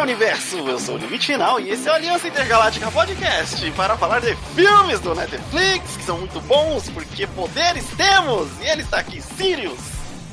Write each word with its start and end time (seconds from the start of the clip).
Olá, 0.00 0.06
universo! 0.06 0.56
Eu 0.56 0.78
sou 0.78 0.94
o 0.94 0.98
Limite 0.98 1.26
Final 1.26 1.60
e 1.60 1.68
esse 1.68 1.86
é 1.86 1.92
o 1.92 1.94
Aliança 1.94 2.26
Intergaláctica 2.26 2.90
Podcast 2.90 3.70
para 3.72 3.98
falar 3.98 4.20
de 4.20 4.34
filmes 4.54 4.98
do 5.00 5.14
Netflix 5.14 5.98
que 5.98 6.04
são 6.04 6.16
muito 6.16 6.40
bons 6.40 6.88
porque 6.88 7.26
poderes 7.26 7.84
temos! 7.98 8.48
E 8.62 8.66
ele 8.66 8.80
está 8.80 9.00
aqui, 9.00 9.20
Sirius! 9.20 9.78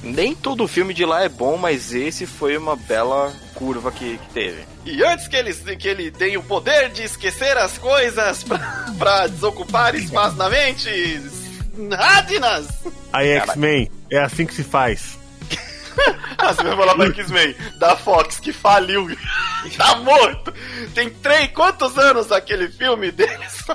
Nem 0.01 0.33
todo 0.33 0.69
filme 0.69 0.93
de 0.93 1.03
lá 1.03 1.21
é 1.21 1.27
bom, 1.27 1.57
mas 1.57 1.93
esse 1.93 2.25
foi 2.25 2.55
uma 2.55 2.77
bela 2.77 3.33
curva 3.55 3.91
que, 3.91 4.17
que 4.17 4.29
teve. 4.29 4.65
E 4.85 5.03
antes 5.03 5.27
que 5.27 5.35
ele, 5.35 5.53
que 5.53 5.87
ele 5.89 6.11
tenha 6.11 6.39
o 6.39 6.43
poder 6.43 6.89
de 6.89 7.03
esquecer 7.03 7.57
as 7.57 7.77
coisas 7.77 8.45
pra 8.97 9.27
desocupar 9.27 9.95
espaço 9.95 10.37
na 10.37 10.49
mente, 10.49 10.89
Radinas! 11.91 12.67
Aí, 13.11 13.31
X-Men, 13.31 13.91
é 14.09 14.19
assim 14.19 14.45
que 14.45 14.55
se 14.55 14.63
faz. 14.63 15.16
Ah, 16.37 16.53
você 16.53 16.63
vai 16.63 16.75
falar 16.75 16.95
pra 16.95 17.05
X-Men 17.07 17.55
da 17.75 17.95
Fox 17.95 18.39
que 18.39 18.53
faliu. 18.53 19.07
tá 19.77 19.95
morto. 19.97 20.53
Tem 20.93 21.09
três. 21.09 21.51
Quantos 21.51 21.97
anos 21.97 22.31
aquele 22.31 22.69
filme 22.69 23.11
deles? 23.11 23.65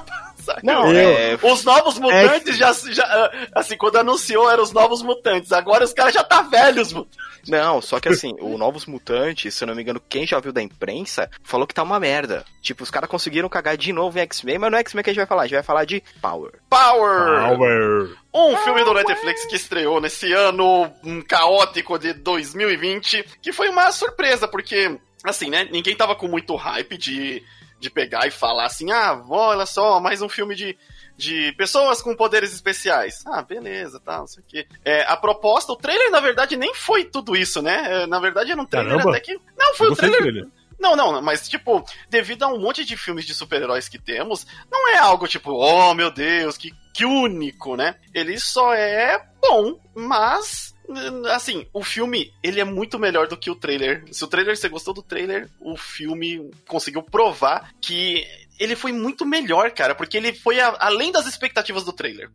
Não, 0.62 0.90
é... 0.92 1.38
Os 1.42 1.64
novos 1.64 1.98
mutantes 1.98 2.54
é... 2.54 2.58
já, 2.58 2.72
já. 2.72 3.30
Assim, 3.54 3.76
quando 3.76 3.96
anunciou 3.96 4.50
eram 4.50 4.62
os 4.62 4.72
novos 4.72 5.02
mutantes. 5.02 5.52
Agora 5.52 5.84
os 5.84 5.92
caras 5.92 6.14
já 6.14 6.24
tá 6.24 6.42
velhos, 6.42 6.92
mano. 6.92 7.08
Não, 7.48 7.80
só 7.80 7.98
que 7.98 8.08
assim, 8.08 8.34
o 8.40 8.56
Novos 8.56 8.86
Mutantes, 8.86 9.54
se 9.54 9.64
eu 9.64 9.66
não 9.66 9.74
me 9.74 9.82
engano, 9.82 10.00
quem 10.08 10.26
já 10.26 10.38
viu 10.38 10.52
da 10.52 10.62
imprensa, 10.62 11.28
falou 11.42 11.66
que 11.66 11.74
tá 11.74 11.82
uma 11.82 11.98
merda. 11.98 12.44
Tipo, 12.60 12.84
os 12.84 12.90
caras 12.90 13.10
conseguiram 13.10 13.48
cagar 13.48 13.76
de 13.76 13.92
novo 13.92 14.18
em 14.18 14.22
X-Men, 14.22 14.58
mas 14.58 14.70
não 14.70 14.78
é 14.78 14.80
X-Men 14.80 15.02
que 15.02 15.10
a 15.10 15.12
gente 15.12 15.20
vai 15.20 15.26
falar, 15.26 15.42
a 15.42 15.46
gente 15.46 15.54
vai 15.54 15.62
falar 15.62 15.84
de 15.84 16.02
Power. 16.20 16.52
Power! 16.70 17.48
Power! 17.48 18.16
Um 18.32 18.56
filme 18.58 18.84
do 18.84 18.94
Netflix 18.94 19.44
que 19.46 19.56
estreou 19.56 20.00
nesse 20.00 20.32
ano 20.32 20.90
um 21.02 21.20
caótico 21.20 21.98
de 21.98 22.12
2020, 22.14 23.24
que 23.42 23.52
foi 23.52 23.68
uma 23.68 23.90
surpresa, 23.90 24.46
porque, 24.46 24.98
assim, 25.24 25.50
né, 25.50 25.68
ninguém 25.70 25.96
tava 25.96 26.14
com 26.14 26.28
muito 26.28 26.54
hype 26.54 26.96
de, 26.96 27.42
de 27.82 27.90
pegar 27.90 28.26
e 28.26 28.30
falar 28.30 28.66
assim, 28.66 28.90
ah, 28.92 29.22
olha 29.28 29.66
só, 29.66 30.00
mais 30.00 30.22
um 30.22 30.28
filme 30.28 30.54
de 30.54 30.78
de 31.14 31.52
pessoas 31.52 32.00
com 32.00 32.16
poderes 32.16 32.52
especiais. 32.52 33.22
Ah, 33.26 33.42
beleza, 33.42 34.00
tá, 34.00 34.18
não 34.18 34.26
sei 34.26 34.42
o 34.42 34.46
quê. 34.46 34.66
É, 34.84 35.02
a 35.02 35.16
proposta, 35.16 35.70
o 35.70 35.76
trailer, 35.76 36.10
na 36.10 36.20
verdade, 36.20 36.56
nem 36.56 36.74
foi 36.74 37.04
tudo 37.04 37.36
isso, 37.36 37.60
né? 37.60 38.02
É, 38.02 38.06
na 38.06 38.18
verdade, 38.18 38.50
era 38.50 38.60
um 38.60 38.64
trailer 38.64 38.92
Caramba. 38.96 39.10
até 39.10 39.20
que. 39.20 39.38
Não, 39.56 39.74
foi 39.74 39.90
o 39.90 39.94
trailer. 39.94 40.20
trailer. 40.20 40.48
Não, 40.80 40.96
não, 40.96 41.22
mas 41.22 41.48
tipo, 41.48 41.84
devido 42.10 42.42
a 42.42 42.48
um 42.48 42.58
monte 42.58 42.84
de 42.84 42.96
filmes 42.96 43.24
de 43.24 43.34
super-heróis 43.34 43.88
que 43.88 44.00
temos, 44.00 44.44
não 44.68 44.88
é 44.88 44.98
algo 44.98 45.28
tipo, 45.28 45.52
oh 45.52 45.94
meu 45.94 46.10
Deus, 46.10 46.56
que, 46.56 46.72
que 46.92 47.04
único, 47.04 47.76
né? 47.76 47.94
Ele 48.12 48.36
só 48.40 48.74
é 48.74 49.24
bom, 49.40 49.78
mas 49.94 50.71
assim, 51.32 51.66
o 51.72 51.82
filme, 51.82 52.32
ele 52.42 52.60
é 52.60 52.64
muito 52.64 52.98
melhor 52.98 53.26
do 53.26 53.36
que 53.36 53.50
o 53.50 53.54
trailer. 53.54 54.04
Se 54.12 54.24
o 54.24 54.28
trailer 54.28 54.56
você 54.56 54.68
gostou 54.68 54.92
do 54.92 55.02
trailer, 55.02 55.48
o 55.60 55.76
filme 55.76 56.50
conseguiu 56.66 57.02
provar 57.02 57.72
que 57.80 58.26
ele 58.58 58.76
foi 58.76 58.92
muito 58.92 59.24
melhor, 59.24 59.70
cara, 59.72 59.94
porque 59.94 60.16
ele 60.16 60.32
foi 60.32 60.60
a, 60.60 60.76
além 60.78 61.10
das 61.10 61.26
expectativas 61.26 61.84
do 61.84 61.92
trailer. 61.92 62.30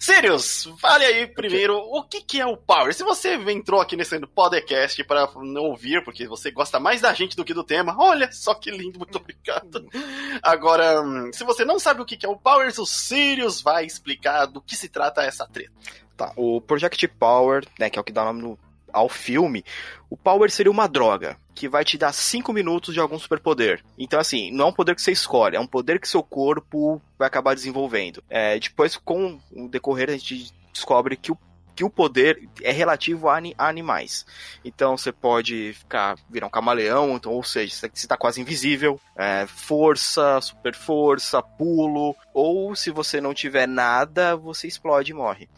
Sirius, 0.00 0.72
fale 0.78 1.04
aí 1.04 1.26
primeiro 1.26 1.76
o 1.76 2.04
que, 2.04 2.20
que 2.20 2.40
é 2.40 2.46
o 2.46 2.56
Power. 2.56 2.94
Se 2.94 3.02
você 3.02 3.34
entrou 3.34 3.80
aqui 3.80 3.96
nesse 3.96 4.18
podcast 4.28 5.02
para 5.04 5.28
ouvir, 5.60 6.04
porque 6.04 6.26
você 6.26 6.52
gosta 6.52 6.78
mais 6.78 7.00
da 7.00 7.12
gente 7.12 7.36
do 7.36 7.44
que 7.44 7.52
do 7.52 7.64
tema, 7.64 7.96
olha 7.98 8.30
só 8.30 8.54
que 8.54 8.70
lindo, 8.70 8.98
muito 8.98 9.18
obrigado. 9.18 9.88
Agora, 10.40 11.02
se 11.32 11.42
você 11.42 11.64
não 11.64 11.80
sabe 11.80 12.00
o 12.00 12.04
que, 12.04 12.16
que 12.16 12.24
é 12.24 12.28
o 12.28 12.38
Power, 12.38 12.72
o 12.78 12.86
Sirius 12.86 13.60
vai 13.60 13.84
explicar 13.84 14.46
do 14.46 14.62
que 14.62 14.76
se 14.76 14.88
trata 14.88 15.22
essa 15.22 15.46
treta. 15.46 15.72
Tá, 16.18 16.32
o 16.36 16.60
Project 16.60 17.06
Power, 17.06 17.64
né, 17.78 17.88
que 17.88 17.96
é 17.96 18.02
o 18.02 18.04
que 18.04 18.12
dá 18.12 18.24
nome 18.24 18.42
no 18.42 18.58
ao 18.92 19.08
filme, 19.08 19.64
o 20.10 20.16
Power 20.16 20.50
seria 20.50 20.72
uma 20.72 20.88
droga 20.88 21.36
que 21.54 21.68
vai 21.68 21.84
te 21.84 21.96
dar 21.96 22.12
5 22.12 22.52
minutos 22.52 22.92
de 22.92 23.00
algum 23.00 23.18
superpoder. 23.18 23.84
Então, 23.96 24.18
assim, 24.18 24.50
não 24.50 24.66
é 24.66 24.68
um 24.68 24.72
poder 24.72 24.94
que 24.94 25.02
você 25.02 25.12
escolhe, 25.12 25.56
é 25.56 25.60
um 25.60 25.66
poder 25.66 26.00
que 26.00 26.08
seu 26.08 26.22
corpo 26.22 27.00
vai 27.18 27.28
acabar 27.28 27.54
desenvolvendo. 27.54 28.22
É, 28.28 28.58
depois, 28.58 28.96
com 28.96 29.38
o 29.52 29.68
decorrer, 29.68 30.10
a 30.10 30.12
gente 30.12 30.52
descobre 30.72 31.16
que 31.16 31.30
o 31.30 31.38
que 31.76 31.84
o 31.84 31.90
poder 31.90 32.48
é 32.60 32.72
relativo 32.72 33.28
a, 33.28 33.40
animais. 33.56 34.26
Então 34.64 34.96
você 34.96 35.12
pode 35.12 35.74
ficar 35.74 36.16
virar 36.28 36.48
um 36.48 36.50
camaleão, 36.50 37.14
então, 37.14 37.30
ou 37.30 37.44
seja, 37.44 37.72
você 37.72 37.86
está 37.94 38.16
quase 38.16 38.40
invisível, 38.40 39.00
é, 39.14 39.46
força, 39.46 40.40
super 40.40 40.74
força, 40.74 41.40
pulo, 41.40 42.16
ou 42.34 42.74
se 42.74 42.90
você 42.90 43.20
não 43.20 43.32
tiver 43.32 43.68
nada, 43.68 44.34
você 44.34 44.66
explode 44.66 45.12
e 45.12 45.14
morre 45.14 45.48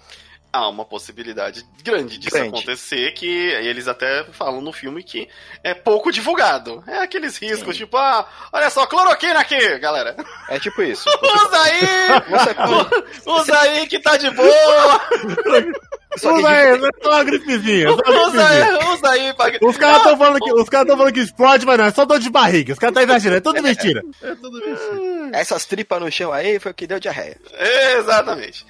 há 0.52 0.68
uma 0.68 0.84
possibilidade 0.84 1.64
grande 1.82 2.18
disso 2.18 2.34
grande. 2.34 2.48
acontecer, 2.48 3.12
que 3.12 3.26
eles 3.26 3.88
até 3.88 4.24
falam 4.32 4.60
no 4.60 4.72
filme 4.72 5.02
que 5.02 5.28
é 5.62 5.74
pouco 5.74 6.10
divulgado. 6.12 6.82
É 6.86 6.98
aqueles 6.98 7.36
riscos, 7.36 7.76
Sim. 7.76 7.84
tipo, 7.84 7.96
ah, 7.96 8.26
olha 8.52 8.70
só, 8.70 8.86
cloroquina 8.86 9.40
aqui, 9.40 9.78
galera. 9.78 10.16
É 10.48 10.58
tipo 10.58 10.82
isso. 10.82 11.04
usa 11.22 11.62
aí! 11.62 11.80
usa 13.26 13.58
aí 13.60 13.86
que 13.86 13.98
tá 13.98 14.16
de 14.16 14.30
boa! 14.30 15.00
usa 16.16 16.48
aí, 16.48 16.66
é 16.66 16.78
só 17.02 17.10
uma 17.10 17.24
gripezinha. 17.24 17.88
Só 17.88 17.94
uma 17.94 18.28
usa 18.28 18.48
aí, 18.48 18.92
usa 18.92 19.10
aí. 19.10 19.34
Pra... 19.34 19.52
Os 19.62 19.76
caras 19.76 19.98
estão 19.98 20.18
falando, 20.18 20.40
que, 20.40 20.52
os 20.52 20.68
cara 20.68 20.96
falando 20.96 21.12
que 21.12 21.20
explode, 21.20 21.66
mas 21.66 21.78
não, 21.78 21.84
é 21.84 21.90
só 21.92 22.04
dor 22.04 22.18
de 22.18 22.30
barriga. 22.30 22.72
Os 22.72 22.78
caras 22.78 22.96
estão 22.96 23.02
exagerando, 23.16 23.38
é 23.38 23.40
tudo 23.40 23.62
mentira. 23.62 24.02
É, 24.22 24.30
é 24.30 24.34
tudo 24.34 24.58
mentira. 24.58 25.09
Essas 25.38 25.64
tripas 25.64 26.00
no 26.00 26.10
chão 26.10 26.32
aí 26.32 26.58
foi 26.58 26.72
o 26.72 26.74
que 26.74 26.86
deu 26.86 27.00
diarreia. 27.00 27.38
Exatamente. 27.98 28.66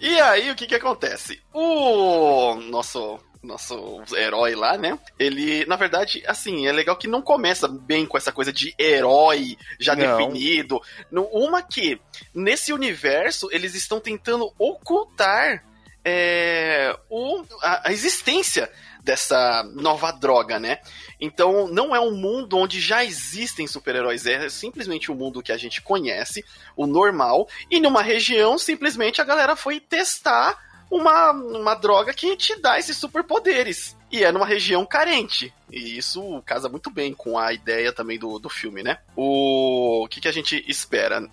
E 0.00 0.20
aí, 0.20 0.50
o 0.50 0.54
que 0.54 0.66
que 0.66 0.74
acontece? 0.74 1.40
O 1.52 2.54
nosso 2.54 3.18
nosso 3.42 4.02
herói 4.14 4.54
lá, 4.54 4.78
né? 4.78 4.96
Ele, 5.18 5.66
na 5.66 5.74
verdade, 5.74 6.22
assim, 6.26 6.68
é 6.68 6.72
legal 6.72 6.96
que 6.96 7.08
não 7.08 7.20
começa 7.20 7.66
bem 7.66 8.06
com 8.06 8.16
essa 8.16 8.30
coisa 8.30 8.52
de 8.52 8.72
herói 8.78 9.58
já 9.80 9.96
não. 9.96 10.16
definido. 10.16 10.80
Uma 11.10 11.60
que, 11.60 12.00
nesse 12.32 12.72
universo, 12.72 13.48
eles 13.50 13.74
estão 13.74 13.98
tentando 13.98 14.52
ocultar 14.56 15.64
é, 16.04 16.96
o, 17.10 17.44
a, 17.62 17.88
a 17.88 17.92
existência 17.92 18.70
dessa 19.02 19.62
nova 19.74 20.12
droga, 20.12 20.58
né? 20.58 20.78
Então, 21.20 21.66
não 21.68 21.94
é 21.94 22.00
um 22.00 22.14
mundo 22.14 22.56
onde 22.56 22.80
já 22.80 23.04
existem 23.04 23.66
super-heróis, 23.66 24.26
é 24.26 24.48
simplesmente 24.48 25.10
o 25.10 25.14
um 25.14 25.16
mundo 25.16 25.42
que 25.42 25.52
a 25.52 25.56
gente 25.56 25.82
conhece, 25.82 26.44
o 26.76 26.86
normal, 26.86 27.48
e 27.70 27.80
numa 27.80 28.02
região, 28.02 28.58
simplesmente 28.58 29.20
a 29.20 29.24
galera 29.24 29.56
foi 29.56 29.80
testar 29.80 30.58
uma, 30.92 31.32
uma 31.32 31.74
droga 31.74 32.12
que 32.12 32.36
te 32.36 32.60
dá 32.60 32.78
esses 32.78 32.96
superpoderes. 32.96 33.96
E 34.10 34.22
é 34.22 34.30
numa 34.30 34.44
região 34.44 34.84
carente. 34.84 35.52
E 35.70 35.96
isso 35.96 36.42
casa 36.44 36.68
muito 36.68 36.90
bem 36.90 37.14
com 37.14 37.38
a 37.38 37.50
ideia 37.50 37.90
também 37.94 38.18
do, 38.18 38.38
do 38.38 38.50
filme, 38.50 38.82
né? 38.82 38.98
O, 39.16 40.04
o 40.04 40.08
que, 40.08 40.20
que 40.20 40.28
a 40.28 40.32
gente 40.32 40.62
espera? 40.68 41.26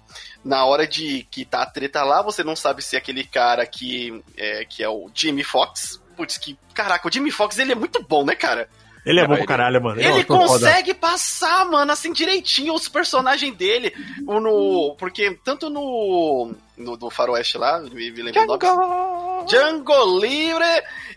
Na 0.45 0.63
hora 0.63 0.87
de 0.87 1.27
que 1.29 1.43
tá 1.43 1.61
a 1.61 1.65
treta 1.65 2.01
lá, 2.03 2.21
você 2.21 2.41
não 2.41 2.55
sabe 2.55 2.81
se 2.81 2.95
é 2.95 2.99
aquele 2.99 3.25
cara 3.25 3.65
que 3.65 4.23
é, 4.37 4.63
que 4.63 4.81
é 4.81 4.87
o 4.87 5.11
Jimmy 5.13 5.43
Fox. 5.43 6.01
Putz, 6.19 6.37
que. 6.37 6.59
Caraca, 6.73 7.07
o 7.07 7.11
Jimmy 7.11 7.31
Fox 7.31 7.57
ele 7.57 7.71
é 7.71 7.75
muito 7.75 8.03
bom, 8.03 8.25
né, 8.25 8.35
cara? 8.35 8.67
Ele 9.09 9.21
é 9.21 9.27
bom 9.27 9.35
pra 9.35 9.45
caralho, 9.45 9.81
mano. 9.81 9.99
Ele, 9.99 10.07
ele 10.07 10.23
consegue 10.23 10.93
foda. 10.93 10.99
passar, 10.99 11.65
mano, 11.65 11.91
assim, 11.91 12.13
direitinho 12.13 12.75
os 12.75 12.87
personagens 12.87 13.55
dele. 13.55 13.91
No, 14.19 14.95
porque 14.99 15.31
tanto 15.43 15.67
no. 15.67 16.53
No 16.77 16.95
do 16.95 17.09
Faroeste 17.09 17.57
lá, 17.57 17.79
me, 17.79 17.89
me 17.89 18.21
lembro 18.21 18.57
Django. 18.57 19.45
Django 19.47 20.19
Livre, 20.19 20.63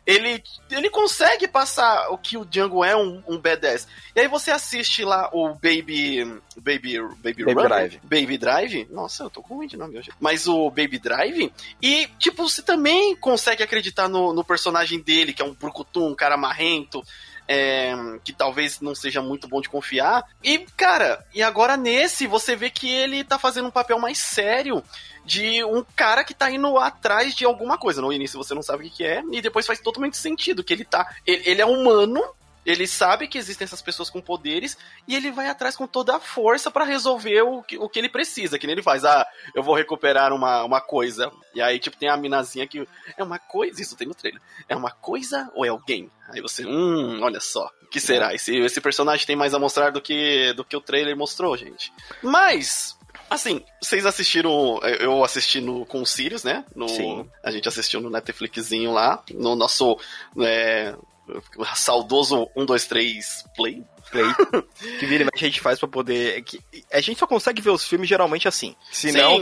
ele, 0.05 0.43
ele 0.69 0.91
consegue 0.91 1.47
passar 1.47 2.09
o 2.09 2.19
que 2.19 2.37
o 2.37 2.45
Django 2.45 2.83
é 2.83 2.97
um, 2.97 3.23
um 3.29 3.41
B10. 3.41 3.87
E 4.17 4.21
aí 4.21 4.27
você 4.27 4.51
assiste 4.51 5.05
lá 5.05 5.31
o 5.33 5.51
Baby. 5.51 6.25
Baby. 6.57 6.99
Baby, 7.23 7.45
Baby 7.45 7.63
Drive. 7.63 8.01
Baby 8.03 8.39
Drive. 8.39 8.89
Nossa, 8.91 9.25
eu 9.25 9.31
tô 9.31 9.41
com 9.41 9.57
ruim 9.57 9.69
de 9.69 9.77
nome 9.77 9.99
hoje. 9.99 10.11
Mas 10.19 10.49
o 10.49 10.69
Baby 10.71 10.99
Drive. 10.99 11.53
E, 11.81 12.09
tipo, 12.19 12.49
você 12.49 12.63
também 12.63 13.15
consegue 13.15 13.63
acreditar 13.63 14.09
no, 14.09 14.33
no 14.33 14.43
personagem 14.43 14.99
dele, 14.99 15.33
que 15.33 15.43
é 15.43 15.45
um 15.45 15.55
brucutum, 15.55 16.09
um 16.09 16.15
cara 16.15 16.37
marrento 16.37 17.05
é, 17.53 17.95
que 18.25 18.33
talvez 18.33 18.81
não 18.81 18.95
seja 18.95 19.21
muito 19.21 19.47
bom 19.47 19.61
de 19.61 19.69
confiar. 19.69 20.25
E, 20.43 20.61
cara, 20.77 21.25
e 21.35 21.43
agora 21.43 21.77
nesse 21.77 22.27
você 22.27 22.57
vê 22.57 22.71
que 22.71 22.91
ele 22.91 23.23
tá 23.23 23.39
fazendo 23.39 23.69
um 23.69 23.71
papel 23.71 23.99
mais 23.99 24.19
sério 24.19 24.83
de 25.25 25.63
um 25.65 25.85
cara 25.95 26.25
que 26.25 26.33
tá 26.33 26.51
indo 26.51 26.79
atrás 26.79 27.35
de 27.35 27.45
alguma 27.45 27.77
coisa. 27.77 28.01
No 28.01 28.13
início 28.13 28.43
você 28.43 28.55
não 28.55 28.63
sabe 28.63 28.87
o 28.87 28.91
que, 28.91 28.97
que 28.97 29.05
é, 29.05 29.23
e 29.31 29.43
depois 29.43 29.67
faz 29.67 29.81
totalmente 29.81 30.17
sentido 30.17 30.65
que 30.65 30.73
ele 30.73 30.85
tá. 30.85 31.15
Ele, 31.27 31.43
ele 31.45 31.61
é 31.61 31.67
humano, 31.67 32.23
ele 32.65 32.87
sabe 32.87 33.27
que 33.27 33.39
existem 33.39 33.65
essas 33.65 33.83
pessoas 33.83 34.09
com 34.09 34.21
poderes 34.21 34.77
e 35.07 35.17
ele 35.17 35.31
vai 35.31 35.49
atrás 35.49 35.77
com 35.77 35.87
toda 35.87 36.17
a 36.17 36.21
força 36.21 36.71
para 36.71 36.85
resolver 36.85 37.43
o 37.43 37.63
que, 37.63 37.77
o 37.77 37.89
que 37.89 37.99
ele 37.99 38.09
precisa. 38.09 38.59
Que 38.59 38.67
nem 38.67 38.75
ele 38.75 38.83
faz, 38.83 39.05
ah, 39.05 39.27
eu 39.55 39.63
vou 39.63 39.75
recuperar 39.75 40.33
uma, 40.33 40.63
uma 40.65 40.81
coisa. 40.81 41.31
E 41.55 41.61
aí, 41.61 41.79
tipo, 41.79 41.97
tem 41.97 42.09
a 42.09 42.17
minazinha 42.17 42.67
que. 42.67 42.87
É 43.17 43.23
uma 43.23 43.39
coisa, 43.39 43.83
isso 43.83 43.97
tem 43.97 44.07
no 44.07 44.15
trailer. 44.15 44.41
É 44.69 44.77
uma 44.77 44.91
coisa 44.91 45.51
ou 45.55 45.65
é 45.65 45.69
alguém? 45.69 46.11
Aí 46.29 46.41
você, 46.41 46.65
hum, 46.65 47.21
olha 47.23 47.41
só. 47.41 47.71
O 47.83 47.87
que 47.89 48.01
será? 48.01 48.33
Esse, 48.35 48.57
esse 48.57 48.81
personagem 48.81 49.27
tem 49.27 49.37
mais 49.37 49.53
a 49.53 49.59
mostrar 49.59 49.91
do 49.91 50.01
que, 50.01 50.53
do 50.55 50.65
que 50.65 50.77
o 50.77 50.81
trailer 50.81 51.17
mostrou, 51.17 51.57
gente. 51.57 51.93
Mas, 52.23 52.97
Assim, 53.29 53.65
vocês 53.81 54.05
assistiram. 54.05 54.79
Eu 55.01 55.25
assisti 55.25 55.59
no, 55.59 55.87
com 55.87 56.03
o 56.03 56.07
Sirius, 56.07 56.45
né? 56.45 56.67
No, 56.77 56.87
Sim. 56.87 57.27
A 57.43 57.51
gente 57.51 57.67
assistiu 57.67 57.99
no 57.99 58.11
Netflixzinho 58.11 58.93
lá. 58.93 59.23
No 59.33 59.57
nosso. 59.57 59.99
É, 60.39 60.95
saudoso 61.75 62.49
1, 62.57 62.65
2, 62.65 62.87
3 62.87 63.45
play. 63.57 63.85
Play. 64.11 64.27
que 64.99 65.07
vira 65.07 65.23
e 65.23 65.27
mexe 65.27 65.45
a 65.45 65.49
gente 65.49 65.61
faz 65.61 65.79
pra 65.79 65.89
poder. 65.89 66.43
Que, 66.43 66.61
a 66.93 67.01
gente 67.01 67.19
só 67.19 67.27
consegue 67.27 67.63
ver 67.63 67.71
os 67.71 67.87
filmes 67.87 68.09
geralmente 68.09 68.49
assim. 68.49 68.77
Se 68.91 69.13
não, 69.13 69.37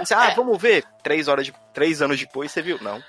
assim, 0.00 0.14
ah, 0.14 0.30
é. 0.30 0.34
vamos 0.34 0.60
ver. 0.60 0.84
Três 1.02 1.28
horas 1.28 1.46
de. 1.46 1.54
Três 1.72 2.02
anos 2.02 2.18
depois, 2.18 2.50
você 2.50 2.62
viu? 2.62 2.78
Não. 2.80 3.02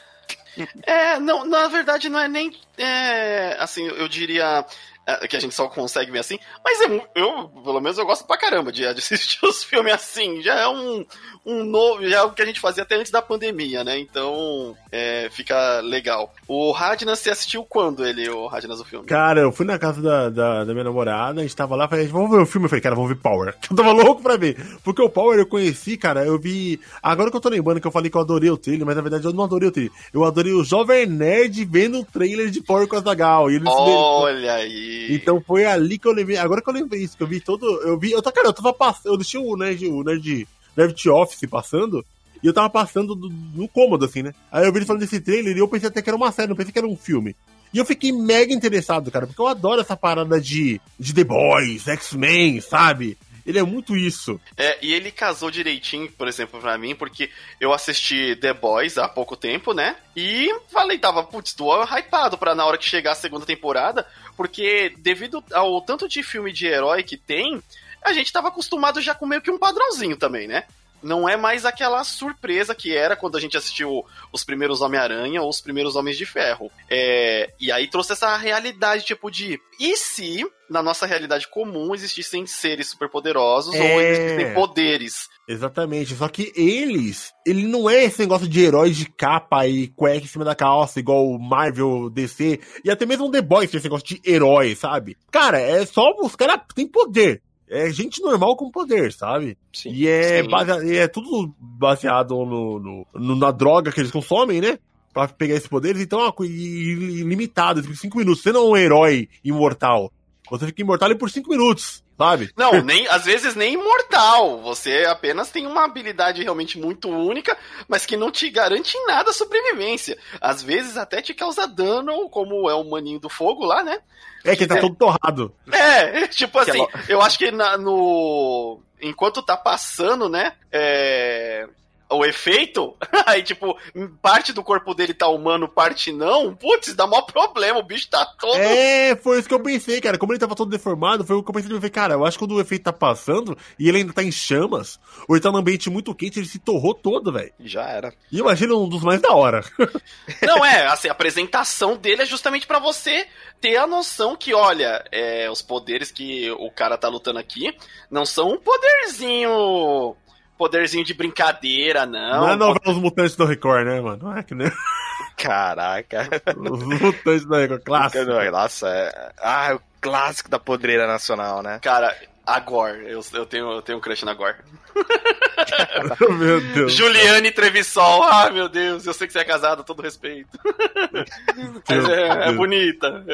É, 0.83 1.17
não, 1.19 1.45
na 1.45 1.67
verdade 1.67 2.09
não 2.09 2.19
é 2.19 2.27
nem. 2.27 2.51
É, 2.77 3.55
assim, 3.59 3.87
eu 3.87 4.07
diria. 4.07 4.65
É, 5.05 5.27
Que 5.27 5.35
a 5.35 5.39
gente 5.39 5.55
só 5.55 5.67
consegue 5.67 6.11
ver 6.11 6.19
assim, 6.19 6.37
mas 6.63 6.79
é, 6.81 6.87
mu- 6.87 7.05
eu, 7.15 7.49
pelo 7.63 7.79
menos, 7.81 7.97
eu 7.97 8.05
gosto 8.05 8.25
pra 8.25 8.37
caramba 8.37 8.71
de, 8.71 8.81
de 8.81 8.87
assistir 8.99 9.43
os 9.45 9.63
filmes 9.63 9.93
assim. 9.93 10.41
Já 10.41 10.55
é 10.59 10.67
um, 10.67 11.05
um 11.45 11.63
novo. 11.63 12.07
Já 12.07 12.17
é 12.19 12.21
o 12.23 12.31
que 12.31 12.41
a 12.41 12.45
gente 12.45 12.59
fazia 12.59 12.83
até 12.83 12.95
antes 12.95 13.11
da 13.11 13.21
pandemia, 13.21 13.83
né? 13.83 13.97
Então, 13.99 14.75
é, 14.91 15.27
fica 15.31 15.79
legal. 15.81 16.33
O 16.47 16.71
Radnas, 16.71 17.19
você 17.19 17.29
assistiu 17.31 17.63
quando 17.63 18.05
ele, 18.05 18.29
o 18.29 18.47
Radnas, 18.47 18.79
o 18.79 18.85
filme? 18.85 19.05
Cara, 19.07 19.41
eu 19.41 19.51
fui 19.51 19.65
na 19.65 19.79
casa 19.79 20.01
da, 20.01 20.29
da, 20.29 20.63
da 20.63 20.71
minha 20.73 20.83
namorada, 20.83 21.39
a 21.41 21.43
gente 21.43 21.55
tava 21.55 21.75
lá, 21.75 21.87
falei, 21.87 22.07
vamos 22.07 22.29
ver 22.29 22.41
o 22.41 22.45
filme. 22.45 22.65
Eu 22.65 22.69
falei, 22.69 22.81
cara, 22.81 22.95
vamos 22.95 23.09
ver 23.09 23.17
Power. 23.21 23.55
Eu 23.69 23.75
tava 23.75 23.91
louco 23.91 24.21
pra 24.21 24.37
ver. 24.37 24.57
Porque 24.83 25.01
o 25.01 25.09
Power 25.09 25.39
eu 25.39 25.45
conheci, 25.45 25.97
cara, 25.97 26.25
eu 26.25 26.37
vi. 26.39 26.79
Agora 27.01 27.29
que 27.31 27.37
eu 27.37 27.41
tô 27.41 27.49
lembrando 27.49 27.79
que 27.81 27.87
eu 27.87 27.91
falei 27.91 28.09
que 28.11 28.17
eu 28.17 28.21
adorei 28.21 28.49
o 28.49 28.57
trailer, 28.57 28.85
mas 28.85 28.95
na 28.95 29.01
verdade 29.01 29.25
eu 29.25 29.33
não 29.33 29.43
adorei 29.43 29.69
o 29.69 29.71
trailer. 29.71 29.93
Eu 30.13 30.23
adorei 30.23 30.53
o 30.53 30.63
Jovem 30.63 31.05
Nerd 31.07 31.63
vendo 31.65 31.99
o 31.99 32.05
trailer 32.05 32.49
de 32.49 32.61
Power 32.61 32.87
com 32.87 32.95
a 32.97 32.99
Zagal. 33.01 33.49
E 33.49 33.55
ele 33.55 33.65
Olha 33.67 34.53
aí. 34.55 34.90
Então 35.09 35.41
foi 35.41 35.65
ali 35.65 35.97
que 35.97 36.07
eu 36.07 36.11
lembrei. 36.13 36.37
Agora 36.37 36.61
que 36.61 36.69
eu 36.69 36.73
lembrei 36.73 37.01
isso, 37.03 37.17
que 37.17 37.23
eu 37.23 37.27
vi 37.27 37.39
todo. 37.39 37.65
Eu 37.81 37.97
vi. 37.97 38.11
Eu, 38.11 38.21
cara, 38.23 38.47
eu 38.47 38.53
tava 38.53 38.73
passando. 38.73 39.13
Eu 39.13 39.17
deixei 39.17 39.39
o 39.39 39.55
Nerd, 39.55 39.87
o 39.87 40.03
Nerd, 40.03 40.47
Nerd 40.75 41.09
Office 41.09 41.49
passando. 41.49 42.05
E 42.43 42.47
eu 42.47 42.53
tava 42.53 42.69
passando 42.69 43.13
do- 43.13 43.29
no 43.29 43.67
cômodo, 43.67 44.05
assim, 44.05 44.23
né? 44.23 44.33
Aí 44.51 44.65
eu 44.65 44.71
vi 44.71 44.79
ele 44.79 44.85
falando 44.85 45.01
desse 45.01 45.19
trailer 45.21 45.55
e 45.55 45.59
eu 45.59 45.67
pensei 45.67 45.89
até 45.89 46.01
que 46.01 46.09
era 46.09 46.17
uma 46.17 46.31
série, 46.31 46.47
não 46.49 46.55
pensei 46.55 46.71
que 46.73 46.79
era 46.79 46.87
um 46.87 46.97
filme. 46.97 47.35
E 47.73 47.77
eu 47.77 47.85
fiquei 47.85 48.11
mega 48.11 48.51
interessado, 48.53 49.11
cara, 49.11 49.27
porque 49.27 49.41
eu 49.41 49.47
adoro 49.47 49.79
essa 49.79 49.95
parada 49.95 50.41
de, 50.41 50.81
de 50.99 51.13
The 51.13 51.23
Boys, 51.23 51.87
X-Men, 51.87 52.59
sabe? 52.59 53.17
Ele 53.45 53.57
é 53.57 53.63
muito 53.63 53.95
isso. 53.95 54.39
É, 54.57 54.77
e 54.85 54.93
ele 54.93 55.09
casou 55.11 55.49
direitinho, 55.49 56.11
por 56.11 56.27
exemplo, 56.27 56.59
pra 56.59 56.77
mim, 56.77 56.93
porque 56.95 57.29
eu 57.59 57.71
assisti 57.73 58.35
The 58.35 58.53
Boys 58.53 58.97
há 58.97 59.07
pouco 59.07 59.35
tempo, 59.35 59.73
né? 59.73 59.95
E 60.15 60.47
falei, 60.71 60.97
tava, 60.99 61.23
putz, 61.23 61.53
tô 61.53 61.71
hypado 61.83 62.37
pra 62.37 62.53
na 62.53 62.65
hora 62.65 62.77
que 62.77 62.85
chegar 62.89 63.13
a 63.13 63.15
segunda 63.15 63.45
temporada, 63.45 64.05
porque 64.41 64.95
devido 64.97 65.43
ao 65.53 65.79
tanto 65.83 66.09
de 66.09 66.23
filme 66.23 66.51
de 66.51 66.65
herói 66.65 67.03
que 67.03 67.15
tem, 67.15 67.61
a 68.01 68.11
gente 68.11 68.33
tava 68.33 68.47
acostumado 68.47 68.99
já 68.99 69.13
com 69.13 69.27
meio 69.27 69.39
que 69.39 69.51
um 69.51 69.59
padrãozinho 69.59 70.17
também, 70.17 70.47
né? 70.47 70.63
Não 71.01 71.27
é 71.27 71.35
mais 71.35 71.65
aquela 71.65 72.03
surpresa 72.03 72.75
que 72.75 72.95
era 72.95 73.15
quando 73.15 73.37
a 73.37 73.39
gente 73.39 73.57
assistiu 73.57 74.05
os 74.31 74.43
primeiros 74.43 74.81
Homem-Aranha 74.81 75.41
ou 75.41 75.49
os 75.49 75.61
primeiros 75.61 75.95
Homens 75.95 76.17
de 76.17 76.25
Ferro. 76.25 76.71
É, 76.89 77.51
e 77.59 77.71
aí 77.71 77.87
trouxe 77.89 78.13
essa 78.13 78.35
realidade, 78.37 79.03
tipo, 79.05 79.29
de. 79.31 79.59
E 79.79 79.97
se, 79.97 80.45
na 80.69 80.83
nossa 80.83 81.05
realidade 81.05 81.47
comum, 81.47 81.93
existissem 81.95 82.45
seres 82.45 82.89
superpoderosos 82.89 83.73
ou 83.73 83.81
É. 83.81 84.11
existissem 84.11 84.53
poderes? 84.53 85.29
Exatamente. 85.47 86.15
Só 86.15 86.27
que 86.27 86.53
eles. 86.55 87.33
Ele 87.45 87.67
não 87.67 87.89
é 87.89 88.05
esse 88.05 88.19
negócio 88.19 88.47
de 88.47 88.61
herói 88.61 88.91
de 88.91 89.05
capa 89.05 89.67
e 89.67 89.87
cueca 89.89 90.23
em 90.23 90.27
cima 90.27 90.45
da 90.45 90.55
calça, 90.55 90.99
igual 90.99 91.25
o 91.27 91.39
Marvel, 91.39 92.09
DC. 92.09 92.59
E 92.85 92.91
até 92.91 93.05
mesmo 93.05 93.25
o 93.25 93.31
The 93.31 93.41
Boys 93.41 93.69
tem 93.69 93.77
esse 93.77 93.87
negócio 93.87 94.07
de 94.07 94.21
herói, 94.25 94.75
sabe? 94.75 95.17
Cara, 95.31 95.59
é 95.59 95.85
só. 95.85 96.03
Os 96.21 96.35
caras 96.35 96.61
têm 96.75 96.87
poder. 96.87 97.41
É 97.71 97.89
gente 97.89 98.21
normal 98.21 98.57
com 98.57 98.69
poder, 98.69 99.13
sabe? 99.13 99.57
Sim. 99.73 99.91
E 99.93 100.07
é, 100.07 100.43
Sim. 100.43 100.49
e 100.87 100.97
é 100.97 101.07
tudo 101.07 101.55
baseado 101.57 102.31
no, 102.45 102.79
no- 102.79 103.07
no- 103.13 103.35
na 103.37 103.49
droga 103.49 103.91
que 103.93 103.99
eles 104.01 104.11
consomem, 104.11 104.59
né? 104.59 104.77
Pra 105.13 105.27
pegar 105.29 105.55
esses 105.55 105.69
poderes. 105.69 106.01
Então, 106.01 106.19
é 106.19 106.23
uma 106.23 106.33
coisa 106.33 106.51
i- 106.53 107.23
limitado. 107.23 107.81
Tipo, 107.81 107.95
cinco 107.95 108.17
minutos. 108.17 108.43
Você 108.43 108.51
não 108.51 108.61
é 108.61 108.69
um 108.71 108.77
herói 108.77 109.29
imortal. 109.43 110.11
Você 110.49 110.65
fica 110.65 110.81
imortal 110.81 111.07
ali 111.09 111.17
por 111.17 111.29
cinco 111.29 111.49
minutos, 111.49 112.03
sabe? 112.17 112.51
Não, 112.57 112.71
nem, 112.83 113.07
às 113.07 113.23
vezes 113.23 113.55
nem 113.55 113.75
imortal. 113.75 114.61
Você 114.63 115.05
apenas 115.07 115.49
tem 115.49 115.65
uma 115.65 115.85
habilidade 115.85 116.43
realmente 116.43 116.77
muito 116.77 117.07
única, 117.09 117.57
mas 117.87 118.05
que 118.05 118.17
não 118.17 118.29
te 118.29 118.49
garante 118.49 118.97
em 118.97 119.05
nada 119.07 119.29
a 119.29 119.33
sobrevivência. 119.33 120.17
Às 120.41 120.61
vezes 120.61 120.97
até 120.97 121.21
te 121.21 121.33
causa 121.33 121.65
dano, 121.65 122.27
como 122.29 122.69
é 122.69 122.75
o 122.75 122.83
maninho 122.89 123.19
do 123.19 123.29
fogo 123.29 123.63
lá, 123.65 123.81
né? 123.81 123.99
É 124.43 124.55
que 124.55 124.63
ele 124.63 124.69
tá 124.69 124.77
É. 124.77 124.81
todo 124.81 124.95
torrado. 124.95 125.53
É, 125.71 126.27
tipo 126.29 126.59
é 126.59 126.61
assim, 126.63 126.87
eu 127.07 127.21
acho 127.21 127.37
que 127.37 127.51
na- 127.51 127.77
no. 127.77 128.81
Enquanto 129.01 129.41
tá 129.41 129.57
passando, 129.57 130.29
né? 130.29 130.53
É. 130.71 131.67
O 132.11 132.25
efeito, 132.25 132.95
aí, 133.25 133.41
tipo, 133.41 133.77
parte 134.21 134.51
do 134.51 134.63
corpo 134.63 134.93
dele 134.93 135.13
tá 135.13 135.27
humano, 135.27 135.67
parte 135.67 136.11
não. 136.11 136.53
Putz, 136.55 136.93
dá 136.93 137.07
maior 137.07 137.23
problema, 137.23 137.79
o 137.79 137.83
bicho 137.83 138.09
tá 138.09 138.25
todo. 138.39 138.57
É, 138.57 139.15
foi 139.15 139.39
isso 139.39 139.47
que 139.47 139.53
eu 139.53 139.59
pensei, 139.59 140.01
cara. 140.01 140.17
Como 140.17 140.33
ele 140.33 140.39
tava 140.39 140.55
todo 140.55 140.69
deformado, 140.69 141.25
foi 141.25 141.35
o 141.35 141.43
que 141.43 141.49
eu 141.49 141.53
pensei. 141.53 141.71
Eu 141.71 141.77
falei, 141.77 141.89
cara, 141.89 142.13
eu 142.15 142.25
acho 142.25 142.37
que 142.37 142.43
quando 142.43 142.55
o 142.55 142.61
efeito 142.61 142.83
tá 142.83 142.93
passando 142.93 143.57
e 143.79 143.87
ele 143.87 143.99
ainda 143.99 144.13
tá 144.13 144.23
em 144.23 144.31
chamas, 144.31 144.99
ou 145.27 145.35
ele 145.35 145.43
tá 145.43 145.51
num 145.51 145.57
ambiente 145.57 145.89
muito 145.89 146.13
quente, 146.13 146.39
ele 146.39 146.47
se 146.47 146.59
torrou 146.59 146.93
todo, 146.93 147.31
velho. 147.31 147.53
Já 147.59 147.83
era. 147.83 148.13
E 148.31 148.39
eu 148.39 148.45
imagino 148.45 148.83
um 148.83 148.89
dos 148.89 149.03
mais 149.03 149.21
da 149.21 149.31
hora. 149.31 149.63
Não, 150.41 150.65
é, 150.65 150.87
assim, 150.87 151.07
a 151.07 151.11
apresentação 151.11 151.95
dele 151.95 152.23
é 152.23 152.25
justamente 152.25 152.67
pra 152.67 152.79
você 152.79 153.27
ter 153.59 153.77
a 153.77 153.87
noção 153.87 154.35
que, 154.35 154.53
olha, 154.53 155.03
é, 155.11 155.49
os 155.49 155.61
poderes 155.61 156.11
que 156.11 156.51
o 156.51 156.71
cara 156.71 156.97
tá 156.97 157.07
lutando 157.07 157.39
aqui 157.39 157.75
não 158.09 158.25
são 158.25 158.53
um 158.53 158.57
poderzinho. 158.57 160.15
Poderzinho 160.57 161.03
de 161.03 161.13
brincadeira, 161.13 162.05
não. 162.05 162.41
Não 162.41 162.49
é 162.49 162.55
novela 162.55 162.79
Os 162.85 162.97
Mutantes 162.97 163.35
do 163.35 163.45
Record, 163.45 163.85
né, 163.85 163.99
mano? 163.99 164.19
Não 164.23 164.37
é 164.37 164.43
que 164.43 164.53
nem 164.53 164.71
Caraca. 165.37 166.29
os 166.55 166.83
Mutantes 166.83 167.45
do 167.45 167.55
Record, 167.55 167.81
clássico. 167.83 168.51
Nossa, 168.51 168.87
é... 168.87 169.31
Ah, 169.41 169.71
é 169.71 169.73
o 169.75 169.81
clássico 169.99 170.49
da 170.49 170.59
podreira 170.59 171.07
nacional, 171.07 171.61
né? 171.63 171.79
Cara, 171.81 172.15
a 172.55 172.59
Gore, 172.59 173.09
eu, 173.09 173.21
eu, 173.33 173.45
tenho, 173.45 173.71
eu 173.71 173.81
tenho 173.81 173.97
um 173.97 174.01
crush 174.01 174.23
na 174.23 174.33
Gore. 174.33 174.57
Meu 176.37 176.61
Deus. 176.73 176.93
Juliane 176.93 177.51
Trevisol, 177.51 178.23
ah, 178.23 178.49
meu 178.51 178.67
Deus, 178.67 179.05
eu 179.05 179.13
sei 179.13 179.27
que 179.27 179.33
você 179.33 179.39
é 179.39 179.43
casado, 179.43 179.83
todo 179.83 180.01
respeito. 180.01 180.49
Mas 181.87 182.09
é, 182.09 182.49
é 182.49 182.51
bonita. 182.51 183.23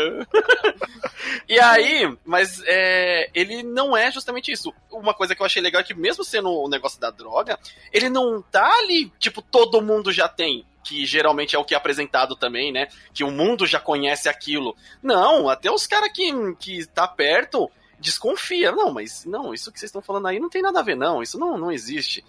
E 1.48 1.60
aí, 1.60 2.18
mas 2.26 2.62
é, 2.66 3.30
ele 3.34 3.64
não 3.64 3.96
é 3.96 4.12
justamente 4.12 4.52
isso. 4.52 4.74
Uma 4.92 5.14
coisa 5.14 5.34
que 5.34 5.42
eu 5.42 5.46
achei 5.46 5.62
legal 5.62 5.82
é 5.82 5.84
que, 5.84 5.94
mesmo 5.94 6.24
sendo 6.24 6.50
o 6.50 6.70
negócio 6.70 7.00
da 7.00 7.10
droga, 7.10 7.58
ele 7.92 8.10
não 8.10 8.42
tá 8.42 8.70
ali, 8.80 9.12
tipo, 9.18 9.42
todo 9.42 9.82
mundo 9.82 10.12
já 10.12 10.28
tem. 10.28 10.66
Que 10.84 11.06
geralmente 11.06 11.56
é 11.56 11.60
o 11.60 11.66
que 11.66 11.74
é 11.74 11.78
apresentado 11.78 12.36
também, 12.36 12.72
né? 12.72 12.88
Que 13.14 13.24
o 13.24 13.32
mundo 13.32 13.66
já 13.66 13.80
conhece 13.80 14.28
aquilo. 14.28 14.76
Não, 15.02 15.50
até 15.50 15.72
os 15.72 15.88
caras 15.88 16.12
que, 16.14 16.32
que 16.56 16.86
tá 16.88 17.08
perto 17.08 17.70
desconfia. 18.00 18.72
Não, 18.72 18.92
mas 18.92 19.26
não, 19.26 19.54
isso 19.54 19.72
que 19.72 19.80
vocês 19.80 19.90
estão 19.90 20.02
falando 20.02 20.28
aí 20.28 20.40
não 20.40 20.50
tem 20.50 20.62
nada 20.62 20.80
a 20.80 20.84
ver, 20.84 20.96
não. 20.96 21.22
Isso 21.22 21.40
não, 21.40 21.58
não 21.58 21.72
existe. 21.72 22.24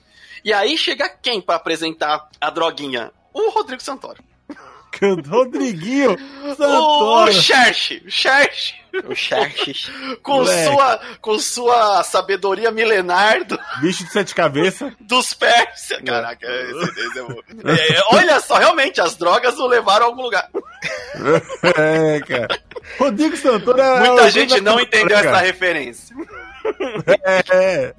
E 0.45 0.53
aí 0.53 0.77
chega 0.77 1.09
quem 1.09 1.41
pra 1.41 1.57
apresentar 1.57 2.29
a 2.41 2.51
droguinha? 2.51 3.13
O 3.33 3.51
Rodrigo 3.51 3.83
Santoro. 3.83 4.23
Rodriguinho 5.29 6.17
O, 6.45 6.49
o 6.51 6.55
Santoro. 6.57 7.33
Cherche, 7.33 8.03
o 8.07 8.11
Cherche, 8.11 8.75
O 9.09 9.15
Xerxes. 9.15 9.91
com 10.23 10.39
Moleque. 10.39 10.65
sua, 10.73 11.01
com 11.21 11.39
sua 11.39 12.03
sabedoria 12.03 12.71
milenar 12.71 13.45
do- 13.45 13.59
Bicho 13.81 14.05
de 14.05 14.11
sete 14.13 14.35
cabeças. 14.35 14.93
dos 15.01 15.35
Pérsia. 15.35 16.03
Caraca, 16.03 16.47
esse, 16.47 17.01
esse 17.01 17.19
é 17.19 17.23
bom. 17.23 17.41
É, 17.71 18.17
olha 18.17 18.41
só, 18.41 18.57
realmente, 18.57 19.01
as 19.01 19.15
drogas 19.17 19.59
o 19.59 19.67
levaram 19.67 20.07
a 20.07 20.09
algum 20.09 20.23
lugar. 20.23 20.49
É, 21.77 22.21
cara. 22.21 22.49
Rodrigo 22.99 23.37
Santoro 23.37 23.81
é. 23.81 24.01
Muita 24.01 24.23
é 24.29 24.31
gente 24.31 24.61
não 24.61 24.79
entendeu 24.81 25.17
essa 25.17 25.25
cara. 25.33 25.39
referência. 25.47 26.15
É. 27.51 27.95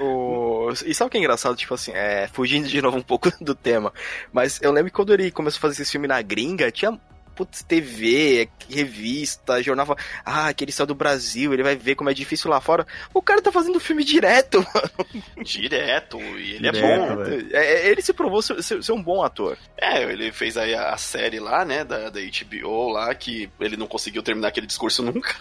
O... 0.00 0.70
E 0.84 0.94
sabe 0.94 1.08
o 1.08 1.10
que 1.10 1.16
é 1.16 1.20
engraçado? 1.20 1.56
Tipo 1.56 1.74
assim, 1.74 1.92
é, 1.94 2.28
fugindo 2.32 2.68
de 2.68 2.80
novo 2.82 2.96
um 2.98 3.02
pouco 3.02 3.30
do 3.42 3.54
tema. 3.54 3.92
Mas 4.32 4.60
eu 4.62 4.72
lembro 4.72 4.90
que 4.90 4.96
quando 4.96 5.12
ele 5.12 5.30
começou 5.30 5.58
a 5.58 5.62
fazer 5.62 5.82
esse 5.82 5.92
filme 5.92 6.08
na 6.08 6.20
gringa, 6.22 6.70
tinha 6.70 6.98
putz, 7.34 7.64
TV, 7.64 8.48
revista, 8.70 9.60
jornal. 9.60 9.96
Ah, 10.24 10.54
que 10.54 10.62
ele 10.62 10.70
saiu 10.70 10.86
do 10.86 10.94
Brasil, 10.94 11.52
ele 11.52 11.64
vai 11.64 11.74
ver 11.74 11.96
como 11.96 12.08
é 12.08 12.14
difícil 12.14 12.48
lá 12.48 12.60
fora. 12.60 12.86
O 13.12 13.20
cara 13.20 13.42
tá 13.42 13.50
fazendo 13.50 13.80
filme 13.80 14.04
direto. 14.04 14.64
Direto, 15.42 16.18
e 16.20 16.54
ele 16.54 16.68
é 16.68 16.70
Direto, 16.72 17.14
bom. 17.16 17.24
velho. 17.24 17.48
É, 17.56 17.66
é, 17.66 17.88
ele 17.90 18.02
se 18.02 18.12
provou 18.12 18.40
ser, 18.40 18.62
ser- 18.62 18.82
ser 18.82 18.92
um 18.92 19.02
bom 19.02 19.22
ator. 19.22 19.58
É, 19.76 20.02
ele 20.04 20.30
fez 20.32 20.56
aí 20.56 20.74
a, 20.74 20.90
a 20.90 20.96
série 20.96 21.40
lá, 21.40 21.64
né, 21.64 21.84
da, 21.84 22.08
da 22.10 22.20
HBO 22.20 22.88
lá, 22.90 23.12
que 23.14 23.50
ele 23.60 23.76
não 23.76 23.86
conseguiu 23.86 24.22
terminar 24.22 24.48
aquele 24.48 24.66
discurso 24.66 25.02
nunca. 25.02 25.34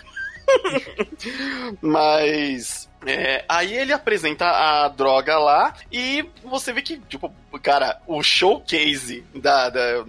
Mas. 1.82 2.90
é, 3.06 3.44
aí 3.48 3.76
ele 3.76 3.94
apresenta 3.94 4.46
a 4.46 4.88
droga 4.88 5.38
lá 5.38 5.74
e 5.92 6.26
você 6.44 6.72
vê 6.72 6.82
que, 6.82 6.98
tipo, 6.98 7.34
cara, 7.62 8.02
o 8.08 8.22
showcase 8.24 9.24
da. 9.36 9.70
da... 9.70 10.06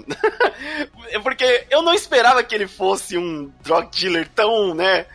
Porque 1.22 1.66
eu 1.70 1.82
não 1.82 1.94
esperava 1.94 2.42
que 2.42 2.54
ele 2.54 2.66
fosse 2.66 3.18
um 3.18 3.50
drug 3.62 3.88
dealer 3.96 4.28
tão, 4.34 4.74
né? 4.74 5.06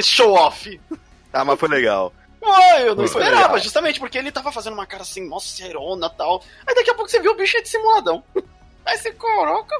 Show 0.00 0.32
off. 0.32 0.80
Ah, 1.32 1.44
mas 1.44 1.58
foi 1.58 1.68
legal. 1.68 2.12
Eu 2.80 2.96
não 2.96 3.06
Foi 3.06 3.22
esperava, 3.22 3.42
legal. 3.42 3.58
justamente 3.60 4.00
porque 4.00 4.18
ele 4.18 4.32
tava 4.32 4.50
fazendo 4.50 4.72
uma 4.72 4.84
cara 4.84 5.02
assim, 5.02 5.26
mó 5.26 5.38
serona 5.38 6.10
e 6.12 6.16
tal. 6.16 6.42
Aí 6.66 6.74
daqui 6.74 6.90
a 6.90 6.94
pouco 6.94 7.08
você 7.08 7.20
viu 7.20 7.30
o 7.32 7.36
bicho 7.36 7.56
é 7.56 7.62
dissimuladão. 7.62 8.24
Vai 8.84 8.96
ser 8.98 9.12
coroca? 9.12 9.76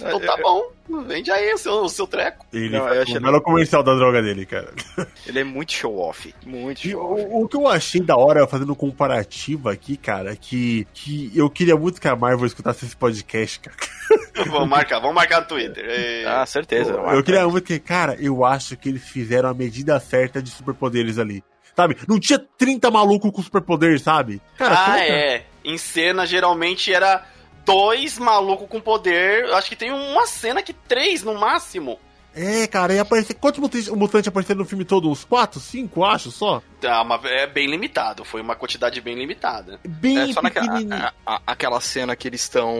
Então 0.00 0.18
tá 0.20 0.36
bom, 0.42 0.70
vende 1.06 1.30
aí 1.30 1.52
o 1.52 1.58
seu, 1.58 1.72
o 1.82 1.88
seu 1.88 2.06
treco. 2.06 2.46
Ele 2.52 2.70
Não, 2.70 2.84
faz 2.84 2.96
eu 2.96 3.02
achei- 3.02 3.20
belo 3.20 3.40
comercial 3.42 3.82
da 3.82 3.94
droga 3.94 4.22
dele, 4.22 4.46
cara. 4.46 4.72
Ele 5.26 5.40
é 5.40 5.44
muito 5.44 5.72
show-off. 5.72 6.34
Muito 6.44 6.80
show-off. 6.88 7.22
o, 7.30 7.42
o 7.42 7.48
que 7.48 7.56
eu 7.56 7.68
achei 7.68 8.00
da 8.00 8.16
hora, 8.16 8.46
fazendo 8.46 8.72
um 8.72 8.76
comparativo 8.76 9.68
aqui, 9.68 9.96
cara, 9.96 10.34
que, 10.36 10.86
que 10.94 11.30
eu 11.34 11.50
queria 11.50 11.76
muito 11.76 12.00
que 12.00 12.08
a 12.08 12.16
Marvel 12.16 12.46
escutasse 12.46 12.84
esse 12.86 12.96
podcast, 12.96 13.60
cara. 13.60 13.76
vamos 14.48 14.68
marcar, 14.68 15.00
vamos 15.00 15.14
marcar 15.16 15.42
no 15.42 15.46
Twitter. 15.48 15.84
É, 15.86 16.24
Ah, 16.26 16.46
certeza. 16.46 16.92
Eu 16.92 17.22
queria 17.22 17.46
muito 17.46 17.64
que, 17.64 17.78
cara, 17.78 18.16
eu 18.18 18.44
acho 18.44 18.76
que 18.76 18.88
eles 18.88 19.04
fizeram 19.06 19.48
a 19.50 19.54
medida 19.54 20.00
certa 20.00 20.42
de 20.42 20.50
superpoderes 20.50 21.18
ali. 21.18 21.44
Sabe? 21.76 21.94
Não 22.08 22.18
tinha 22.18 22.38
30 22.56 22.90
malucos 22.90 23.30
com 23.30 23.42
superpoderes, 23.42 24.00
sabe? 24.00 24.40
Cara, 24.56 24.92
ah, 24.94 24.98
é. 24.98 25.44
Em 25.62 25.76
cena, 25.76 26.24
geralmente 26.24 26.90
era 26.90 27.22
dois 27.66 28.16
malucos 28.16 28.68
com 28.68 28.80
poder. 28.80 29.52
Acho 29.52 29.68
que 29.68 29.76
tem 29.76 29.92
uma 29.92 30.26
cena 30.26 30.62
que 30.62 30.72
três 30.72 31.22
no 31.22 31.34
máximo. 31.34 31.98
É, 32.36 32.66
cara, 32.66 32.92
ia 32.92 33.00
aparecer. 33.00 33.32
Quantos 33.34 33.58
mutantes, 33.58 33.88
mutantes 33.88 34.28
apareceram 34.28 34.58
no 34.60 34.66
filme 34.66 34.84
todo? 34.84 35.10
Uns 35.10 35.24
4, 35.24 35.58
5, 35.58 36.04
acho 36.04 36.30
só? 36.30 36.62
Tá, 36.80 37.00
uma- 37.00 37.18
é 37.24 37.46
bem 37.46 37.66
limitado. 37.66 38.26
Foi 38.26 38.42
uma 38.42 38.54
quantidade 38.54 39.00
bem 39.00 39.14
limitada. 39.16 39.80
Bem 39.88 40.18
É 40.30 40.32
só 40.34 40.42
naquela 40.42 40.78
a- 40.94 41.12
a- 41.26 41.40
aquela 41.46 41.80
cena 41.80 42.14
que 42.14 42.28
eles 42.28 42.42
estão. 42.42 42.76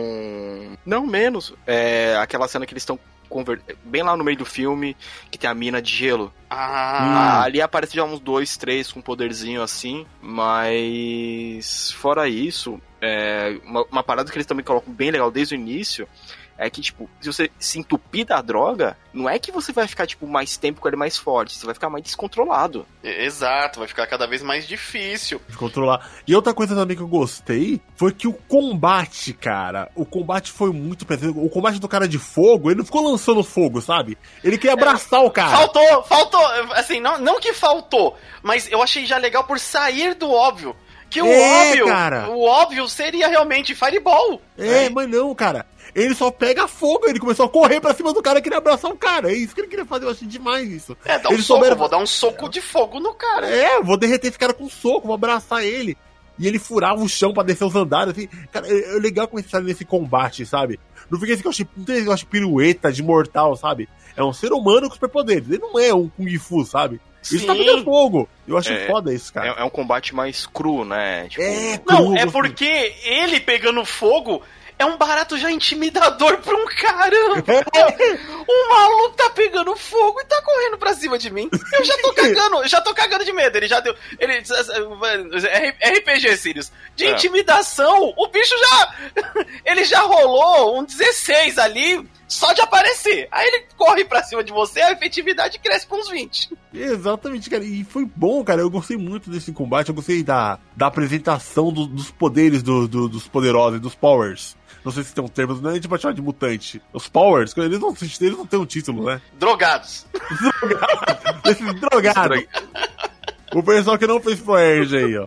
Não 0.85 1.07
menos. 1.07 1.55
É 1.67 2.17
aquela 2.21 2.47
cena 2.47 2.67
que 2.67 2.75
eles 2.75 2.83
estão. 2.83 2.99
conver- 3.29 3.61
Bem 3.83 4.05
lá 4.05 4.17
no 4.17 4.23
meio 4.23 4.39
do 4.39 4.45
filme, 4.45 4.97
que 5.33 5.37
tem 5.37 5.51
a 5.51 5.55
mina 5.55 5.83
de 5.83 5.93
gelo. 5.93 6.33
Ah, 6.49 7.41
Ah, 7.41 7.43
ali 7.43 7.61
aparece 7.61 7.97
já 7.97 8.05
uns 8.05 8.21
dois, 8.21 8.57
três 8.57 8.93
com 8.93 9.01
poderzinho 9.03 9.63
assim, 9.63 10.07
mas 10.23 11.91
fora 11.93 12.29
isso, 12.29 12.81
é, 13.01 13.59
uma, 13.65 13.85
uma 13.91 14.03
parada 14.03 14.31
que 14.31 14.37
eles 14.37 14.47
também 14.47 14.65
colocam 14.65 14.93
bem 14.93 15.11
legal 15.11 15.29
desde 15.31 15.55
o 15.55 15.59
início 15.59 16.07
é 16.59 16.71
que, 16.71 16.81
tipo, 16.81 17.09
se 17.21 17.33
você 17.33 17.51
se 17.59 17.79
entupir 17.79 18.25
da 18.27 18.41
droga, 18.41 18.97
não 19.13 19.29
é 19.29 19.39
que 19.39 19.53
você 19.53 19.73
vai 19.73 19.87
ficar, 19.87 20.07
tipo, 20.07 20.27
mais 20.27 20.57
tempo 20.57 20.81
com 20.81 20.89
ele 20.89 20.97
mais 20.97 21.17
forte, 21.19 21.55
você 21.55 21.65
vai 21.67 21.75
ficar 21.75 21.91
mais 21.91 22.03
descontrolado. 22.05 22.87
é- 23.05 23.25
exato. 23.25 23.79
Vai 23.79 23.89
ficar 23.89 24.07
cada 24.07 24.27
vez 24.27 24.43
mais 24.43 24.67
difícil. 24.67 25.41
de 25.49 25.57
controlar. 25.57 26.09
E 26.27 26.35
outra 26.35 26.53
coisa 26.55 26.75
também 26.75 26.97
que 26.97 27.03
eu 27.03 27.09
gostei 27.09 27.81
foi 27.97 28.13
que 28.13 28.27
o 28.29 28.33
combate, 28.33 29.33
cara, 29.33 29.91
o 29.95 30.05
combate 30.05 30.53
foi 30.53 30.71
muito 30.73 31.05
pesado. 31.07 31.39
O 31.43 31.49
combate 31.51 31.79
do 31.79 31.89
cara 31.89 32.07
de 32.09 32.19
fogo, 32.19 32.71
ele 32.71 32.79
não 32.79 32.85
ficou 32.85 33.03
lançando 33.11 33.43
fogo, 33.45 33.81
sabe? 33.81 34.17
Ele 34.43 34.57
queria 34.59 34.75
abraçar 34.75 35.23
o 35.25 35.31
cara. 35.31 35.57
Faltou, 35.57 36.03
faltou. 36.05 36.47
Assim, 36.73 37.01
não, 37.01 37.19
não 37.19 37.41
que 37.41 37.53
faltou, 37.53 38.17
mas 38.43 38.71
eu 38.71 38.83
achei 38.83 39.07
já 39.07 39.19
legal 39.19 39.45
por 39.45 39.59
sair 39.59 40.15
do 40.15 40.31
óbvio. 40.31 40.75
Que 41.09 41.23
o 41.23 41.27
É, 41.27 41.69
óbvio, 41.69 41.87
cara. 41.87 42.29
o 42.31 42.43
óbvio 42.45 42.89
seria 42.89 43.29
realmente 43.29 43.75
Fireball. 43.77 44.43
É, 44.59 44.91
mas 44.91 45.09
não, 45.09 45.33
cara. 45.35 45.65
Ele 45.97 46.15
só 46.15 46.31
pega 46.31 46.69
fogo, 46.69 47.07
ele 47.09 47.19
começou 47.19 47.47
a 47.47 47.49
correr 47.49 47.81
pra 47.81 47.95
cima 47.95 48.13
do 48.13 48.23
cara 48.23 48.39
e 48.39 48.43
queria 48.43 48.59
abraçar 48.59 48.91
o 48.91 48.97
cara. 48.97 49.33
É 49.33 49.35
isso 49.35 49.55
que 49.55 49.63
ele 49.63 49.69
queria 49.69 49.87
fazer, 49.87 50.05
eu 50.05 50.11
achei 50.11 50.29
demais 50.29 50.71
isso. 50.71 50.95
É, 51.05 51.19
dá 51.19 51.31
um 51.31 51.33
Eles 51.33 51.47
soco, 51.47 51.59
souberam- 51.61 51.77
vou 51.79 51.89
dar 51.89 51.97
um 51.99 52.07
soco 52.07 52.49
de 52.51 52.61
fogo 52.61 53.01
no 53.01 53.15
cara. 53.15 53.49
É, 53.49 53.81
vou 53.83 53.97
derreter 53.97 54.29
esse 54.29 54.39
cara 54.39 54.53
com 54.53 54.69
soco, 54.69 55.07
vou 55.07 55.15
abraçar 55.15 55.65
ele. 55.65 55.97
E 56.39 56.47
ele 56.47 56.59
furava 56.59 57.01
o 57.03 57.09
chão 57.09 57.33
pra 57.33 57.43
descer 57.43 57.65
os 57.65 57.75
andares, 57.75 58.13
assim. 58.13 58.29
Cara, 58.53 58.69
é, 58.69 58.97
é 58.97 58.99
legal 59.01 59.27
fazem 59.49 59.67
nesse 59.67 59.87
combate, 59.87 60.45
sabe? 60.45 60.79
Não 61.11 61.19
fica 61.19 61.33
esse 61.33 61.41
que 61.41 61.49
eu 61.49 61.51
achei, 61.53 61.67
não 61.75 61.85
tem 61.85 61.97
esse 62.13 62.27
pirueta 62.27 62.93
de 62.93 63.03
mortal, 63.03 63.57
sabe? 63.57 63.89
É 64.15 64.23
um 64.23 64.35
ser 64.35 64.53
humano 64.53 64.89
com 64.89 64.95
superpoderes. 64.95 65.49
Ele 65.49 65.59
não 65.63 65.79
é 65.79 65.95
um 65.95 66.09
Kung 66.11 66.37
Fu, 66.39 66.63
sabe? 66.63 67.01
Ele 67.33 67.45
tá 67.47 67.55
Sim. 67.55 67.59
pegando 67.59 67.85
fogo. 67.85 68.29
Eu 68.47 68.57
acho 68.59 68.71
É, 68.71 68.87
foda 68.87 69.15
isso, 69.15 69.31
É, 69.31 69.35
cara. 69.35 69.47
é 69.61 69.65
um 69.65 69.71
combate 69.71 70.15
mais 70.15 70.47
cru, 70.47 70.85
né? 70.85 71.27
Tipo, 71.29 71.43
É, 71.43 71.81
Não, 71.87 71.97
cru, 71.97 72.17
é 72.19 72.25
gostei. 72.27 72.31
porque 72.31 72.95
ele 73.05 73.41
pegando 73.41 73.83
fogo 73.85 74.43
é 74.79 74.85
um 74.85 74.97
barato 74.97 75.39
já 75.39 75.51
intimidador 75.51 76.39
pra 76.39 76.55
um 76.57 76.67
caramba. 76.67 77.43
o 78.47 78.69
maluco 78.69 79.17
tá 79.17 79.31
pegando 79.31 79.75
fogo 79.77 80.21
e 80.21 80.25
tá 80.25 80.41
correndo 80.43 80.79
pra 80.79 80.95
cima 80.95 81.19
de 81.19 81.31
mim. 81.31 81.49
Eu 81.73 81.85
já 81.85 81.97
tô 81.99 82.13
cagando, 82.13 82.69
já 82.69 82.81
tô 82.81 82.93
cagando 82.95 83.25
de 83.25 83.33
medo. 83.33 83.57
Ele 83.57 83.69
já 83.69 83.81
deu. 83.81 83.95
Ele, 84.19 84.43
RPG, 85.99 86.37
Sirius. 86.37 86.73
De 86.95 87.05
É. 87.07 87.11
intimidação, 87.13 88.13
o 88.17 88.29
bicho 88.29 88.55
já. 88.59 88.95
Ele 89.65 89.85
já 89.85 90.01
rolou 90.03 90.79
um 90.81 90.85
16 90.85 91.59
ali. 91.59 92.09
Só 92.29 92.53
de 92.53 92.61
aparecer. 92.61 93.29
Aí 93.31 93.47
ele 93.47 93.67
corre 93.77 94.05
pra 94.05 94.21
cima 94.21 94.43
de 94.43 94.53
você, 94.53 94.81
a 94.81 94.91
efetividade 94.91 95.61
cresce 95.61 95.87
pra 95.87 95.97
uns 95.97 96.09
20. 96.11 96.51
Exatamente, 96.75 97.49
cara. 97.49 97.63
E 97.63 97.85
foi 97.85 98.05
bom, 98.05 98.43
cara. 98.43 98.61
Eu 98.63 98.69
gostei 98.69 98.97
muito 98.97 99.31
desse 99.31 99.53
combate. 99.53 99.91
Eu 99.91 99.95
gostei 99.95 100.25
da, 100.25 100.59
da 100.77 100.89
apresentação 100.89 101.73
do- 101.73 101.87
dos 101.87 102.11
poderes 102.11 102.65
do- 102.65 102.89
do- 102.89 103.09
dos 103.09 103.29
poderosos, 103.29 103.81
dos 103.81 103.95
powers. 103.95 104.57
Não 104.87 104.93
sei 104.93 105.03
se 105.03 105.13
tem 105.13 105.25
um 105.25 105.27
termo, 105.27 105.53
não 105.61 105.71
a 105.71 105.75
gente 105.75 105.89
pode 105.89 106.01
chamar 106.01 106.15
de 106.15 106.23
mutante. 106.23 106.81
Os 106.93 107.09
powers, 107.09 107.53
eles 107.57 107.81
não, 107.81 107.93
eles 108.01 108.39
não 108.39 108.47
têm 108.47 108.61
um 108.61 108.65
título, 108.65 109.05
né? 109.05 109.21
Drogados. 109.37 110.07
Esses 111.45 111.81
drogados. 111.81 112.45
O 113.53 113.65
pessoal 113.65 113.99
que 113.99 114.07
não 114.07 114.21
fez 114.21 114.39
Proerd 114.39 114.97
aí, 114.97 115.19
ó. 115.19 115.27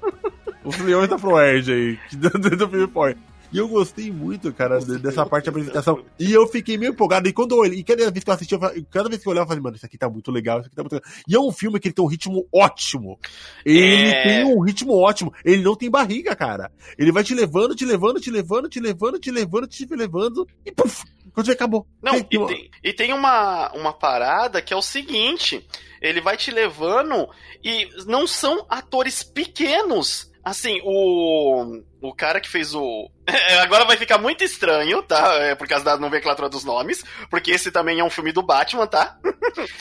Os 0.63 0.77
leões 0.77 1.09
da 1.09 1.19
Proerd 1.19 1.73
aí, 1.73 1.99
que 2.09 2.15
dentro 2.15 2.39
do 2.55 2.69
filme 2.69 2.87
Power. 2.87 3.17
E 3.51 3.57
eu 3.57 3.67
gostei 3.67 4.11
muito, 4.11 4.53
cara, 4.53 4.79
de- 4.79 4.99
dessa 4.99 5.25
parte 5.25 5.45
da 5.45 5.49
apresentação. 5.51 6.05
E 6.19 6.31
eu 6.31 6.45
fiquei 6.47 6.77
meio 6.77 6.91
empolgado. 6.91 7.27
E 7.27 7.33
quando 7.33 7.53
eu 7.55 7.59
olhei, 7.59 7.79
e 7.79 7.83
cada 7.83 8.11
vez 8.11 8.23
que 8.23 8.29
eu 8.29 8.33
assisti, 8.33 8.53
eu 8.53 8.59
falei- 8.59 8.85
cada 8.91 9.09
vez 9.09 9.21
que 9.21 9.27
eu 9.27 9.31
olhava, 9.31 9.45
eu 9.45 9.47
falei, 9.49 9.63
mano, 9.63 9.75
isso 9.75 9.85
aqui 9.85 9.97
tá 9.97 10.07
muito 10.09 10.31
legal, 10.31 10.59
isso 10.59 10.67
aqui 10.67 10.75
tá 10.75 10.83
muito 10.83 10.93
legal. 10.93 11.09
E 11.27 11.35
é 11.35 11.39
um 11.39 11.51
filme 11.51 11.79
que 11.79 11.87
ele 11.87 11.95
tem 11.95 12.05
um 12.05 12.07
ritmo 12.07 12.47
ótimo. 12.53 13.19
Ele 13.65 14.09
É. 14.11 14.23
tem 14.23 14.43
um 14.45 14.59
ritmo 14.61 14.93
ótimo. 14.95 15.33
Ele 15.43 15.63
não 15.63 15.75
tem 15.75 15.89
barriga, 15.89 16.35
cara. 16.35 16.71
Ele 16.97 17.11
vai 17.11 17.23
te 17.23 17.33
levando, 17.33 17.75
te 17.75 17.85
levando, 17.85 18.19
te 18.19 18.29
levando, 18.29 18.69
te 18.69 18.79
levando, 18.79 19.19
te 19.19 19.31
levando, 19.31 19.67
te 19.67 19.85
levando. 19.95 20.47
E 20.65 20.71
puf! 20.71 21.03
Quando 21.33 21.45
já 21.47 21.53
acabou. 21.53 21.87
Não, 22.01 22.21
Tem- 22.21 22.27
e 22.43 22.47
tem, 22.47 22.71
e 22.83 22.93
tem 22.93 23.13
uma, 23.13 23.71
uma 23.73 23.93
parada 23.93 24.61
que 24.61 24.73
é 24.73 24.77
o 24.77 24.81
seguinte: 24.81 25.65
ele 26.01 26.21
vai 26.21 26.35
te 26.37 26.51
levando 26.51 27.27
e 27.63 27.87
não 28.05 28.27
são 28.27 28.65
atores 28.69 29.23
pequenos. 29.23 30.28
Assim, 30.43 30.79
o. 30.83 31.81
O 32.01 32.13
cara 32.15 32.39
que 32.39 32.47
fez 32.47 32.73
o. 32.73 33.11
Agora 33.61 33.83
vai 33.83 33.97
ficar 33.97 34.17
muito 34.17 34.41
estranho, 34.43 35.03
tá? 35.03 35.33
É 35.35 35.53
por 35.53 35.67
causa 35.67 35.83
da 35.83 35.97
nomenclatura 35.97 36.47
dos 36.47 36.63
nomes. 36.63 37.03
Porque 37.29 37.51
esse 37.51 37.71
também 37.71 37.99
é 37.99 38.03
um 38.03 38.09
filme 38.09 38.31
do 38.31 38.41
Batman, 38.41 38.87
tá? 38.87 39.17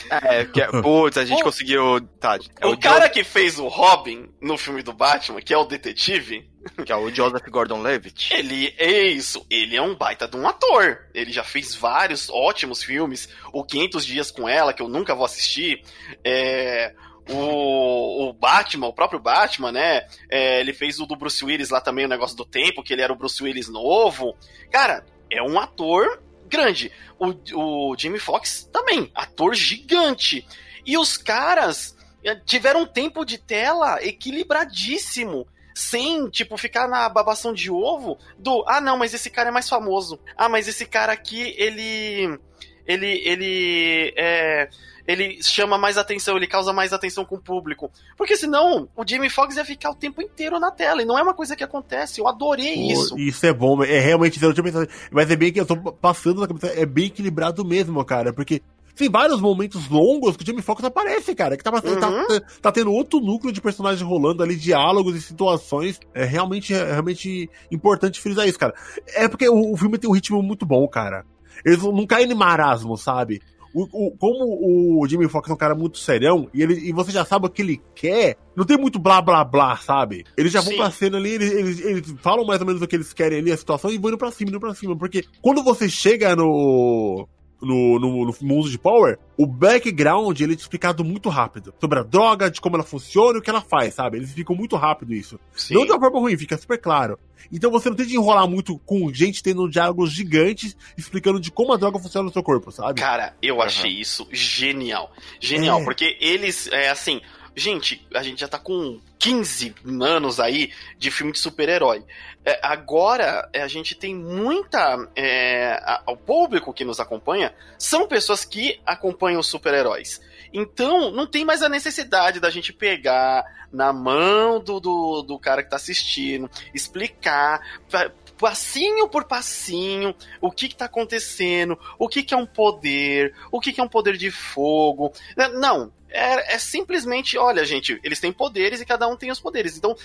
É, 0.09 0.45
que 0.45 0.59
é, 0.59 0.67
putz, 0.81 1.17
a 1.17 1.23
gente 1.23 1.41
O- 1.41 1.43
conseguiu. 1.43 2.01
Tá, 2.19 2.37
é 2.59 2.65
o 2.65 2.71
o, 2.71 2.77
cara 2.79 3.07
que 3.07 3.23
fez 3.23 3.59
o 3.59 3.67
Robin 3.67 4.27
no 4.41 4.57
filme 4.57 4.81
do 4.81 4.91
Batman, 4.91 5.39
que 5.41 5.53
é 5.53 5.57
o 5.57 5.63
detetive, 5.63 6.49
que 6.83 6.91
é 6.91 6.95
o 6.95 7.13
Joseph 7.13 7.47
Gordon-Levitt. 7.47 8.33
Ele 8.33 8.73
é 8.77 9.03
isso, 9.03 9.45
ele 9.49 9.77
é 9.77 9.81
um 9.81 9.95
baita 9.95 10.27
de 10.27 10.35
um 10.35 10.47
ator. 10.47 10.97
Ele 11.13 11.31
já 11.31 11.43
fez 11.43 11.75
vários 11.75 12.29
ótimos 12.31 12.83
filmes. 12.83 13.29
O 13.53 13.63
500 13.63 14.05
Dias 14.05 14.31
com 14.31 14.49
Ela, 14.49 14.73
que 14.73 14.81
eu 14.81 14.89
nunca 14.89 15.13
vou 15.13 15.23
assistir. 15.25 15.83
É, 16.23 16.93
o, 17.29 18.29
o 18.29 18.33
Batman, 18.33 18.87
o 18.87 18.93
próprio 18.93 19.19
Batman, 19.19 19.71
né? 19.71 20.07
É, 20.29 20.59
ele 20.59 20.73
fez 20.73 20.99
o 20.99 21.05
do 21.05 21.15
Bruce 21.15 21.43
Willis 21.43 21.69
lá 21.69 21.81
também, 21.81 22.05
o 22.05 22.09
negócio 22.09 22.35
do 22.35 22.45
tempo, 22.45 22.83
que 22.83 22.93
ele 22.93 23.01
era 23.01 23.13
o 23.13 23.15
Bruce 23.15 23.41
Willis 23.41 23.69
novo. 23.69 24.35
Cara, 24.71 25.05
é 25.31 25.41
um 25.41 25.59
ator 25.59 26.21
grande. 26.47 26.91
O, 27.19 27.91
o 27.91 27.95
Jimmy 27.97 28.19
Fox 28.19 28.67
também, 28.71 29.11
ator 29.13 29.53
gigante. 29.53 30.45
E 30.85 30.97
os 30.97 31.17
caras 31.17 31.95
eh, 32.23 32.35
tiveram 32.45 32.81
um 32.81 32.87
tempo 32.87 33.23
de 33.23 33.37
tela 33.37 34.03
equilibradíssimo 34.03 35.47
sem, 35.79 36.29
tipo, 36.29 36.57
ficar 36.57 36.89
na 36.89 37.07
babação 37.07 37.53
de 37.53 37.71
ovo 37.71 38.17
do, 38.37 38.65
ah, 38.67 38.81
não, 38.81 38.97
mas 38.97 39.13
esse 39.13 39.29
cara 39.29 39.47
é 39.47 39.51
mais 39.51 39.69
famoso. 39.69 40.19
Ah, 40.35 40.49
mas 40.49 40.67
esse 40.67 40.85
cara 40.85 41.13
aqui, 41.13 41.55
ele. 41.57 42.37
Ele. 42.85 43.21
Ele. 43.23 44.13
É. 44.17 44.69
Ele 45.09 45.41
chama 45.41 45.75
mais 45.75 45.97
atenção, 45.97 46.37
ele 46.37 46.45
causa 46.45 46.71
mais 46.71 46.93
atenção 46.93 47.25
com 47.25 47.35
o 47.35 47.41
público. 47.41 47.91
Porque 48.15 48.37
senão 48.37 48.87
o 48.95 49.03
Jamie 49.03 49.27
Foxx 49.27 49.57
ia 49.57 49.65
ficar 49.65 49.89
o 49.89 49.95
tempo 49.95 50.21
inteiro 50.21 50.59
na 50.59 50.69
tela. 50.69 51.01
E 51.01 51.05
não 51.05 51.17
é 51.17 51.23
uma 51.23 51.33
coisa 51.33 51.55
que 51.55 51.63
acontece. 51.63 52.21
Eu 52.21 52.27
adorei 52.27 52.75
Pô, 52.75 52.91
isso. 52.91 53.17
Isso 53.17 53.43
é 53.47 53.51
bom, 53.51 53.83
é 53.83 53.99
realmente, 53.99 54.39
eu 54.39 54.49
não 54.49 54.53
tinha 54.53 54.63
pensado, 54.63 54.87
mas 55.11 55.31
é 55.31 55.35
bem 55.35 55.51
que 55.51 55.59
eu 55.59 55.65
tô 55.65 55.75
passando 55.75 56.41
na 56.41 56.47
cabeça, 56.47 56.67
é 56.67 56.85
bem 56.85 57.05
equilibrado 57.05 57.65
mesmo, 57.65 58.05
cara, 58.05 58.31
porque 58.31 58.61
tem 58.95 59.09
vários 59.09 59.41
momentos 59.41 59.87
longos 59.89 60.37
que 60.37 60.43
o 60.43 60.45
Jamie 60.45 60.61
Foxx 60.61 60.83
aparece, 60.83 61.33
cara, 61.33 61.57
que 61.57 61.63
tá, 61.63 61.71
passando, 61.71 62.05
Uhum. 62.05 62.27
tá, 62.27 62.41
tá 62.61 62.71
tendo 62.71 62.91
outro 62.93 63.19
núcleo 63.19 63.51
de 63.51 63.61
personagens 63.61 64.01
rolando 64.07 64.43
ali, 64.43 64.55
diálogos 64.55 65.15
e 65.15 65.21
situações, 65.21 65.99
é 66.13 66.23
realmente, 66.23 66.71
é 66.71 66.91
realmente 66.91 67.49
importante 67.71 68.19
frisar 68.21 68.47
isso, 68.47 68.59
cara. 68.59 68.75
É 69.15 69.27
porque 69.27 69.49
o, 69.49 69.71
o 69.73 69.77
filme 69.77 69.97
tem 69.97 70.07
um 70.07 70.13
ritmo 70.13 70.43
muito 70.43 70.67
bom, 70.67 70.87
cara. 70.87 71.25
Eles 71.65 71.81
não 71.81 72.05
caem 72.05 72.29
em 72.29 72.35
marasmo, 72.35 72.95
sabe? 72.95 73.41
O, 73.73 73.83
o- 74.07 74.11
como 74.17 74.99
o 75.01 75.07
Jimmy 75.07 75.27
Fox 75.29 75.49
é 75.49 75.53
um 75.53 75.57
cara 75.57 75.75
muito 75.75 75.97
serião 75.99 76.49
e, 76.53 76.61
ele, 76.63 76.73
e 76.73 76.91
você 76.91 77.11
já 77.11 77.23
sabe 77.23 77.45
o 77.45 77.49
que 77.49 77.61
ele 77.61 77.81
quer, 77.93 78.35
não 78.55 78.65
tem 78.65 78.77
muito 78.77 78.97
blá 78.97 79.21
blá 79.21 79.43
blá, 79.43 79.77
sabe? 79.77 80.23
Eles 80.35 80.51
já 80.51 80.61
vão 80.61 80.71
Sim. 80.71 80.77
pra 80.77 80.91
cena 80.91 81.17
ali, 81.17 81.29
eles, 81.31 81.51
eles, 81.51 81.79
eles 81.79 82.15
falam 82.19 82.45
mais 82.45 82.59
ou 82.61 82.65
menos 82.67 82.81
o 82.81 82.87
que 82.87 82.95
eles 82.95 83.13
querem 83.13 83.39
ali, 83.39 83.51
a 83.51 83.57
situação, 83.57 83.91
e 83.91 83.97
vão 83.97 84.09
indo 84.09 84.17
pra 84.17 84.31
cima, 84.31 84.49
indo 84.49 84.59
pra 84.59 84.73
cima. 84.73 84.97
Porque 84.97 85.23
quando 85.41 85.63
você 85.63 85.87
chega 85.87 86.35
no. 86.35 87.27
No, 87.61 87.99
no, 87.99 88.25
no 88.25 88.35
mundo 88.41 88.69
de 88.69 88.77
Power, 88.79 89.17
o 89.37 89.45
background 89.45 90.39
ele 90.39 90.53
é 90.53 90.55
explicado 90.55 91.03
muito 91.03 91.29
rápido. 91.29 91.73
Sobre 91.79 91.99
a 91.99 92.03
droga, 92.03 92.49
de 92.49 92.59
como 92.59 92.75
ela 92.75 92.83
funciona 92.83 93.37
e 93.37 93.39
o 93.39 93.41
que 93.41 93.49
ela 93.49 93.61
faz, 93.61 93.93
sabe? 93.95 94.17
Eles 94.17 94.31
ficam 94.33 94.55
muito 94.55 94.75
rápido 94.75 95.13
isso. 95.13 95.39
Sim. 95.55 95.73
Não 95.75 95.85
de 95.85 95.91
uma 95.91 95.99
forma 95.99 96.19
ruim, 96.19 96.37
fica 96.37 96.57
super 96.57 96.77
claro. 96.79 97.17
Então 97.51 97.71
você 97.71 97.89
não 97.89 97.95
tem 97.95 98.05
de 98.05 98.15
enrolar 98.15 98.47
muito 98.47 98.77
com 98.79 99.11
gente 99.13 99.41
tendo 99.41 99.69
diálogos 99.69 100.11
gigantes 100.11 100.75
explicando 100.97 101.39
de 101.39 101.51
como 101.51 101.73
a 101.73 101.77
droga 101.77 101.97
funciona 101.99 102.25
no 102.27 102.33
seu 102.33 102.43
corpo, 102.43 102.71
sabe? 102.71 102.99
Cara, 102.99 103.33
eu 103.41 103.61
achei 103.61 103.91
isso 103.91 104.27
genial. 104.31 105.11
Genial, 105.39 105.79
É. 105.79 105.83
porque 105.83 106.17
eles, 106.19 106.67
é 106.71 106.89
assim, 106.89 107.21
gente, 107.55 108.05
a 108.13 108.23
gente 108.23 108.39
já 108.41 108.47
tá 108.47 108.57
com 108.59 108.99
15 109.17 109.75
anos 110.01 110.39
aí 110.39 110.71
de 110.97 111.11
filme 111.11 111.31
de 111.33 111.39
super-herói. 111.39 112.03
É, 112.45 112.59
agora, 112.63 113.49
é, 113.51 113.61
a 113.61 113.67
gente 113.67 113.95
tem 113.95 114.15
muita. 114.15 115.09
é, 115.15 115.73
a- 115.83 116.03
o 116.07 116.15
público 116.17 116.73
que 116.73 116.85
nos 116.85 116.99
acompanha 116.99 117.53
são 117.77 118.07
pessoas 118.07 118.45
que 118.45 118.79
acompanham 118.85 119.39
os 119.39 119.47
super-heróis. 119.47 120.21
Então, 120.53 121.11
não 121.11 121.27
tem 121.27 121.45
mais 121.45 121.61
a 121.61 121.69
necessidade 121.69 122.39
da 122.39 122.49
gente 122.49 122.73
pegar 122.73 123.43
na 123.71 123.93
mão 123.93 124.59
do, 124.59 124.79
do, 124.79 125.21
do 125.21 125.37
cara 125.37 125.61
que 125.61 125.69
tá 125.69 125.75
assistindo, 125.75 126.49
explicar 126.73 127.61
pa- 127.91 128.09
passinho 128.37 129.07
por 129.09 129.25
passinho 129.25 130.15
o 130.41 130.49
que 130.49 130.69
que 130.69 130.75
tá 130.75 130.85
acontecendo, 130.85 131.77
o 131.99 132.07
que 132.07 132.23
que 132.23 132.33
é 132.33 132.37
um 132.37 132.45
poder, 132.47 133.35
o 133.51 133.59
que 133.59 133.71
que 133.73 133.79
é 133.81 133.83
um 133.83 133.87
poder 133.89 134.17
de 134.17 134.31
fogo. 134.31 135.11
É, 135.37 135.49
Não, 135.49 135.91
é, 136.09 136.55
é 136.55 136.57
simplesmente, 136.57 137.37
olha, 137.37 137.63
gente, 137.63 137.99
eles 138.03 138.19
têm 138.19 138.31
poderes 138.31 138.81
e 138.81 138.85
cada 138.85 139.07
um 139.07 139.15
tem 139.15 139.31
os 139.31 139.39
poderes. 139.39 139.77
Então, 139.77 139.95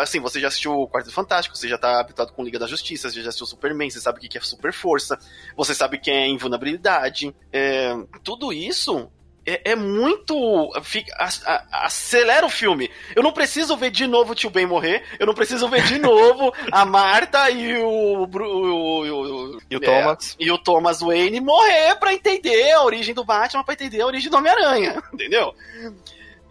assim, 0.00 0.20
você 0.20 0.40
já 0.40 0.48
assistiu 0.48 0.72
o 0.72 0.88
Quarto 0.88 1.10
Fantástico, 1.12 1.56
você 1.56 1.68
já 1.68 1.78
tá 1.78 2.00
habituado 2.00 2.32
com 2.32 2.44
Liga 2.44 2.58
da 2.58 2.66
Justiça, 2.66 3.10
você 3.10 3.22
já 3.22 3.28
assistiu 3.28 3.46
Superman, 3.46 3.90
você 3.90 4.00
sabe 4.00 4.18
o 4.18 4.20
que 4.20 4.38
é 4.38 4.40
super 4.40 4.72
força, 4.72 5.18
você 5.56 5.74
sabe 5.74 5.96
o 5.96 6.00
que 6.00 6.10
é 6.10 6.26
invulnerabilidade. 6.28 7.34
É, 7.52 7.94
tudo 8.22 8.52
isso 8.52 9.10
é, 9.46 9.72
é 9.72 9.76
muito. 9.76 10.34
fica- 10.82 11.14
a- 11.18 11.28
a- 11.52 11.86
acelera 11.86 12.44
o 12.46 12.50
filme. 12.50 12.90
Eu 13.16 13.22
não 13.22 13.32
preciso 13.32 13.76
ver 13.76 13.90
de 13.90 14.06
novo 14.06 14.32
o 14.32 14.34
tio 14.34 14.50
Ben 14.50 14.66
morrer. 14.66 15.02
Eu 15.18 15.26
não 15.26 15.34
preciso 15.34 15.68
ver 15.68 15.82
de 15.84 15.98
novo 15.98 16.52
a 16.70 16.84
Marta 16.84 17.50
e 17.50 17.76
o. 17.82 18.22
O- 18.24 18.26
o- 18.26 19.56
o- 19.56 19.60
E 19.70 19.76
o 19.76 19.80
é, 19.82 19.86
Thomas? 20.02 20.36
e 20.38 20.50
o 20.50 20.58
Thomas 20.58 21.00
Wayne 21.00 21.40
morrer 21.40 21.94
pra 21.96 22.12
entender 22.14 22.70
a 22.72 22.82
origem 22.84 23.14
do 23.14 23.24
Batman, 23.24 23.64
pra 23.64 23.74
entender 23.74 24.00
a 24.00 24.06
origem 24.06 24.30
do 24.30 24.36
Homem-Aranha. 24.36 25.02
Entendeu? 25.12 25.54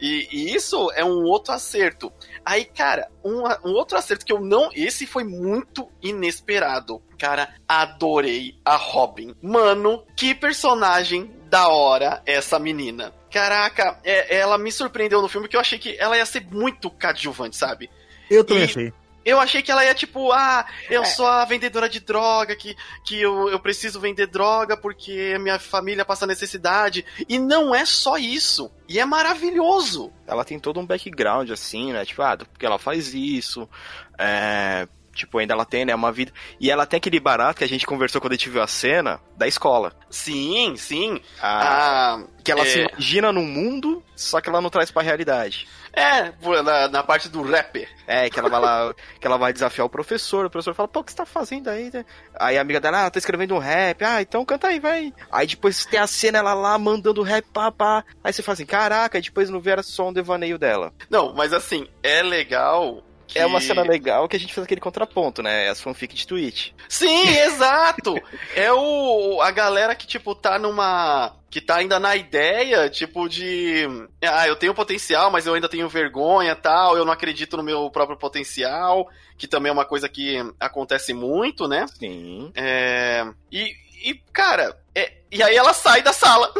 E, 0.01 0.27
e 0.31 0.55
isso 0.55 0.89
é 0.95 1.03
um 1.03 1.23
outro 1.25 1.53
acerto. 1.53 2.11
Aí, 2.45 2.63
cara, 2.63 3.09
um, 3.23 3.43
um 3.65 3.73
outro 3.73 3.97
acerto 3.97 4.25
que 4.25 4.31
eu 4.31 4.39
não. 4.39 4.69
Esse 4.73 5.05
foi 5.05 5.25
muito 5.25 5.89
inesperado. 6.01 7.01
Cara, 7.17 7.53
adorei 7.67 8.55
a 8.63 8.77
Robin. 8.77 9.35
Mano, 9.41 10.05
que 10.15 10.33
personagem 10.33 11.29
da 11.49 11.67
hora 11.67 12.21
essa 12.25 12.59
menina. 12.59 13.13
Caraca, 13.31 13.99
é- 14.03 14.37
ela 14.37 14.57
me 14.57 14.71
surpreendeu 14.71 15.21
no 15.21 15.27
filme 15.27 15.47
que 15.47 15.55
eu 15.55 15.59
achei 15.61 15.77
que 15.79 15.95
ela 15.99 16.17
ia 16.17 16.25
ser 16.25 16.45
muito 16.51 16.89
coadjuvante, 16.89 17.55
sabe? 17.57 17.89
Eu 18.29 18.43
também 18.43 18.63
E- 18.63 18.65
achei. 18.65 18.93
Eu 19.25 19.39
achei 19.39 19.61
que 19.61 19.69
ela 19.69 19.83
ia 19.85 19.93
tipo, 19.93 20.31
ah, 20.31 20.65
É. 20.89 20.95
eu 20.95 21.03
sou 21.05 21.27
a 21.27 21.43
vendedora 21.45 21.89
de 21.89 21.99
droga, 21.99 22.55
que, 22.55 22.75
que 23.05 23.21
eu, 23.21 23.49
eu 23.49 23.59
preciso 23.59 23.99
vender 23.99 24.25
droga 24.27 24.77
porque 24.77 25.37
minha 25.39 25.59
família 25.59 26.05
passa 26.05 26.25
necessidade. 26.25 27.05
E 27.27 27.37
não 27.37 27.75
é 27.75 27.85
só 27.85 28.17
isso. 28.17 28.71
E 28.87 28.97
é 28.97 29.05
maravilhoso. 29.05 30.11
ela 30.25 30.45
tem 30.45 30.57
todo 30.57 30.79
um 30.79 30.85
background, 30.85 31.49
assim, 31.51 31.91
né? 31.91 32.05
Tipo, 32.05 32.21
ah, 32.23 32.37
porque 32.37 32.65
ela 32.65 32.79
faz 32.79 33.13
isso. 33.13 33.69
É. 34.17 34.87
Tipo, 35.19 35.37
ainda 35.39 35.53
ela 35.53 35.65
tem, 35.65 35.83
né, 35.85 35.93
uma 35.93 36.11
vida. 36.11 36.31
E 36.59 36.71
ela 36.71 36.85
tem 36.85 36.97
aquele 36.97 37.19
barato 37.19 37.59
que 37.59 37.63
a 37.63 37.67
gente 37.67 37.85
conversou 37.85 38.21
quando 38.21 38.33
a 38.33 38.35
gente 38.35 38.49
viu 38.49 38.61
a 38.61 38.67
cena 38.67 39.19
da 39.37 39.47
escola. 39.47 39.93
Sim, 40.09 40.75
sim. 40.77 41.21
A- 41.41 42.15
Ah, 42.19 42.23
que 42.43 42.51
ela 42.51 42.61
é. 42.61 42.65
se 42.65 42.79
imagina 42.79 43.31
num 43.31 43.45
mundo, 43.45 44.03
só 44.15 44.39
que 44.41 44.49
ela 44.49 44.61
não 44.61 44.69
traz 44.69 44.89
pra 44.91 45.01
realidade. 45.03 45.67
é, 45.91 46.31
na, 46.63 46.87
na 46.87 47.03
parte 47.03 47.27
do 47.27 47.41
rapper. 47.41 47.89
É, 48.07 48.29
que 48.29 48.39
ela 48.39 48.47
vai 48.49 48.59
lá, 48.61 48.93
que 49.19 49.25
ela 49.27 49.37
vai 49.37 49.51
desafiar 49.51 49.85
o 49.85 49.89
professor, 49.89 50.45
o 50.45 50.49
professor 50.49 50.73
fala, 50.73 50.87
pô, 50.87 50.99
o 51.01 51.03
que 51.03 51.11
você 51.11 51.17
tá 51.17 51.25
fazendo 51.25 51.67
aí? 51.69 51.91
Aí 52.39 52.57
a 52.57 52.61
amiga 52.61 52.79
dela, 52.79 53.05
ah, 53.05 53.09
tô 53.11 53.19
escrevendo 53.19 53.55
um 53.55 53.59
rap, 53.59 54.03
ah, 54.03 54.21
então 54.21 54.45
canta 54.45 54.67
aí, 54.67 54.79
vai. 54.79 55.11
Aí 55.31 55.45
depois 55.47 55.85
tem 55.85 55.99
a 55.99 56.07
cena, 56.07 56.37
ela 56.39 56.53
lá 56.53 56.77
mandando 56.77 57.21
rap, 57.21 57.45
pá, 57.51 57.71
pá. 57.71 58.03
Aí 58.23 58.31
você 58.31 58.41
fala 58.41 58.53
assim, 58.53 58.65
caraca, 58.65 59.17
e 59.17 59.21
depois 59.21 59.49
não 59.49 59.59
vê 59.59 59.71
era 59.71 59.83
só 59.83 60.07
um 60.09 60.13
devaneio 60.13 60.57
dela. 60.57 60.93
Não, 61.09 61.33
mas 61.33 61.51
assim, 61.53 61.85
é 62.01 62.21
legal. 62.21 63.03
Que- 63.29 63.39
É 63.39 63.45
uma 63.45 63.61
cena 63.61 63.83
legal 63.83 64.27
que 64.27 64.35
a 64.35 64.39
gente 64.39 64.53
fez 64.53 64.65
aquele 64.65 64.81
contraponto, 64.81 65.41
né? 65.43 65.69
As 65.69 65.81
fanfic 65.81 66.15
de 66.15 66.25
Twitch. 66.27 66.71
Sim, 66.87 67.23
exato! 67.45 68.15
É 68.55 68.71
o 68.73 69.39
a 69.41 69.51
galera 69.51 69.93
que, 69.95 70.07
tipo, 70.07 70.33
tá 70.35 70.57
numa. 70.59 71.35
Que 71.49 71.59
tá 71.61 71.77
ainda 71.77 71.99
na 71.99 72.15
ideia, 72.15 72.89
tipo, 72.89 73.27
de. 73.27 73.87
Ah, 74.23 74.47
eu 74.47 74.55
tenho 74.55 74.73
potencial, 74.73 75.31
mas 75.31 75.45
eu 75.47 75.53
ainda 75.53 75.67
tenho 75.69 75.89
vergonha 75.89 76.55
tal, 76.55 76.95
eu 76.97 77.05
não 77.05 77.13
acredito 77.13 77.57
no 77.57 77.63
meu 77.63 77.89
próprio 77.89 78.17
potencial, 78.17 79.07
que 79.37 79.47
também 79.47 79.69
é 79.69 79.73
uma 79.73 79.85
coisa 79.85 80.07
que 80.09 80.37
acontece 80.59 81.13
muito, 81.13 81.67
né? 81.67 81.85
Sim. 81.97 82.51
É, 82.55 83.25
E, 83.51 83.73
e, 84.03 84.13
cara, 84.31 84.77
é- 84.93 85.11
e 85.31 85.41
aí 85.41 85.55
ela 85.55 85.73
sai 85.73 86.01
da 86.03 86.13
sala. 86.13 86.51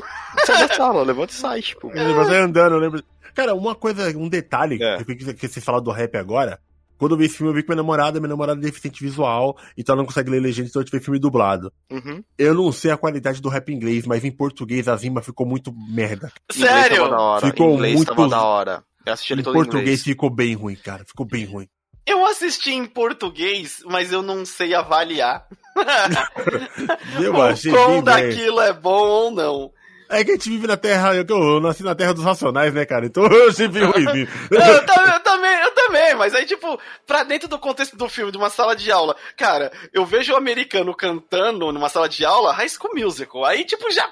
Sai 0.45 0.67
da 0.67 0.73
sala, 0.75 1.03
levanta 1.03 1.33
e 1.33 1.35
sai, 1.35 1.61
tipo. 1.61 1.89
Vai 1.89 2.25
sair 2.25 2.37
andando, 2.41 2.73
eu 2.73 2.79
lembro. 2.79 3.03
Cara, 3.35 3.53
uma 3.53 3.75
coisa, 3.75 4.09
um 4.17 4.27
detalhe 4.29 4.77
É. 4.81 5.03
que, 5.03 5.15
que, 5.33 5.47
você 5.47 5.61
fala 5.61 5.81
do 5.81 5.91
rap 5.91 6.15
agora. 6.17 6.59
Quando 6.97 7.13
eu 7.13 7.17
vi 7.17 7.25
esse 7.25 7.37
filme, 7.37 7.49
eu 7.51 7.55
vi 7.55 7.63
que 7.63 7.69
minha 7.69 7.77
namorada, 7.77 8.19
minha 8.19 8.27
namorada 8.27 8.59
é 8.59 8.63
deficiente 8.63 9.01
visual, 9.01 9.57
então 9.77 9.93
ela 9.93 10.01
não 10.01 10.05
consegue 10.05 10.29
ler 10.29 10.41
legenda, 10.41 10.67
então 10.67 10.81
eu 10.81 10.85
tive 10.85 10.99
filme 10.99 11.17
dublado. 11.17 11.71
Uhum. 11.89 12.21
Eu 12.37 12.53
não 12.53 12.71
sei 12.73 12.91
a 12.91 12.97
qualidade 12.97 13.41
do 13.41 13.47
rap 13.47 13.69
em 13.71 13.75
inglês, 13.75 14.05
mas 14.05 14.25
em 14.25 14.31
português 14.31 14.85
a 14.89 14.95
rima 14.97 15.21
ficou 15.21 15.45
muito 15.45 15.73
merda. 15.73 16.29
Sério? 16.51 17.09
da 17.09 17.17
hora. 17.21 17.47
Ficou 17.47 17.73
inglês 17.75 17.95
muito- 17.95 18.13
tava 18.13 18.27
da 18.27 18.43
hora. 18.43 18.83
Eu 19.05 19.13
assisti 19.13 19.31
ele 19.31 19.41
Em 19.41 19.43
todo 19.45 19.53
em 19.53 19.57
português 19.59 19.83
inglês. 19.85 20.03
ficou 20.03 20.29
bem 20.29 20.53
ruim, 20.55 20.75
cara. 20.75 21.05
Ficou 21.07 21.25
bem 21.25 21.45
ruim. 21.45 21.69
Eu 22.05 22.25
assisti 22.25 22.71
em 22.73 22.85
português, 22.85 23.81
mas 23.85 24.11
eu 24.11 24.21
não 24.21 24.45
sei 24.45 24.73
avaliar 24.75 25.45
Eu 27.21 27.33
o 27.35 27.41
achei 27.41 27.71
merda. 27.71 28.01
daquilo 28.13 28.59
é 28.61 28.73
bom 28.73 29.07
ou 29.07 29.31
não. 29.31 29.71
É 30.09 30.23
que 30.23 30.31
a 30.31 30.33
gente 30.33 30.49
vive 30.49 30.65
na 30.65 30.75
terra, 30.75 31.13
eu, 31.15 31.23
eu 31.29 31.59
nasci 31.61 31.83
na 31.83 31.93
terra 31.93 32.13
dos 32.13 32.23
racionais, 32.23 32.73
né, 32.73 32.83
cara? 32.83 33.05
Então 33.05 33.23
eu 33.29 33.53
bem 33.69 33.83
ruim. 33.83 34.27
Eu, 34.49 34.59
eu 34.59 34.85
também, 34.85 35.13
eu 35.13 35.19
também, 35.19 35.61
eu 35.61 35.71
também, 35.71 36.15
mas 36.15 36.33
aí, 36.33 36.45
tipo, 36.45 36.79
pra 37.05 37.23
dentro 37.23 37.47
do 37.47 37.59
contexto 37.59 37.95
do 37.95 38.09
filme, 38.09 38.31
de 38.31 38.37
uma 38.37 38.49
sala 38.49 38.75
de 38.75 38.91
aula, 38.91 39.15
cara, 39.37 39.71
eu 39.93 40.05
vejo 40.05 40.33
o 40.33 40.35
americano 40.37 40.95
cantando 40.95 41.71
numa 41.71 41.89
sala 41.89 42.09
de 42.09 42.25
aula, 42.25 42.51
High 42.53 42.69
School 42.69 42.95
Musical, 42.95 43.45
aí, 43.45 43.63
tipo, 43.63 43.91
já, 43.91 44.09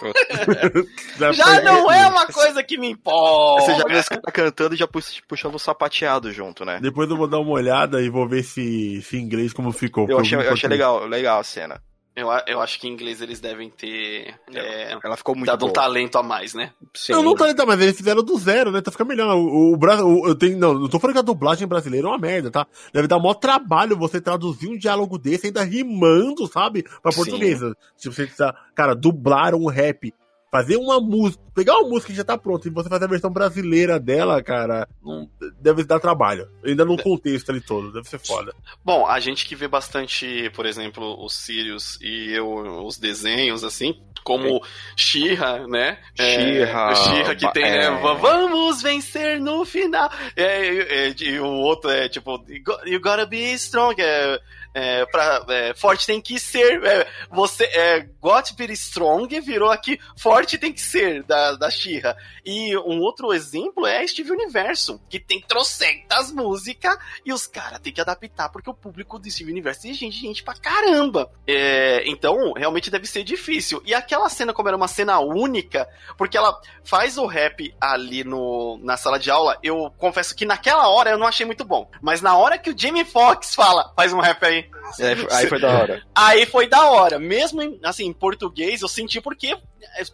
já 1.32 1.32
foi- 1.54 1.62
não 1.62 1.90
é 1.92 2.08
uma 2.08 2.26
coisa 2.26 2.62
que 2.62 2.78
me 2.78 2.90
empolga. 2.90 3.62
Você 3.62 3.74
já 3.76 3.84
viu 3.84 3.98
esse 3.98 4.08
cara 4.08 4.32
cantando 4.32 4.74
e 4.74 4.78
já 4.78 4.86
pux- 4.88 5.20
puxando 5.28 5.54
o 5.54 5.58
sapateado 5.58 6.32
junto, 6.32 6.64
né? 6.64 6.78
Depois 6.82 7.08
eu 7.10 7.16
vou 7.16 7.28
dar 7.28 7.38
uma 7.38 7.52
olhada 7.52 8.00
e 8.02 8.08
vou 8.08 8.26
ver 8.28 8.42
se, 8.42 9.02
se 9.02 9.16
em 9.16 9.20
inglês 9.20 9.52
como 9.52 9.72
ficou. 9.72 10.08
Eu 10.08 10.18
achei, 10.18 10.36
eu 10.38 10.52
achei 10.52 10.68
legal, 10.68 11.06
legal 11.06 11.40
a 11.40 11.44
cena. 11.44 11.80
Eu, 12.20 12.30
a- 12.30 12.44
eu 12.46 12.60
acho 12.60 12.78
que 12.78 12.86
em 12.88 12.92
inglês 12.92 13.20
eles 13.20 13.40
devem 13.40 13.70
ter 13.70 14.34
é, 14.54 14.96
Ela 15.02 15.16
ficou 15.16 15.34
muito 15.34 15.46
dado 15.46 15.62
um 15.64 15.68
boa. 15.68 15.72
talento 15.72 16.16
a 16.18 16.22
mais, 16.22 16.54
né? 16.54 16.72
Sim. 16.94 17.12
Eu 17.12 17.22
não 17.22 17.34
tô 17.34 17.52
tá, 17.54 17.64
mas 17.66 17.80
eles 17.80 17.96
fizeram 17.96 18.22
do 18.22 18.36
zero, 18.38 18.70
né? 18.70 18.78
Então 18.80 18.92
fica 18.92 19.04
melhor. 19.04 19.34
O, 19.36 19.74
o, 19.74 19.76
o- 19.76 20.28
eu 20.28 20.34
tenho, 20.34 20.58
não, 20.58 20.74
não 20.74 20.88
tô 20.88 20.98
falando 21.00 21.14
que 21.14 21.20
a 21.20 21.22
dublagem 21.22 21.66
brasileira 21.66 22.06
é 22.06 22.10
uma 22.10 22.18
merda, 22.18 22.50
tá? 22.50 22.66
Deve 22.92 23.08
dar 23.08 23.18
maior 23.18 23.34
trabalho 23.34 23.96
você 23.96 24.20
traduzir 24.20 24.68
um 24.68 24.76
diálogo 24.76 25.18
desse 25.18 25.46
ainda 25.46 25.62
rimando, 25.62 26.46
sabe? 26.46 26.82
Pra 27.02 27.12
português. 27.12 27.58
Tipo, 27.58 27.74
você 27.96 28.10
precisa, 28.24 28.54
cara, 28.74 28.94
dublar 28.94 29.54
um 29.54 29.66
rap. 29.66 30.12
Fazer 30.52 30.76
uma 30.78 30.98
música, 31.00 31.40
pegar 31.54 31.76
uma 31.78 31.88
música 31.88 32.10
que 32.10 32.16
já 32.16 32.24
tá 32.24 32.36
pronta 32.36 32.66
e 32.66 32.72
você 32.72 32.88
fazer 32.88 33.04
a 33.04 33.08
versão 33.08 33.30
brasileira 33.30 34.00
dela, 34.00 34.42
cara, 34.42 34.88
não, 35.00 35.30
deve 35.60 35.84
dar 35.84 36.00
trabalho. 36.00 36.48
Ainda 36.64 36.84
no 36.84 36.96
contexto 37.00 37.50
ali 37.50 37.60
todo, 37.60 37.92
deve 37.92 38.08
ser 38.08 38.18
foda. 38.18 38.52
Bom, 38.84 39.06
a 39.06 39.20
gente 39.20 39.46
que 39.46 39.54
vê 39.54 39.68
bastante, 39.68 40.50
por 40.50 40.66
exemplo, 40.66 41.24
os 41.24 41.34
Sirius 41.34 42.00
e 42.02 42.32
eu, 42.32 42.84
os 42.84 42.98
desenhos, 42.98 43.62
assim, 43.62 43.94
como 44.24 44.60
She-Ra, 44.96 45.68
né? 45.68 45.98
She-Ra, 46.16 46.92
É, 47.30 47.34
que 47.36 47.52
tem, 47.52 47.62
né? 47.62 47.84
é. 47.84 47.90
"Va- 47.90 48.14
Vamos 48.14 48.82
vencer 48.82 49.40
no 49.40 49.64
final. 49.64 50.10
É, 50.36 51.06
é, 51.08 51.14
e 51.20 51.38
o 51.38 51.46
outro 51.46 51.90
é 51.90 52.08
tipo, 52.08 52.44
"You 52.48 52.62
go- 52.64 52.80
You 52.86 53.00
gotta 53.00 53.24
be 53.24 53.52
strong. 53.54 53.94
É, 54.02 54.40
é, 54.74 55.04
pra, 55.06 55.44
é, 55.48 55.74
forte 55.74 56.06
tem 56.06 56.20
que 56.20 56.38
ser. 56.38 56.82
É, 56.84 57.06
você 57.30 57.64
é 57.64 58.00
got 58.20 58.52
be 58.56 58.72
strong, 58.72 59.40
virou 59.40 59.70
aqui 59.70 59.98
forte 60.16 60.58
tem 60.58 60.72
que 60.72 60.80
ser 60.80 61.22
da, 61.24 61.52
da 61.52 61.70
She-Ra. 61.70 62.16
E 62.44 62.76
um 62.78 63.00
outro 63.00 63.32
exemplo 63.32 63.86
é 63.86 64.06
Steve 64.06 64.30
Universo, 64.30 65.00
que 65.08 65.18
tem 65.18 65.40
trocentas 65.40 66.30
músicas 66.32 66.96
e 67.24 67.32
os 67.32 67.46
caras 67.46 67.80
têm 67.80 67.92
que 67.92 68.00
adaptar 68.00 68.48
porque 68.48 68.70
o 68.70 68.74
público 68.74 69.18
do 69.18 69.30
Steve 69.30 69.50
Universo 69.50 69.86
é 69.86 69.92
gente, 69.92 70.18
gente 70.18 70.42
pra 70.42 70.54
caramba. 70.54 71.30
É, 71.46 72.02
então, 72.08 72.52
realmente 72.52 72.90
deve 72.90 73.06
ser 73.06 73.22
difícil. 73.24 73.82
E 73.84 73.94
aquela 73.94 74.28
cena, 74.28 74.52
como 74.52 74.68
era 74.68 74.76
uma 74.76 74.88
cena 74.88 75.18
única, 75.20 75.88
porque 76.16 76.36
ela 76.36 76.58
faz 76.84 77.18
o 77.18 77.26
rap 77.26 77.74
ali 77.80 78.24
no, 78.24 78.78
na 78.82 78.96
sala 78.96 79.18
de 79.18 79.30
aula, 79.30 79.58
eu 79.62 79.92
confesso 79.98 80.34
que 80.34 80.44
naquela 80.44 80.88
hora 80.88 81.10
eu 81.10 81.18
não 81.18 81.26
achei 81.26 81.46
muito 81.46 81.64
bom. 81.64 81.90
Mas 82.00 82.20
na 82.20 82.36
hora 82.36 82.58
que 82.58 82.70
o 82.70 82.78
Jamie 82.78 83.04
Foxx 83.04 83.54
fala, 83.54 83.92
faz 83.94 84.12
um 84.12 84.20
rap 84.20 84.44
aí, 84.44 84.59
Aí, 84.98 85.06
Aí, 85.06 85.26
aí 85.30 85.46
foi 85.46 85.60
da 85.60 85.68
hora. 85.68 86.02
aí 86.14 86.46
foi 86.46 86.68
da 86.68 86.90
hora. 86.90 87.18
Mesmo 87.18 87.62
em, 87.62 87.80
assim, 87.84 88.06
em 88.06 88.12
português, 88.12 88.82
eu 88.82 88.88
senti 88.88 89.20
porque 89.20 89.56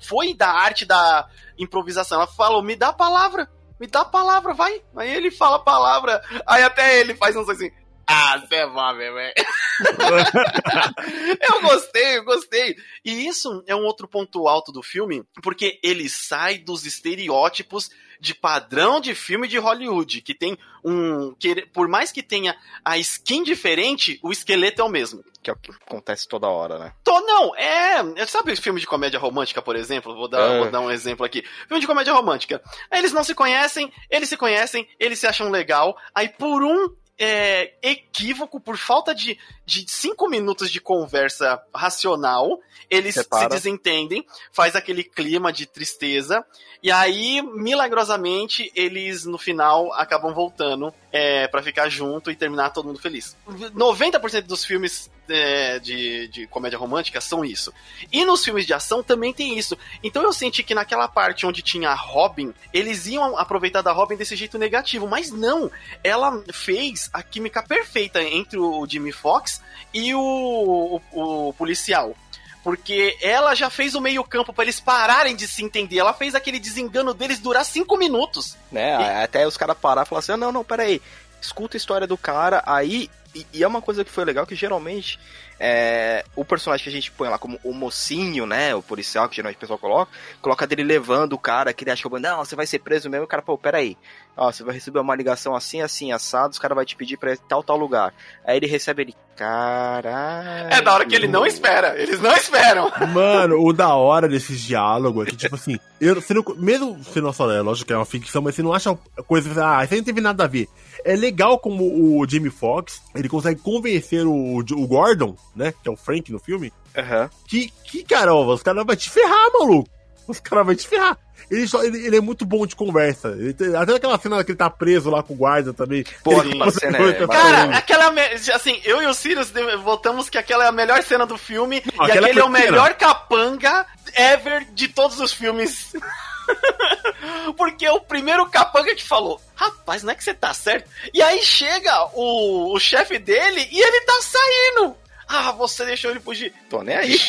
foi 0.02 0.34
da 0.34 0.48
arte 0.48 0.84
da 0.84 1.28
improvisação. 1.58 2.18
Ela 2.18 2.26
falou, 2.26 2.62
me 2.62 2.76
dá 2.76 2.88
a 2.88 2.92
palavra. 2.92 3.48
Me 3.78 3.86
dá 3.86 4.00
a 4.00 4.06
palavra, 4.06 4.54
vai. 4.54 4.82
Aí 4.96 5.14
ele 5.14 5.30
fala 5.30 5.56
a 5.56 5.60
palavra. 5.60 6.22
Aí 6.46 6.62
até 6.62 7.00
ele 7.00 7.14
faz 7.14 7.36
uns 7.36 7.48
assim. 7.48 7.70
Ah, 8.06 8.38
você 8.38 8.54
é 8.56 8.66
bom, 8.66 8.96
bebê. 8.96 9.34
eu 11.40 11.60
gostei, 11.60 12.18
eu 12.18 12.24
gostei. 12.24 12.76
E 13.04 13.26
isso 13.26 13.62
é 13.66 13.74
um 13.74 13.84
outro 13.84 14.06
ponto 14.06 14.46
alto 14.48 14.70
do 14.72 14.82
filme, 14.82 15.24
porque 15.42 15.78
ele 15.82 16.08
sai 16.08 16.58
dos 16.58 16.86
estereótipos 16.86 17.90
de 18.18 18.34
padrão 18.34 18.98
de 19.00 19.14
filme 19.14 19.46
de 19.46 19.58
Hollywood, 19.58 20.22
que 20.22 20.34
tem 20.34 20.56
um. 20.84 21.34
Que, 21.34 21.66
por 21.66 21.86
mais 21.88 22.10
que 22.12 22.22
tenha 22.22 22.56
a 22.84 22.96
skin 22.96 23.42
diferente, 23.42 24.18
o 24.22 24.32
esqueleto 24.32 24.80
é 24.80 24.84
o 24.84 24.88
mesmo. 24.88 25.22
Que 25.42 25.50
é 25.50 25.52
o 25.52 25.56
que 25.56 25.70
acontece 25.70 26.26
toda 26.26 26.48
hora, 26.48 26.78
né? 26.78 26.92
Tô, 27.04 27.20
não, 27.20 27.54
é. 27.56 28.26
Sabe 28.26 28.56
filme 28.56 28.80
de 28.80 28.86
comédia 28.86 29.18
romântica, 29.20 29.60
por 29.60 29.76
exemplo? 29.76 30.14
Vou 30.14 30.28
dar, 30.28 30.40
É. 30.40 30.58
vou 30.60 30.70
dar 30.70 30.80
um 30.80 30.90
exemplo 30.90 31.26
aqui. 31.26 31.44
Filme 31.68 31.80
de 31.80 31.86
comédia 31.86 32.12
romântica. 32.14 32.62
Eles 32.90 33.12
não 33.12 33.22
se 33.22 33.34
conhecem, 33.34 33.92
eles 34.10 34.28
se 34.28 34.36
conhecem, 34.36 34.88
eles 34.98 35.18
se 35.18 35.26
acham 35.26 35.50
legal, 35.50 35.96
aí 36.14 36.28
por 36.28 36.62
um. 36.62 36.88
É, 37.18 37.74
equívoco, 37.82 38.60
por 38.60 38.76
falta 38.76 39.14
de, 39.14 39.38
de 39.64 39.84
cinco 39.88 40.28
minutos 40.28 40.70
de 40.70 40.80
conversa 40.80 41.62
racional, 41.74 42.60
eles 42.90 43.14
Separa. 43.14 43.44
se 43.44 43.48
desentendem, 43.48 44.26
faz 44.52 44.76
aquele 44.76 45.02
clima 45.02 45.52
de 45.52 45.66
tristeza, 45.66 46.44
e 46.82 46.90
aí, 46.90 47.42
milagrosamente, 47.42 48.70
eles 48.74 49.24
no 49.24 49.38
final 49.38 49.92
acabam 49.94 50.32
voltando 50.34 50.92
é, 51.10 51.48
para 51.48 51.62
ficar 51.62 51.88
junto 51.88 52.30
e 52.30 52.36
terminar 52.36 52.70
todo 52.70 52.86
mundo 52.86 53.00
feliz. 53.00 53.36
90% 53.48 54.42
dos 54.42 54.64
filmes 54.64 55.10
é, 55.28 55.78
de, 55.78 56.28
de 56.28 56.46
comédia 56.46 56.78
romântica 56.78 57.20
são 57.20 57.44
isso. 57.44 57.72
E 58.12 58.24
nos 58.24 58.44
filmes 58.44 58.66
de 58.66 58.74
ação 58.74 59.02
também 59.02 59.32
tem 59.32 59.58
isso. 59.58 59.76
Então 60.02 60.22
eu 60.22 60.32
senti 60.32 60.62
que 60.62 60.74
naquela 60.74 61.08
parte 61.08 61.46
onde 61.46 61.62
tinha 61.62 61.90
a 61.90 61.94
Robin, 61.94 62.52
eles 62.72 63.06
iam 63.06 63.36
aproveitar 63.38 63.82
da 63.82 63.92
Robin 63.92 64.16
desse 64.16 64.36
jeito 64.36 64.58
negativo, 64.58 65.06
mas 65.06 65.30
não. 65.30 65.70
Ela 66.02 66.42
fez 66.52 67.10
a 67.12 67.22
química 67.22 67.62
perfeita 67.62 68.22
entre 68.22 68.58
o 68.58 68.86
Jimmy 68.86 69.12
Fox 69.12 69.62
e 69.92 70.14
o, 70.14 71.00
o, 71.12 71.48
o 71.48 71.52
policial. 71.54 72.14
Porque 72.62 73.16
ela 73.22 73.54
já 73.54 73.70
fez 73.70 73.94
o 73.94 74.00
meio-campo 74.00 74.52
pra 74.52 74.64
eles 74.64 74.80
pararem 74.80 75.36
de 75.36 75.46
se 75.46 75.62
entender. 75.62 75.98
Ela 76.00 76.12
fez 76.12 76.34
aquele 76.34 76.58
desengano 76.58 77.14
deles 77.14 77.38
durar 77.38 77.64
cinco 77.64 77.96
minutos. 77.96 78.56
Né? 78.72 79.22
Até 79.22 79.46
os 79.46 79.56
caras 79.56 79.78
parar 79.78 80.02
e 80.02 80.08
falar 80.08 80.18
assim: 80.18 80.32
ah, 80.32 80.36
não, 80.36 80.50
não, 80.50 80.64
peraí. 80.64 81.00
Escuta 81.40 81.76
a 81.76 81.78
história 81.78 82.08
do 82.08 82.18
cara, 82.18 82.64
aí. 82.66 83.08
E, 83.52 83.62
é 83.62 83.66
uma 83.66 83.82
coisa 83.82 84.04
que 84.04 84.10
foi 84.10 84.24
legal 84.24 84.46
que 84.46 84.54
geralmente 84.54 85.18
é, 85.58 86.24
o 86.34 86.44
personagem 86.44 86.84
que 86.84 86.90
a 86.90 86.92
gente 86.92 87.10
põe 87.10 87.28
lá 87.28 87.38
como 87.38 87.58
o 87.64 87.72
mocinho, 87.72 88.46
né? 88.46 88.74
O 88.74 88.82
policial, 88.82 89.28
que 89.28 89.36
geralmente 89.36 89.56
o 89.56 89.60
pessoal 89.60 89.78
coloca, 89.78 90.12
coloca 90.42 90.66
dele 90.66 90.82
levando 90.82 91.32
o 91.32 91.38
cara 91.38 91.72
que 91.72 91.84
ele 91.84 91.90
achou, 91.90 92.18
não, 92.18 92.44
você 92.44 92.54
vai 92.54 92.66
ser 92.66 92.80
preso 92.80 93.08
mesmo. 93.08 93.24
O 93.24 93.28
cara, 93.28 93.42
pô, 93.42 93.56
peraí. 93.56 93.96
Ó, 94.36 94.52
você 94.52 94.62
vai 94.62 94.74
receber 94.74 94.98
uma 94.98 95.14
ligação 95.14 95.54
assim, 95.54 95.80
assim, 95.80 96.12
assado, 96.12 96.52
os 96.52 96.58
caras 96.58 96.76
vai 96.76 96.84
te 96.84 96.94
pedir 96.94 97.16
pra 97.16 97.32
ir 97.32 97.38
tal, 97.48 97.62
tal 97.62 97.76
lugar. 97.76 98.12
Aí 98.44 98.58
ele 98.58 98.66
recebe 98.66 99.02
ele, 99.02 99.14
caralho. 99.34 100.68
É 100.70 100.82
da 100.82 100.92
hora 100.92 101.06
que 101.06 101.14
ele 101.14 101.26
não 101.26 101.46
espera. 101.46 101.98
Eles 101.98 102.20
não 102.20 102.34
esperam. 102.36 102.92
Mano, 103.14 103.64
o 103.64 103.72
da 103.72 103.94
hora 103.94 104.28
desses 104.28 104.60
diálogos 104.60 105.26
é 105.26 105.30
que, 105.30 105.36
tipo 105.36 105.54
assim, 105.54 105.78
eu, 105.98 106.16
você 106.16 106.34
não, 106.34 106.44
mesmo 106.58 107.02
se 107.02 107.18
não 107.22 107.32
só 107.32 107.50
é 107.50 107.62
lógico 107.62 107.86
que 107.86 107.94
é 107.94 107.96
uma 107.96 108.04
ficção, 108.04 108.42
mas 108.42 108.54
você 108.54 108.62
não 108.62 108.74
acha 108.74 108.94
coisa, 109.26 109.50
ah, 109.66 109.82
isso 109.82 109.94
aí 109.94 110.00
não 110.00 110.04
teve 110.04 110.20
nada 110.20 110.44
a 110.44 110.48
ver. 110.48 110.68
É 111.02 111.16
legal 111.16 111.58
como 111.58 111.84
o 111.84 112.28
Jimmy 112.28 112.50
Fox, 112.50 113.00
ele 113.14 113.30
consegue 113.30 113.60
convencer 113.60 114.26
o, 114.26 114.58
o 114.58 114.86
Gordon, 114.86 115.34
né, 115.56 115.72
que 115.82 115.88
é 115.88 115.90
o 115.92 115.96
Frank 115.96 116.30
no 116.30 116.38
filme, 116.38 116.72
Aham. 116.96 117.30
que, 117.48 117.72
que 117.84 118.04
caramba, 118.04 118.52
os 118.54 118.62
caras 118.62 118.84
vão 118.86 118.94
te 118.96 119.08
ferrar, 119.10 119.50
maluco. 119.58 119.88
Os 120.28 120.40
caras 120.40 120.66
vão 120.66 120.74
te 120.74 120.86
ferrar. 120.86 121.16
Ele, 121.48 121.68
só, 121.68 121.84
ele, 121.84 122.04
ele 122.04 122.16
é 122.16 122.20
muito 122.20 122.44
bom 122.44 122.66
de 122.66 122.74
conversa. 122.74 123.28
Ele 123.38 123.52
tem- 123.52 123.76
até 123.76 123.94
aquela 123.94 124.18
cena 124.18 124.42
que 124.42 124.50
ele 124.50 124.58
tá 124.58 124.68
preso 124.68 125.08
lá 125.08 125.22
com 125.22 125.34
o 125.34 125.36
guarda 125.36 125.72
também. 125.72 126.04
Pô, 126.24 126.40
aquela 126.40 126.70
cena 126.72 126.98
é 126.98 127.26
Cara, 127.26 127.76
aquela. 127.76 128.20
é 128.20 128.34
Assim, 128.52 128.80
eu 128.84 129.00
e 129.00 129.06
o 129.06 129.14
Sirius 129.14 129.52
votamos 129.84 130.28
que 130.28 130.36
aquela 130.36 130.64
é 130.64 130.68
a 130.68 130.72
melhor 130.72 131.00
cena 131.04 131.24
do 131.24 131.38
filme. 131.38 131.80
Não, 131.96 132.06
e 132.06 132.10
aquela 132.10 132.26
aquele 132.26 132.40
é 132.40 132.44
o 132.44 132.48
melhor 132.50 132.94
capanga 132.94 133.86
ever 134.16 134.64
de 134.72 134.88
todos 134.88 135.20
os 135.20 135.32
filmes. 135.32 135.92
Porque 137.56 137.84
é 137.86 137.92
o 137.92 138.00
primeiro 138.00 138.46
capanga 138.46 138.94
que 138.94 139.04
falou: 139.04 139.40
Rapaz, 139.54 140.02
não 140.02 140.12
é 140.12 140.14
que 140.16 140.24
você 140.24 140.34
tá 140.34 140.52
certo? 140.52 140.88
E 141.14 141.22
aí 141.22 141.42
chega 141.44 142.08
o, 142.14 142.74
o 142.74 142.80
chefe 142.80 143.18
dele 143.18 143.68
e 143.70 143.80
ele 143.80 144.00
tá 144.02 144.18
saindo. 144.22 144.96
Ah, 145.28 145.50
você 145.52 145.84
deixou 145.84 146.10
ele 146.12 146.20
fugir. 146.20 146.52
Tô 146.70 146.82
nem 146.82 146.94
aí. 146.96 147.18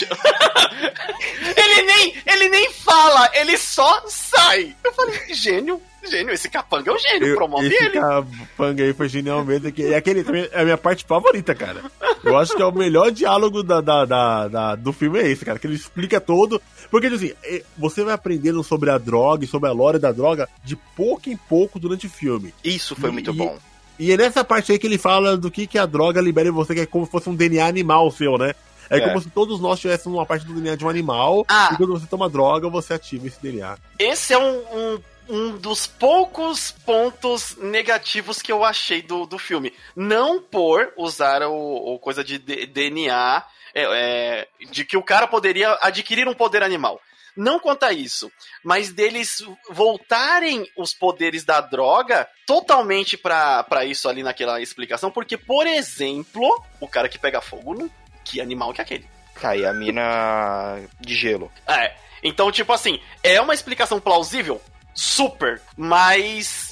Ele 1.55 1.81
nem, 1.83 2.15
ele 2.25 2.49
nem 2.49 2.71
fala, 2.71 3.29
ele 3.33 3.57
só 3.57 4.03
sai. 4.07 4.75
Eu 4.83 4.93
falei, 4.93 5.33
gênio, 5.33 5.81
gênio, 6.07 6.33
esse 6.33 6.49
capanga 6.49 6.91
é 6.91 6.93
um 6.93 6.99
gênio, 6.99 7.27
Eu- 7.29 7.35
promove 7.35 7.67
esse 7.67 7.83
ele. 7.83 7.99
capanga 7.99 8.83
aí 8.83 8.93
foi 8.93 9.09
genial 9.09 9.43
mesmo. 9.43 9.71
Que, 9.71 9.81
e 9.83 9.95
aquele 9.95 10.23
também 10.23 10.47
é 10.51 10.61
a 10.61 10.63
minha 10.63 10.77
parte 10.77 11.03
favorita, 11.05 11.55
cara. 11.55 11.81
Eu 12.23 12.37
acho 12.37 12.55
que 12.55 12.61
é 12.61 12.65
o 12.65 12.71
melhor 12.71 13.11
diálogo 13.11 13.63
da, 13.63 13.81
da, 13.81 14.05
da- 14.05 14.47
da- 14.47 14.75
do 14.75 14.93
filme 14.93 15.19
é 15.19 15.27
esse, 15.29 15.43
cara. 15.45 15.57
Que 15.59 15.67
ele 15.67 15.75
explica 15.75 16.19
todo. 16.21 16.61
Porque, 16.91 17.07
assim, 17.07 17.33
é, 17.43 17.63
você 17.77 18.03
vai 18.03 18.13
aprendendo 18.13 18.63
sobre 18.63 18.89
a 18.91 18.97
droga 18.97 19.43
e 19.45 19.47
sobre 19.47 19.69
a 19.69 19.73
lore 19.73 19.99
da 19.99 20.11
droga 20.11 20.47
de 20.63 20.75
pouco 20.75 21.29
em 21.29 21.37
pouco 21.37 21.79
durante 21.79 22.05
o 22.07 22.09
filme. 22.09 22.53
Isso 22.63 22.95
foi 22.95 23.09
muito 23.11 23.31
E- 23.31 23.33
bom. 23.33 23.57
E 23.57 23.76
é 23.99 24.17
nessa 24.17 24.43
parte 24.43 24.71
aí 24.71 24.79
que 24.79 24.87
ele 24.87 24.97
fala 24.97 25.35
do 25.37 25.49
que, 25.49 25.65
que 25.67 25.77
a 25.77 25.85
droga 25.85 26.21
libera 26.21 26.47
em 26.49 26.51
você, 26.51 26.73
que 26.75 26.81
é 26.81 26.85
como 26.85 27.05
se 27.05 27.11
fosse 27.11 27.29
um 27.29 27.35
DNA 27.35 27.65
animal 27.65 28.09
seu, 28.11 28.37
né? 28.37 28.53
É, 28.89 28.97
É. 28.97 29.01
como 29.01 29.21
se 29.21 29.29
todos 29.29 29.59
nós 29.59 29.79
tivéssemos 29.79 30.17
uma 30.17 30.25
parte 30.25 30.45
do 30.45 30.53
DNA 30.53 30.77
de 30.77 30.85
um 30.85 30.89
animal, 30.89 31.45
Ah. 31.49 31.71
e 31.73 31.77
quando 31.77 31.99
você 31.99 32.07
toma 32.07 32.29
droga, 32.29 32.69
você 32.69 32.93
ativa 32.93 33.27
esse 33.27 33.41
DNA. 33.41 33.77
Esse 33.99 34.33
é 34.33 34.37
um, 34.37 34.57
um, 34.73 34.99
um 35.29 35.57
dos 35.57 35.85
poucos 35.87 36.71
pontos 36.85 37.57
negativos 37.57 38.41
que 38.41 38.51
eu 38.51 38.63
achei 38.63 39.01
do, 39.01 39.25
do 39.25 39.37
filme. 39.37 39.73
Não 39.95 40.41
por 40.41 40.93
usar 40.95 41.41
o, 41.43 41.95
o 41.95 41.99
coisa 41.99 42.23
de 42.23 42.37
DNA, 42.39 43.43
é, 43.75 43.83
é, 43.83 44.47
de 44.71 44.85
que 44.85 44.95
o 44.95 45.03
cara 45.03 45.27
poderia 45.27 45.77
adquirir 45.81 46.27
um 46.27 46.33
poder 46.33 46.63
animal. 46.63 46.99
Não 47.37 47.59
quanto 47.59 47.83
a 47.83 47.93
isso, 47.93 48.31
mas 48.63 48.91
deles 48.91 49.43
voltarem 49.69 50.67
os 50.75 50.93
poderes 50.93 51.45
da 51.45 51.61
droga 51.61 52.27
totalmente 52.45 53.15
pra 53.15 53.63
pra 53.63 53.85
isso 53.85 54.09
ali 54.09 54.23
naquela 54.23 54.59
explicação, 54.59 55.11
porque, 55.11 55.37
por 55.37 55.67
exemplo, 55.67 56.63
o 56.79 56.87
cara 56.87 57.07
que 57.07 57.19
pega 57.19 57.39
fogo, 57.39 57.75
não- 57.75 57.89
que 58.25 58.41
animal 58.41 58.73
que 58.73 58.81
é 58.81 58.83
aquele? 58.83 59.07
Tá 59.39 59.49
aí 59.51 59.65
a 59.65 59.71
mina 59.73 60.79
de 60.99 61.13
gelo. 61.15 61.51
É. 61.67 61.93
Então, 62.23 62.51
tipo 62.51 62.73
assim, 62.73 62.99
é 63.21 63.39
uma 63.39 63.53
explicação 63.53 63.99
plausível? 63.99 64.59
Super. 64.95 65.61
Mas 65.77 66.66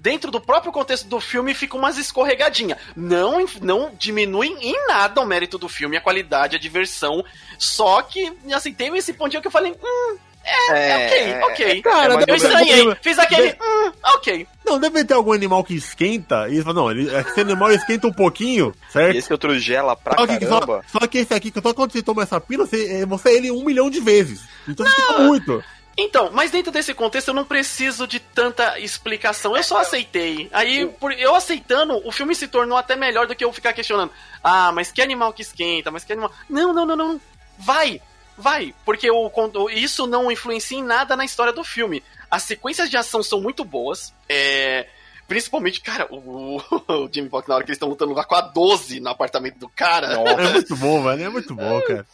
dentro 0.00 0.30
do 0.30 0.40
próprio 0.40 0.72
contexto 0.72 1.06
do 1.06 1.20
filme 1.20 1.54
fica 1.54 1.76
umas 1.76 1.96
escorregadinhas. 1.98 2.78
Não, 2.96 3.44
não 3.60 3.92
diminui 3.98 4.48
em 4.60 4.86
nada 4.86 5.20
o 5.20 5.26
mérito 5.26 5.58
do 5.58 5.68
filme, 5.68 5.96
a 5.96 6.00
qualidade, 6.00 6.56
a 6.56 6.58
diversão. 6.58 7.24
Só 7.58 8.02
que, 8.02 8.32
assim, 8.52 8.72
teve 8.72 8.98
esse 8.98 9.12
pontinho 9.12 9.40
que 9.42 9.48
eu 9.48 9.52
falei, 9.52 9.72
hum, 9.72 10.16
é, 10.46 11.06
ok, 11.06 11.34
ok. 11.52 11.82
Cara, 11.82 12.12
é 12.12 12.16
mais 12.16 12.28
eu 12.28 12.34
ou 12.34 12.40
menos- 12.40 12.42
estranhei, 12.44 12.96
fiz 13.00 13.18
aquele, 13.18 13.56
hum, 13.60 13.92
ok. 14.16 14.46
Não, 14.66 14.78
deve 14.78 15.04
ter 15.04 15.14
algum 15.14 15.32
animal 15.32 15.64
que 15.64 15.74
esquenta, 15.74 16.48
e 16.50 16.62
não, 16.64 16.90
ele, 16.90 17.10
esse 17.14 17.40
animal 17.40 17.70
esquenta 17.72 18.06
um 18.06 18.12
pouquinho, 18.12 18.74
E 18.88 18.92
certo? 18.92 19.16
esse 19.16 19.32
outro 19.32 19.58
gela 19.58 19.94
pra 19.96 20.16
Só 20.18 20.26
que, 20.26 20.38
caramba. 20.38 20.84
só, 20.90 21.00
só 21.00 21.06
que 21.06 21.18
esse 21.18 21.32
aqui, 21.34 21.52
só 21.62 21.72
quando 21.72 21.92
você 21.92 22.02
toma 22.02 22.22
essa 22.22 22.40
pílula, 22.40 22.66
você, 22.68 23.02
é- 23.02 23.06
você 23.06 23.28
é 23.30 23.34
ele 23.36 23.50
um 23.50 23.64
milhão 23.64 23.88
de 23.88 24.00
vezes. 24.00 24.42
Então 24.68 24.84
você 24.86 24.94
fica 24.94 25.18
muito. 25.20 25.64
Então, 25.96 26.30
mas 26.32 26.50
dentro 26.50 26.72
desse 26.72 26.92
contexto 26.92 27.28
eu 27.28 27.34
não 27.34 27.44
preciso 27.44 28.06
de 28.06 28.18
tanta 28.18 28.78
explicação. 28.80 29.56
Eu 29.56 29.62
só 29.62 29.78
aceitei. 29.78 30.48
Aí, 30.52 30.86
por 30.86 31.12
eu 31.12 31.34
aceitando, 31.34 32.00
o 32.06 32.10
filme 32.10 32.34
se 32.34 32.48
tornou 32.48 32.76
até 32.76 32.96
melhor 32.96 33.26
do 33.26 33.34
que 33.34 33.44
eu 33.44 33.52
ficar 33.52 33.72
questionando. 33.72 34.10
Ah, 34.42 34.72
mas 34.72 34.90
que 34.90 35.00
animal 35.00 35.32
que 35.32 35.42
esquenta? 35.42 35.90
Mas 35.90 36.04
que 36.04 36.12
animal. 36.12 36.32
Não, 36.48 36.72
não, 36.72 36.84
não, 36.84 36.96
não. 36.96 37.20
Vai! 37.56 38.00
Vai! 38.36 38.74
Porque 38.84 39.08
o, 39.08 39.30
isso 39.70 40.06
não 40.06 40.32
influencia 40.32 40.78
em 40.78 40.82
nada 40.82 41.16
na 41.16 41.24
história 41.24 41.52
do 41.52 41.62
filme. 41.62 42.02
As 42.28 42.42
sequências 42.42 42.90
de 42.90 42.96
ação 42.96 43.22
são 43.22 43.40
muito 43.40 43.64
boas. 43.64 44.12
É. 44.28 44.88
Principalmente, 45.26 45.80
cara, 45.80 46.06
o, 46.10 46.58
o 46.58 47.08
Jimmy 47.12 47.28
Fox, 47.28 47.48
na 47.48 47.54
hora 47.54 47.64
que 47.64 47.70
eles 47.70 47.76
estão 47.76 47.88
lutando 47.88 48.12
lá 48.12 48.24
com 48.24 48.34
a 48.34 48.42
12 48.42 49.00
no 49.00 49.08
apartamento 49.10 49.58
do 49.58 49.68
cara. 49.68 50.12
É 50.12 50.16
Nossa. 50.16 50.52
muito 50.52 50.76
bom, 50.76 51.02
velho. 51.02 51.24
É 51.24 51.28
muito 51.28 51.54
bom, 51.54 51.80
cara. 51.82 52.06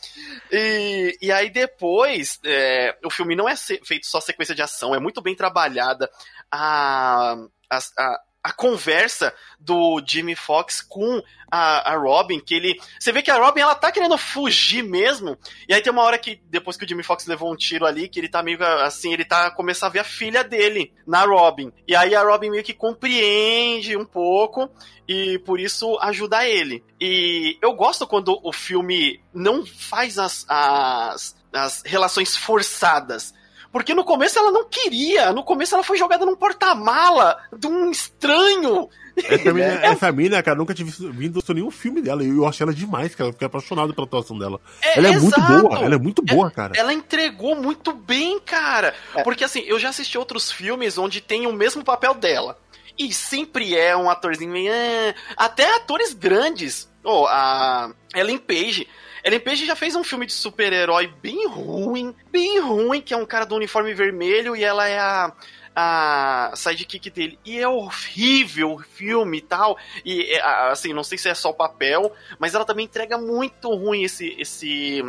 E, 0.52 1.18
e 1.20 1.32
aí 1.32 1.50
depois, 1.50 2.38
é, 2.44 2.96
o 3.04 3.10
filme 3.10 3.34
não 3.34 3.48
é 3.48 3.56
feito 3.56 4.06
só 4.06 4.20
sequência 4.20 4.54
de 4.54 4.62
ação, 4.62 4.94
é 4.94 5.00
muito 5.00 5.20
bem 5.20 5.34
trabalhada. 5.34 6.10
A, 6.50 7.36
a, 7.68 7.78
a, 7.78 8.20
a 8.42 8.52
conversa 8.52 9.34
do 9.58 10.02
Jimmy 10.06 10.34
Fox 10.34 10.80
com 10.80 11.22
a, 11.50 11.92
a 11.92 11.96
Robin, 11.96 12.40
que 12.40 12.54
ele. 12.54 12.80
Você 12.98 13.12
vê 13.12 13.22
que 13.22 13.30
a 13.30 13.36
Robin 13.36 13.60
ela 13.60 13.74
tá 13.74 13.92
querendo 13.92 14.16
fugir 14.16 14.82
mesmo. 14.82 15.36
E 15.68 15.74
aí 15.74 15.82
tem 15.82 15.92
uma 15.92 16.02
hora 16.02 16.18
que, 16.18 16.40
depois 16.46 16.76
que 16.76 16.84
o 16.84 16.88
Jimmy 16.88 17.02
Fox 17.02 17.26
levou 17.26 17.52
um 17.52 17.56
tiro 17.56 17.84
ali, 17.84 18.08
que 18.08 18.18
ele 18.18 18.28
tá 18.28 18.42
meio 18.42 18.62
assim, 18.82 19.12
ele 19.12 19.24
tá 19.24 19.50
começando 19.50 19.88
a 19.88 19.92
ver 19.92 19.98
a 19.98 20.04
filha 20.04 20.42
dele 20.42 20.92
na 21.06 21.24
Robin. 21.24 21.72
E 21.86 21.94
aí 21.94 22.14
a 22.14 22.22
Robin 22.22 22.50
meio 22.50 22.64
que 22.64 22.72
compreende 22.72 23.96
um 23.96 24.04
pouco 24.04 24.70
e 25.06 25.38
por 25.40 25.60
isso 25.60 25.98
ajuda 26.00 26.48
ele. 26.48 26.84
E 27.00 27.58
eu 27.60 27.74
gosto 27.74 28.06
quando 28.06 28.40
o 28.42 28.52
filme 28.52 29.20
não 29.34 29.66
faz 29.66 30.18
as, 30.18 30.46
as, 30.48 31.36
as 31.52 31.82
relações 31.84 32.36
forçadas. 32.36 33.34
Porque 33.72 33.94
no 33.94 34.04
começo 34.04 34.38
ela 34.38 34.50
não 34.50 34.68
queria. 34.68 35.32
No 35.32 35.44
começo 35.44 35.74
ela 35.74 35.84
foi 35.84 35.96
jogada 35.96 36.26
num 36.26 36.34
porta-mala 36.36 37.36
de 37.56 37.66
um 37.66 37.90
estranho. 37.90 38.88
Essa 39.16 39.52
mina, 39.52 39.66
essa 39.84 40.12
mina, 40.12 40.42
cara, 40.42 40.56
nunca 40.56 40.72
tinha 40.74 40.86
visto, 40.86 41.54
nenhum 41.54 41.70
filme 41.70 42.00
dela. 42.00 42.24
E 42.24 42.28
eu 42.28 42.46
achei 42.46 42.64
ela 42.64 42.72
demais, 42.74 43.14
cara. 43.14 43.28
Eu 43.28 43.32
fiquei 43.32 43.46
apaixonado 43.46 43.92
pela 43.94 44.06
atuação 44.06 44.38
dela. 44.38 44.60
É, 44.82 44.98
ela 44.98 45.08
é 45.08 45.12
exato. 45.12 45.40
muito 45.40 45.62
boa, 45.68 45.78
ela 45.84 45.94
é 45.94 45.98
muito 45.98 46.22
boa, 46.22 46.50
cara. 46.50 46.72
Ela 46.76 46.92
entregou 46.92 47.54
muito 47.54 47.92
bem, 47.92 48.40
cara. 48.40 48.94
É. 49.14 49.22
Porque 49.22 49.44
assim, 49.44 49.60
eu 49.66 49.78
já 49.78 49.90
assisti 49.90 50.16
outros 50.18 50.50
filmes 50.50 50.96
onde 50.98 51.20
tem 51.20 51.46
o 51.46 51.52
mesmo 51.52 51.84
papel 51.84 52.14
dela. 52.14 52.58
E 52.98 53.12
sempre 53.12 53.76
é 53.76 53.96
um 53.96 54.10
atorzinho 54.10 54.50
meio. 54.52 54.72
"Ah", 54.72 55.44
Até 55.44 55.76
atores 55.76 56.12
grandes. 56.12 56.88
Oh, 57.04 57.26
a 57.26 57.92
Ellen 58.14 58.38
Page. 58.38 58.86
Ellen 59.24 59.40
Page 59.40 59.66
já 59.66 59.76
fez 59.76 59.94
um 59.94 60.04
filme 60.04 60.26
de 60.26 60.32
super-herói 60.32 61.06
bem 61.20 61.46
ruim, 61.46 62.14
bem 62.30 62.60
ruim, 62.60 63.00
que 63.00 63.14
é 63.14 63.16
um 63.16 63.26
cara 63.26 63.44
do 63.44 63.54
uniforme 63.54 63.94
vermelho 63.94 64.56
e 64.56 64.64
ela 64.64 64.88
é 64.88 64.98
a, 64.98 65.32
a 65.74 66.52
sidekick 66.54 67.10
dele. 67.10 67.38
E 67.44 67.58
é 67.58 67.68
horrível 67.68 68.74
o 68.74 68.78
filme 68.78 69.38
e 69.38 69.42
tal. 69.42 69.78
E 70.04 70.32
é, 70.32 70.42
assim, 70.70 70.92
não 70.92 71.04
sei 71.04 71.18
se 71.18 71.28
é 71.28 71.34
só 71.34 71.50
o 71.50 71.54
papel, 71.54 72.12
mas 72.38 72.54
ela 72.54 72.64
também 72.64 72.86
entrega 72.86 73.18
muito 73.18 73.74
ruim 73.74 74.02
esse 74.02 74.34
esse 74.38 75.02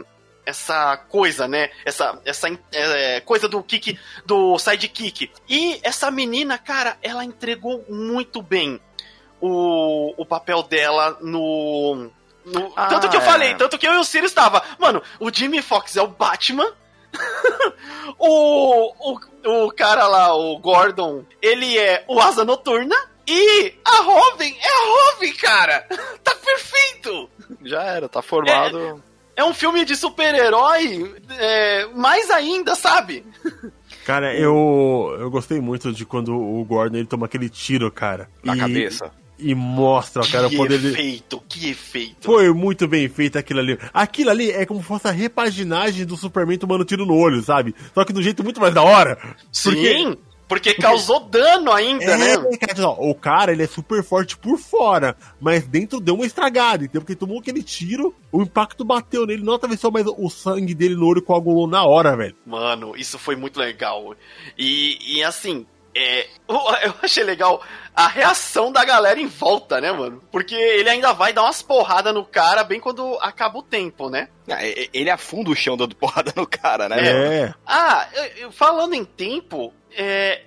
essa 0.46 0.98
coisa, 0.98 1.48
né? 1.48 1.70
Essa, 1.86 2.20
essa 2.26 2.48
é, 2.72 3.20
coisa 3.22 3.48
do 3.48 3.62
kick, 3.64 3.98
do 4.26 4.58
sidekick. 4.58 5.32
E 5.48 5.80
essa 5.84 6.10
menina, 6.10 6.58
cara, 6.58 6.98
ela 7.02 7.24
entregou 7.24 7.86
muito 7.88 8.42
bem 8.42 8.80
o, 9.40 10.14
o 10.22 10.26
papel 10.26 10.64
dela 10.64 11.18
no. 11.22 12.10
No- 12.46 12.74
Ah, 12.76 12.88
tanto 12.88 13.10
que 13.10 13.16
eu 13.16 13.22
é. 13.22 13.26
falei, 13.26 13.56
tanto 13.56 13.78
que 13.78 13.88
eu 13.88 13.94
e 13.94 13.98
o 13.98 14.04
Sirius 14.04 14.32
estava. 14.32 14.64
Mano, 14.80 15.02
o 15.20 15.32
Jimmy 15.34 15.62
Fox 15.62 15.96
é 15.96 16.02
o 16.02 16.08
Batman. 16.08 16.72
o, 18.18 19.12
o, 19.14 19.66
o 19.66 19.72
cara 19.72 20.08
lá, 20.08 20.36
o 20.36 20.58
Gordon, 20.60 21.26
ele 21.42 21.78
é 21.78 22.04
o 22.08 22.20
Asa 22.20 22.44
Noturna. 22.46 22.96
E 23.28 23.74
a 23.86 24.02
Robin 24.02 24.54
é 24.60 24.68
a 24.68 25.14
Robin, 25.14 25.34
cara! 25.34 25.88
Tá 26.24 26.36
perfeito! 26.36 27.30
Já 27.64 27.84
era, 27.84 28.10
tá 28.10 28.22
formado. 28.22 29.02
É 29.36 29.44
um 29.44 29.54
filme 29.54 29.86
de 29.86 29.96
super-herói, 29.96 31.16
é, 31.40 31.86
mais 31.96 32.30
ainda, 32.30 32.76
sabe? 32.76 33.26
Cara, 34.06 34.34
eu, 34.38 35.16
eu 35.20 35.30
gostei 35.32 35.60
muito 35.62 35.92
de 35.94 36.06
quando 36.06 36.36
o 36.36 36.64
Gordon 36.66 36.98
ele 36.98 37.08
toma 37.08 37.26
aquele 37.26 37.50
tiro, 37.50 37.92
cara. 37.92 38.30
Na 38.44 38.56
e, 38.56 38.60
cabeça. 38.60 39.12
E 39.42 39.56
mostra, 39.56 40.22
cara, 40.28 40.48
que 40.50 40.56
o 40.56 40.58
poder 40.58 40.78
dele. 40.80 40.94
efeito, 40.94 41.42
que 41.50 41.70
efeito. 41.70 42.26
Foi 42.26 42.54
muito 42.54 42.88
bem 42.88 43.10
feito 43.10 43.38
aquilo 43.38 43.60
ali. 43.60 43.78
Aquilo 43.94 44.30
ali 44.30 44.52
é 44.52 44.66
como 44.66 44.82
se 44.82 44.86
fosse 44.88 45.08
a 45.08 45.12
repaginagem 45.12 46.06
do 46.06 46.16
Superman 46.16 46.58
tomando 46.58 46.86
tiro 46.86 47.06
no 47.06 47.16
olho, 47.16 47.42
sabe? 47.42 47.74
Só 47.94 48.06
que 48.06 48.14
de 48.14 48.20
um 48.20 48.24
jeito 48.24 48.44
muito 48.44 48.62
mais 48.62 48.74
da 48.74 48.84
hora. 48.84 49.18
Sim, 49.52 50.16
porque, 50.48 50.74
causou 50.74 51.22
dano 51.22 51.72
ainda, 51.72 52.04
É, 52.04 52.18
né? 52.18 52.58
cara, 52.60 52.90
ó, 52.90 53.10
o 53.10 53.16
cara, 53.16 53.54
ele 53.54 53.64
é 53.64 53.68
super 53.68 54.04
forte 54.04 54.38
por 54.38 54.58
fora, 54.60 55.16
mas 55.40 55.66
dentro 55.66 56.02
deu 56.02 56.14
uma 56.16 56.26
estragada, 56.26 56.84
entendeu? 56.84 57.02
Porque 57.02 57.16
tomou 57.16 57.40
aquele 57.40 57.64
tiro, 57.64 58.14
o 58.34 58.42
impacto 58.42 58.84
bateu 58.84 59.26
nele, 59.26 59.44
não 59.46 59.54
atravessou, 59.54 59.90
mas 59.92 60.06
o 60.06 60.30
sangue 60.30 60.74
dele 60.76 60.96
no 60.96 61.06
olho 61.08 61.22
coagulou 61.22 61.68
na 61.68 61.86
hora, 61.86 62.18
velho. 62.18 62.36
Mano, 62.46 62.98
isso 62.98 63.18
foi 63.18 63.38
muito 63.38 63.58
legal. 63.58 64.14
E, 64.58 64.98
e 65.20 65.24
assim, 65.24 65.66
é, 65.96 66.28
eu 66.48 66.94
achei 67.02 67.24
legal 67.24 67.62
a 67.96 68.08
reação 68.08 68.72
da 68.72 68.84
galera 68.86 69.20
em 69.20 69.28
volta, 69.28 69.82
né, 69.82 69.92
mano? 69.92 70.24
Porque 70.32 70.56
ele 70.56 70.90
ainda 70.90 71.12
vai 71.14 71.34
dar 71.34 71.44
umas 71.44 71.62
porradas 71.62 72.14
no 72.14 72.24
cara 72.24 72.64
bem 72.64 72.80
quando 72.80 73.18
acaba 73.22 73.60
o 73.60 73.64
tempo, 73.64 74.10
né? 74.10 74.30
Ah, 74.50 74.64
Ele 74.64 75.10
afunda 75.10 75.50
o 75.50 75.56
chão 75.56 75.76
dando 75.76 75.96
porrada 75.98 76.34
no 76.36 76.48
cara, 76.48 76.88
né? 76.88 76.98
É. 77.02 77.54
Ah, 77.66 78.08
falando 78.52 78.94
em 78.94 79.04
tempo, 79.04 79.74
é, 79.96 80.44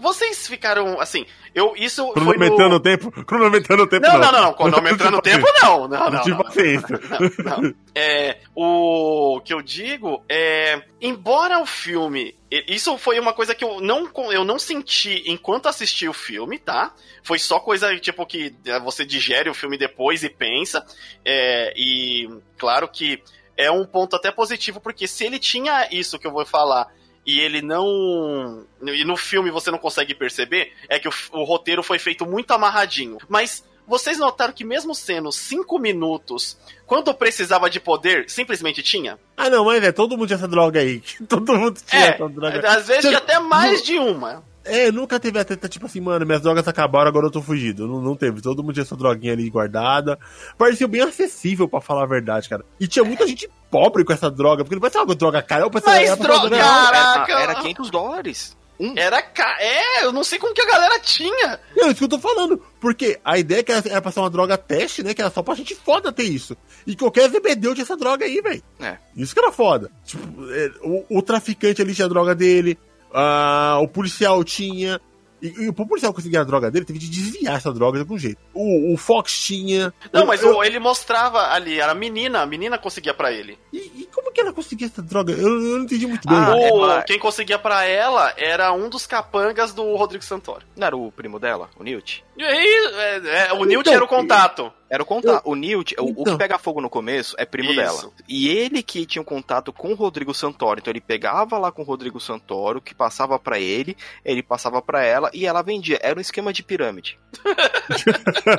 vocês 0.00 0.46
ficaram 0.46 1.00
assim, 1.00 1.26
eu 1.54 1.74
isso 1.76 2.12
Cronometrando 2.12 2.70
no... 2.70 2.76
o 2.76 2.80
tempo, 2.80 3.10
cronometrando 3.24 3.82
o 3.82 3.86
tempo. 3.86 4.06
Não, 4.06 4.18
não, 4.18 4.32
não, 4.32 4.52
cronometrando 4.52 5.16
o 5.16 5.22
tempo 5.22 5.46
não, 5.60 5.88
não, 5.88 5.88
não. 5.88 6.10
Não 6.10 6.22
tive 6.22 6.36
não. 6.36 6.46
Não, 7.44 7.60
não. 7.60 7.74
É, 7.94 8.38
o 8.54 9.40
que 9.44 9.52
eu 9.52 9.60
digo 9.62 10.22
é, 10.28 10.82
embora 11.00 11.58
o 11.58 11.66
filme, 11.66 12.34
isso 12.68 12.96
foi 12.98 13.18
uma 13.18 13.32
coisa 13.32 13.54
que 13.54 13.64
eu 13.64 13.80
não, 13.80 14.08
eu 14.30 14.44
não 14.44 14.58
senti 14.58 15.24
enquanto 15.26 15.66
assisti 15.66 16.08
o 16.08 16.12
filme, 16.12 16.58
tá? 16.58 16.94
Foi 17.22 17.38
só 17.38 17.58
coisa 17.58 17.96
tipo 17.98 18.24
que 18.26 18.54
é, 18.66 18.78
você 18.78 19.04
digere 19.04 19.50
o 19.50 19.54
filme 19.54 19.76
depois 19.76 20.22
e 20.22 20.28
pensa, 20.28 20.84
é, 21.24 21.72
e 21.76 22.28
claro 22.56 22.86
que 22.88 23.22
é 23.56 23.70
um 23.70 23.84
ponto 23.84 24.14
até 24.14 24.30
positivo 24.30 24.80
porque 24.80 25.08
se 25.08 25.24
ele 25.24 25.38
tinha 25.38 25.88
isso 25.90 26.18
que 26.18 26.26
eu 26.26 26.32
vou 26.32 26.44
falar 26.44 26.86
e 27.26 27.40
ele 27.40 27.60
não. 27.60 28.64
E 28.82 29.04
no 29.04 29.16
filme 29.16 29.50
você 29.50 29.70
não 29.70 29.78
consegue 29.78 30.14
perceber, 30.14 30.72
é 30.88 30.98
que 30.98 31.08
o, 31.08 31.12
o 31.32 31.44
roteiro 31.44 31.82
foi 31.82 31.98
feito 31.98 32.24
muito 32.24 32.52
amarradinho. 32.52 33.18
Mas 33.28 33.64
vocês 33.86 34.18
notaram 34.18 34.52
que, 34.52 34.64
mesmo 34.64 34.94
sendo 34.94 35.30
cinco 35.30 35.78
minutos, 35.78 36.58
quando 36.86 37.14
precisava 37.14 37.68
de 37.70 37.78
poder, 37.80 38.28
simplesmente 38.28 38.82
tinha? 38.82 39.18
Ah, 39.36 39.48
não, 39.50 39.64
mas 39.64 39.82
é, 39.82 39.92
todo 39.92 40.16
mundo 40.16 40.26
tinha 40.26 40.36
essa 40.36 40.48
droga 40.48 40.80
aí. 40.80 41.00
Todo 41.28 41.54
mundo 41.56 41.80
tinha 41.84 42.02
É, 42.04 42.08
essa 42.14 42.28
droga. 42.28 42.68
às 42.68 42.86
vezes 42.86 43.04
tinha 43.04 43.18
até 43.18 43.38
mais 43.38 43.82
de 43.82 43.98
uma. 43.98 44.42
É, 44.66 44.90
nunca 44.92 45.18
teve 45.20 45.38
a 45.38 45.44
treta, 45.44 45.68
tipo 45.68 45.86
assim, 45.86 46.00
mano, 46.00 46.26
minhas 46.26 46.40
drogas 46.42 46.66
acabaram, 46.68 47.08
agora 47.08 47.26
eu 47.26 47.30
tô 47.30 47.40
fugido. 47.40 47.86
Não, 47.86 48.00
não 48.00 48.16
teve. 48.16 48.40
Todo 48.42 48.62
mundo 48.62 48.74
tinha 48.74 48.82
essa 48.82 48.96
droguinha 48.96 49.32
ali 49.32 49.48
guardada. 49.48 50.18
Parecia 50.58 50.88
bem 50.88 51.02
acessível, 51.02 51.68
pra 51.68 51.80
falar 51.80 52.02
a 52.02 52.06
verdade, 52.06 52.48
cara. 52.48 52.64
E 52.78 52.86
tinha 52.86 53.04
muita 53.04 53.26
gente 53.26 53.48
pobre 53.70 54.04
com 54.04 54.12
essa 54.12 54.30
droga, 54.30 54.64
porque 54.64 54.74
não 54.74 54.80
parece 54.80 54.98
uma 54.98 55.14
droga 55.14 55.40
cara. 55.42 55.62
Eu 55.64 55.70
pensava, 55.70 55.96
Mas 55.96 56.16
droga, 56.18 56.48
droga- 56.48 56.58
Caraca! 56.58 57.32
Era, 57.32 57.42
era 57.42 57.54
500 57.56 57.90
dólares. 57.90 58.56
Um. 58.78 58.92
Era. 58.94 59.22
Ca... 59.22 59.56
É, 59.58 60.04
eu 60.04 60.12
não 60.12 60.22
sei 60.22 60.38
como 60.38 60.52
que 60.52 60.60
a 60.60 60.66
galera 60.66 61.00
tinha. 61.00 61.58
Não, 61.74 61.86
isso 61.88 61.96
que 61.96 62.04
eu 62.04 62.08
tô 62.08 62.18
falando. 62.18 62.60
Porque 62.78 63.18
a 63.24 63.38
ideia 63.38 63.60
é 63.60 63.62
que 63.62 63.72
era 63.72 64.02
pra 64.02 64.12
ser 64.12 64.20
uma 64.20 64.28
droga 64.28 64.58
teste, 64.58 65.02
né? 65.02 65.14
Que 65.14 65.22
era 65.22 65.30
só 65.30 65.42
pra 65.42 65.54
gente 65.54 65.74
foda 65.74 66.12
ter 66.12 66.24
isso. 66.24 66.54
E 66.86 66.94
qualquer 66.94 67.30
ZBD 67.30 67.72
tinha 67.72 67.82
essa 67.82 67.96
droga 67.96 68.26
aí, 68.26 68.38
velho. 68.42 68.62
É. 68.80 68.98
Isso 69.16 69.32
que 69.32 69.40
era 69.40 69.50
foda. 69.50 69.90
Tipo, 70.04 70.22
é, 70.52 70.70
o, 70.82 71.18
o 71.18 71.22
traficante 71.22 71.80
ali 71.80 71.94
tinha 71.94 72.04
a 72.04 72.10
droga 72.10 72.34
dele. 72.34 72.78
Ah, 73.16 73.78
o 73.80 73.88
policial 73.88 74.44
tinha. 74.44 75.00
E, 75.42 75.48
e 75.64 75.68
o 75.68 75.72
policial 75.74 76.14
conseguir 76.14 76.38
a 76.38 76.44
droga 76.44 76.70
dele, 76.70 76.86
teve 76.86 76.98
de 76.98 77.10
desviar 77.10 77.56
essa 77.56 77.70
droga 77.70 77.98
de 77.98 78.02
algum 78.04 78.18
jeito. 78.18 78.38
O, 78.54 78.94
o 78.94 78.96
Fox 78.96 79.38
tinha. 79.38 79.92
Não, 80.10 80.22
Eu- 80.22 80.26
mas 80.26 80.42
eu- 80.42 80.56
o- 80.56 80.64
ele 80.64 80.78
mostrava 80.78 81.52
ali, 81.52 81.78
era 81.78 81.92
a 81.92 81.94
menina, 81.94 82.40
a 82.40 82.46
menina 82.46 82.78
conseguia 82.78 83.12
pra 83.12 83.30
ele. 83.30 83.58
E, 83.70 83.76
e 83.76 84.08
como 84.14 84.32
que 84.32 84.40
ela 84.40 84.50
conseguia 84.52 84.86
essa 84.86 85.02
droga? 85.02 85.34
Eu, 85.34 85.46
eu 85.46 85.76
não 85.78 85.84
entendi 85.84 86.06
muito 86.06 86.26
bem. 86.26 86.36
Ah, 86.38 86.54
o, 86.54 86.58
é 86.58 86.70
pra- 86.94 87.02
Quem 87.02 87.18
conseguia 87.18 87.58
pra 87.58 87.84
ela 87.84 88.32
era 88.38 88.72
um 88.72 88.88
dos 88.88 89.06
capangas 89.06 89.74
do 89.74 89.94
Rodrigo 89.94 90.24
Santoro. 90.24 90.64
Não 90.74 90.86
era 90.86 90.96
o 90.96 91.12
primo 91.12 91.38
dela, 91.38 91.68
o 91.78 91.82
Newt? 91.84 92.24
E 92.38 92.42
aí, 92.42 92.66
é, 92.94 93.48
é, 93.48 93.52
o 93.52 93.64
Newt 93.66 93.80
Então, 93.82 93.92
era 93.92 94.04
o 94.04 94.08
contato. 94.08 94.72
Era 94.88 95.02
o 95.02 95.06
contato. 95.06 95.42
O 95.44 95.54
Newt, 95.56 95.94
o- 95.98 96.04
o, 96.04 96.08
Então. 96.10 96.24
que 96.24 96.36
pega 96.38 96.58
fogo 96.58 96.80
no 96.80 96.88
começo 96.88 97.34
é 97.38 97.44
primo 97.44 97.70
Isso. 97.70 97.80
dela. 97.80 98.10
E 98.28 98.48
ele 98.48 98.82
que 98.82 99.04
tinha 99.04 99.20
um 99.20 99.24
contato 99.24 99.72
com 99.72 99.90
o 99.92 99.94
Rodrigo 99.94 100.32
Santoro. 100.32 100.78
Então 100.80 100.92
ele 100.92 101.00
pegava 101.00 101.58
lá 101.58 101.72
com 101.72 101.82
o 101.82 101.84
Rodrigo 101.84 102.20
Santoro, 102.20 102.80
que 102.80 102.94
passava 102.94 103.38
pra 103.38 103.58
ele, 103.58 103.96
ele 104.24 104.42
passava 104.42 104.80
pra 104.80 105.02
ela 105.04 105.30
e 105.34 105.44
ela 105.44 105.62
vendia. 105.62 105.98
Era 106.02 106.18
um 106.18 106.20
esquema 106.20 106.52
de 106.52 106.62
pirâmide. 106.62 107.18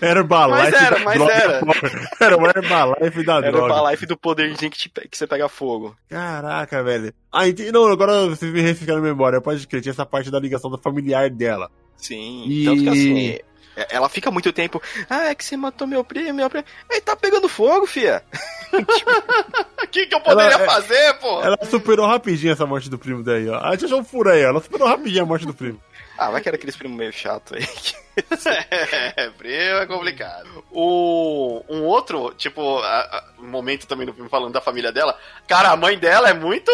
Era 0.00 0.20
Herbalife. 0.20 0.72
Mas 0.72 0.82
era, 0.82 0.98
mas 1.00 1.14
droga. 1.18 1.32
era. 1.32 1.60
Era 2.20 2.36
o 2.36 2.46
Herbalife 2.46 3.24
da 3.24 3.36
Era 3.36 3.48
o 3.48 3.52
droga. 3.52 3.74
Herbalife 3.74 4.06
do 4.06 4.16
poderzinho 4.16 4.70
que, 4.70 4.78
te 4.78 4.88
que 4.88 5.16
você 5.16 5.26
pega 5.26 5.48
fogo. 5.48 5.96
Caraca, 6.08 6.82
velho. 6.82 7.12
Ah, 7.30 7.48
entendi. 7.48 7.72
Não, 7.72 7.86
agora 7.86 8.26
vocês 8.28 8.52
me 8.52 8.60
refrescaram 8.60 9.00
a 9.00 9.02
memória. 9.02 9.40
Pode 9.40 9.66
crer, 9.66 9.82
tinha 9.82 9.92
essa 9.92 10.06
parte 10.06 10.30
da 10.30 10.38
ligação 10.40 10.70
da 10.70 10.78
familiar 10.78 11.30
dela. 11.30 11.70
Sim. 11.96 12.44
E- 12.48 12.64
Tanto 12.64 12.82
que 12.82 12.88
assim. 12.88 13.38
É- 13.76 13.86
Ela 13.96 14.08
fica 14.08 14.30
muito 14.30 14.52
tempo. 14.52 14.80
Ah, 15.08 15.28
é 15.30 15.34
que 15.34 15.44
você 15.44 15.56
matou 15.56 15.86
meu 15.86 16.04
primo, 16.04 16.34
meu 16.34 16.50
primo. 16.50 16.64
Ele 16.90 17.00
tá 17.00 17.14
pegando 17.16 17.48
fogo, 17.48 17.86
fia. 17.86 18.22
O 18.72 19.86
que, 19.88 20.06
que 20.06 20.14
eu 20.14 20.20
poderia 20.20 20.52
Ela- 20.54 20.64
é- 20.64 20.66
fazer, 20.66 21.14
pô? 21.14 21.40
Ela 21.42 21.58
superou 21.64 22.06
rapidinho 22.06 22.52
essa 22.52 22.66
morte 22.66 22.88
do 22.90 22.98
primo 22.98 23.22
daí, 23.22 23.48
ó. 23.48 23.58
A 23.58 23.72
gente 23.72 23.84
achou 23.86 24.00
um 24.00 24.04
furo 24.04 24.30
aí, 24.30 24.44
ó. 24.44 24.48
Ela 24.48 24.60
superou 24.60 24.88
rapidinho 24.88 25.22
a 25.22 25.26
morte 25.26 25.46
do 25.46 25.54
primo. 25.54 25.80
Ah, 26.18 26.30
vai 26.30 26.40
que 26.40 26.48
era 26.48 26.56
aqueles 26.56 26.76
primos 26.76 26.96
meio 26.96 27.12
chato 27.12 27.54
aí. 27.54 27.66
É, 29.16 29.30
primo 29.30 29.78
é 29.78 29.86
complicado. 29.86 30.62
O, 30.70 31.64
um 31.66 31.82
outro, 31.84 32.34
tipo, 32.36 32.78
a- 32.80 33.00
a- 33.00 33.24
momento 33.42 33.86
também 33.86 34.06
no 34.06 34.12
filme 34.12 34.28
falando 34.28 34.52
da 34.52 34.60
família 34.60 34.92
dela. 34.92 35.18
Cara, 35.48 35.70
a 35.70 35.76
mãe 35.78 35.96
dela 35.98 36.28
é 36.28 36.34
muito 36.34 36.70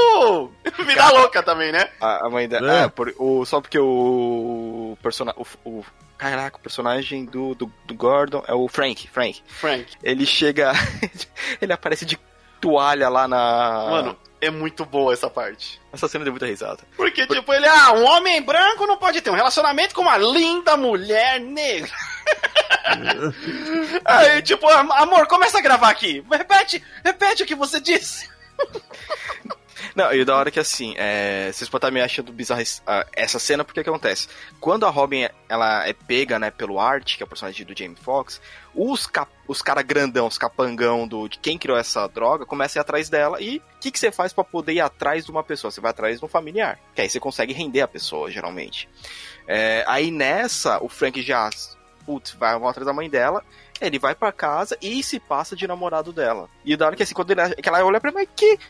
vida 0.79 0.95
Cara. 0.97 1.17
louca 1.17 1.41
também, 1.45 1.71
né? 1.71 1.89
A, 2.01 2.27
a 2.27 2.29
mãe 2.31 2.49
dela. 2.49 2.81
É. 2.81 2.85
É, 2.85 2.89
por- 2.89 3.15
o, 3.19 3.45
só 3.45 3.61
porque 3.61 3.79
o 3.79 4.99
personagem. 5.01 5.41
O, 5.65 5.69
o, 5.71 5.85
caraca, 6.19 6.57
o 6.57 6.61
personagem 6.61 7.25
do, 7.25 7.55
do, 7.55 7.73
do 7.87 7.95
Gordon 7.95 8.43
é 8.47 8.53
o 8.53 8.69
Frank. 8.69 9.09
Frank. 9.09 9.43
Frank. 9.47 9.87
Ele 10.03 10.27
chega. 10.27 10.73
ele 11.63 11.73
aparece 11.73 12.05
de 12.05 12.19
toalha 12.61 13.09
lá 13.09 13.29
na. 13.29 13.87
Mano, 13.91 14.19
é 14.41 14.51
muito 14.51 14.85
boa 14.85 15.13
essa 15.13 15.31
parte. 15.31 15.81
Essa 15.93 16.09
cena 16.09 16.25
deu 16.25 16.33
muita 16.33 16.47
risada. 16.47 16.83
Porque, 16.97 17.27
tipo, 17.27 17.53
ele, 17.53 17.67
ah, 17.67 17.93
um 17.93 18.05
homem 18.05 18.43
branco 18.43 18.87
não 18.87 18.99
pode 18.99 19.21
ter 19.21 19.31
um 19.31 19.35
relacionamento 19.35 19.95
com 19.95 20.03
uma 20.03 20.19
linda 20.19 20.77
mulher 20.77 21.41
negra. 21.41 21.91
Aí, 24.05 24.43
tipo, 24.43 24.69
amor, 24.69 25.27
começa 25.27 25.59
a 25.59 25.63
gravar 25.63 25.91
aqui. 25.91 26.25
Repete, 26.31 26.83
repete 27.05 27.43
o 27.43 27.47
que 27.47 27.55
você 27.55 27.81
disse. 27.81 28.29
Não, 29.99 30.13
e 30.13 30.25
da 30.25 30.37
hora 30.37 30.49
que 30.49 30.61
assim, 30.61 30.95
é, 30.97 31.51
vocês 31.53 31.69
podem 31.69 31.89
estar 31.89 31.91
me 31.93 32.01
achando 32.01 32.33
bizarra 32.33 32.63
essa 33.13 33.39
cena, 33.41 33.65
porque 33.65 33.83
que 33.83 33.91
acontece? 33.91 34.29
Quando 34.61 34.87
a 34.87 34.91
Robin 34.91 35.29
ela 35.49 35.89
é 35.89 35.93
pega, 35.93 36.39
né, 36.39 36.53
pelo 36.53 36.79
Art, 36.79 37.17
que 37.17 37.23
é 37.25 37.27
o 37.27 37.29
personagem 37.29 37.67
do 37.67 37.77
Jamie 37.77 37.97
Foxx, 37.97 38.41
os, 38.73 39.11
os 39.49 39.61
cara 39.61 39.83
grandão, 39.83 40.29
os 40.29 40.39
capangão 40.39 41.09
do, 41.09 41.27
de 41.27 41.41
quem 41.41 41.59
criou 41.59 41.77
essa 41.77 42.07
droga, 42.07 42.47
começam 42.47 42.79
a 42.79 42.81
ir 42.81 42.83
atrás 42.83 43.11
dela. 43.11 43.43
E 43.43 43.57
o 43.57 43.63
que, 43.81 43.91
que 43.91 43.99
você 43.99 44.13
faz 44.13 44.33
para 44.33 44.45
poder 44.45 44.75
ir 44.75 44.81
atrás 44.81 45.25
de 45.25 45.33
uma 45.33 45.43
pessoa? 45.43 45.73
Você 45.73 45.81
vai 45.81 45.91
atrás 45.91 46.21
de 46.21 46.25
um 46.25 46.29
familiar, 46.29 46.79
que 46.95 47.01
aí 47.01 47.11
você 47.11 47.19
consegue 47.19 47.53
render 47.53 47.81
a 47.81 47.89
pessoa, 47.89 48.31
geralmente. 48.31 48.89
É, 49.49 49.83
aí 49.89 50.13
nessa, 50.13 50.81
o 50.81 50.89
Frank 50.89 51.21
já, 51.23 51.51
putz, 52.07 52.37
vai 52.39 52.55
atrás 52.55 52.87
da 52.87 52.93
mãe 52.93 53.11
dela, 53.11 53.45
ele 53.81 53.99
vai 53.99 54.15
para 54.15 54.31
casa 54.31 54.79
e 54.81 55.03
se 55.03 55.19
passa 55.19 55.57
de 55.57 55.67
namorado 55.67 56.13
dela. 56.13 56.49
E 56.65 56.77
da 56.77 56.87
hora 56.87 56.95
que 56.95 57.03
assim, 57.03 57.15
quando 57.15 57.33
ele, 57.33 57.57
que 57.57 57.69
ela 57.69 57.85
olha 57.85 58.01
pra 58.01 58.13
mim, 58.13 58.29
que 58.37 58.61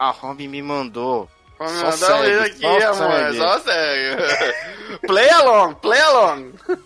a 0.00 0.10
Robin 0.10 0.48
me 0.48 0.62
mandou. 0.62 1.28
Só 1.58 1.92
segue, 1.92 2.38
aqui, 2.38 2.60
só 2.60 3.04
amor, 3.04 3.18
segue. 3.20 3.36
só 3.36 3.58
segue. 3.60 4.98
play 5.06 5.28
along, 5.28 5.74
play 5.74 6.00
along. 6.00 6.52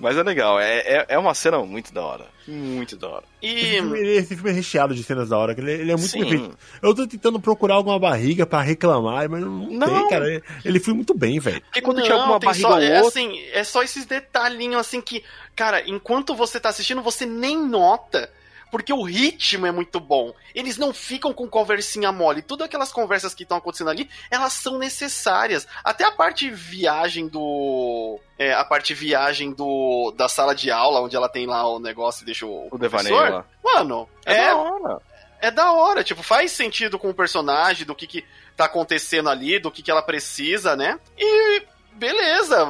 Mas 0.00 0.16
é 0.16 0.22
legal, 0.22 0.58
é, 0.58 0.78
é, 0.78 1.06
é, 1.10 1.18
uma 1.18 1.34
cena 1.34 1.58
muito 1.58 1.92
da 1.92 2.02
hora. 2.02 2.26
Muito 2.48 2.96
da 2.96 3.06
hora. 3.06 3.24
E... 3.42 3.48
Esse 3.52 3.70
filme, 3.72 4.00
esse 4.00 4.34
filme 4.34 4.50
é 4.50 4.54
recheado 4.54 4.94
de 4.94 5.04
cenas 5.04 5.28
da 5.28 5.36
hora, 5.36 5.52
ele, 5.52 5.70
ele 5.70 5.92
é 5.92 5.96
muito 5.96 6.08
Sim. 6.08 6.20
perfeito. 6.20 6.58
Eu 6.80 6.94
tô 6.94 7.06
tentando 7.06 7.38
procurar 7.38 7.74
alguma 7.74 7.98
barriga 7.98 8.46
pra 8.46 8.62
reclamar, 8.62 9.28
mas 9.28 9.42
não, 9.42 9.68
não. 9.70 9.86
tem, 9.86 10.08
cara. 10.08 10.42
Ele 10.64 10.80
foi 10.80 10.94
muito 10.94 11.12
bem, 11.12 11.38
velho. 11.38 11.60
Porque 11.60 11.82
quando 11.82 11.98
não, 11.98 12.04
tinha 12.04 12.16
alguma 12.16 12.38
barriga 12.38 12.66
só, 12.66 12.76
ou 12.76 12.82
é, 12.82 12.98
assim, 13.00 13.38
é 13.52 13.62
só 13.62 13.82
esses 13.82 14.06
detalhinhos 14.06 14.80
assim 14.80 15.02
que, 15.02 15.22
cara, 15.54 15.86
enquanto 15.86 16.34
você 16.34 16.58
tá 16.58 16.70
assistindo, 16.70 17.02
você 17.02 17.26
nem 17.26 17.62
nota 17.62 18.30
porque 18.70 18.92
o 18.92 19.02
ritmo 19.02 19.66
é 19.66 19.72
muito 19.72 19.98
bom. 19.98 20.32
Eles 20.54 20.76
não 20.76 20.92
ficam 20.92 21.32
com 21.32 21.48
conversinha 21.48 22.12
mole. 22.12 22.42
Todas 22.42 22.66
aquelas 22.66 22.92
conversas 22.92 23.34
que 23.34 23.42
estão 23.42 23.58
acontecendo 23.58 23.90
ali, 23.90 24.08
elas 24.30 24.52
são 24.52 24.78
necessárias. 24.78 25.66
Até 25.82 26.04
a 26.04 26.12
parte 26.12 26.50
viagem 26.50 27.26
do. 27.28 28.18
É, 28.38 28.54
a 28.54 28.64
parte 28.64 28.94
viagem 28.94 29.52
do 29.52 30.12
da 30.16 30.28
sala 30.28 30.54
de 30.54 30.70
aula, 30.70 31.00
onde 31.00 31.16
ela 31.16 31.28
tem 31.28 31.46
lá 31.46 31.66
o 31.66 31.78
negócio 31.78 32.22
e 32.22 32.26
deixa 32.26 32.46
o. 32.46 32.68
O 32.70 32.78
devaneio 32.78 33.14
lá. 33.14 33.44
Mano, 33.62 34.08
é. 34.24 34.34
É 34.34 34.46
da 34.46 34.56
hora. 34.56 35.02
É 35.42 35.50
da 35.50 35.72
hora, 35.72 36.04
tipo, 36.04 36.22
faz 36.22 36.52
sentido 36.52 36.98
com 36.98 37.08
o 37.08 37.14
personagem, 37.14 37.86
do 37.86 37.94
que, 37.94 38.06
que 38.06 38.24
tá 38.54 38.66
acontecendo 38.66 39.30
ali, 39.30 39.58
do 39.58 39.70
que, 39.70 39.82
que 39.82 39.90
ela 39.90 40.02
precisa, 40.02 40.76
né? 40.76 41.00
E 41.16 41.62
beleza. 42.00 42.66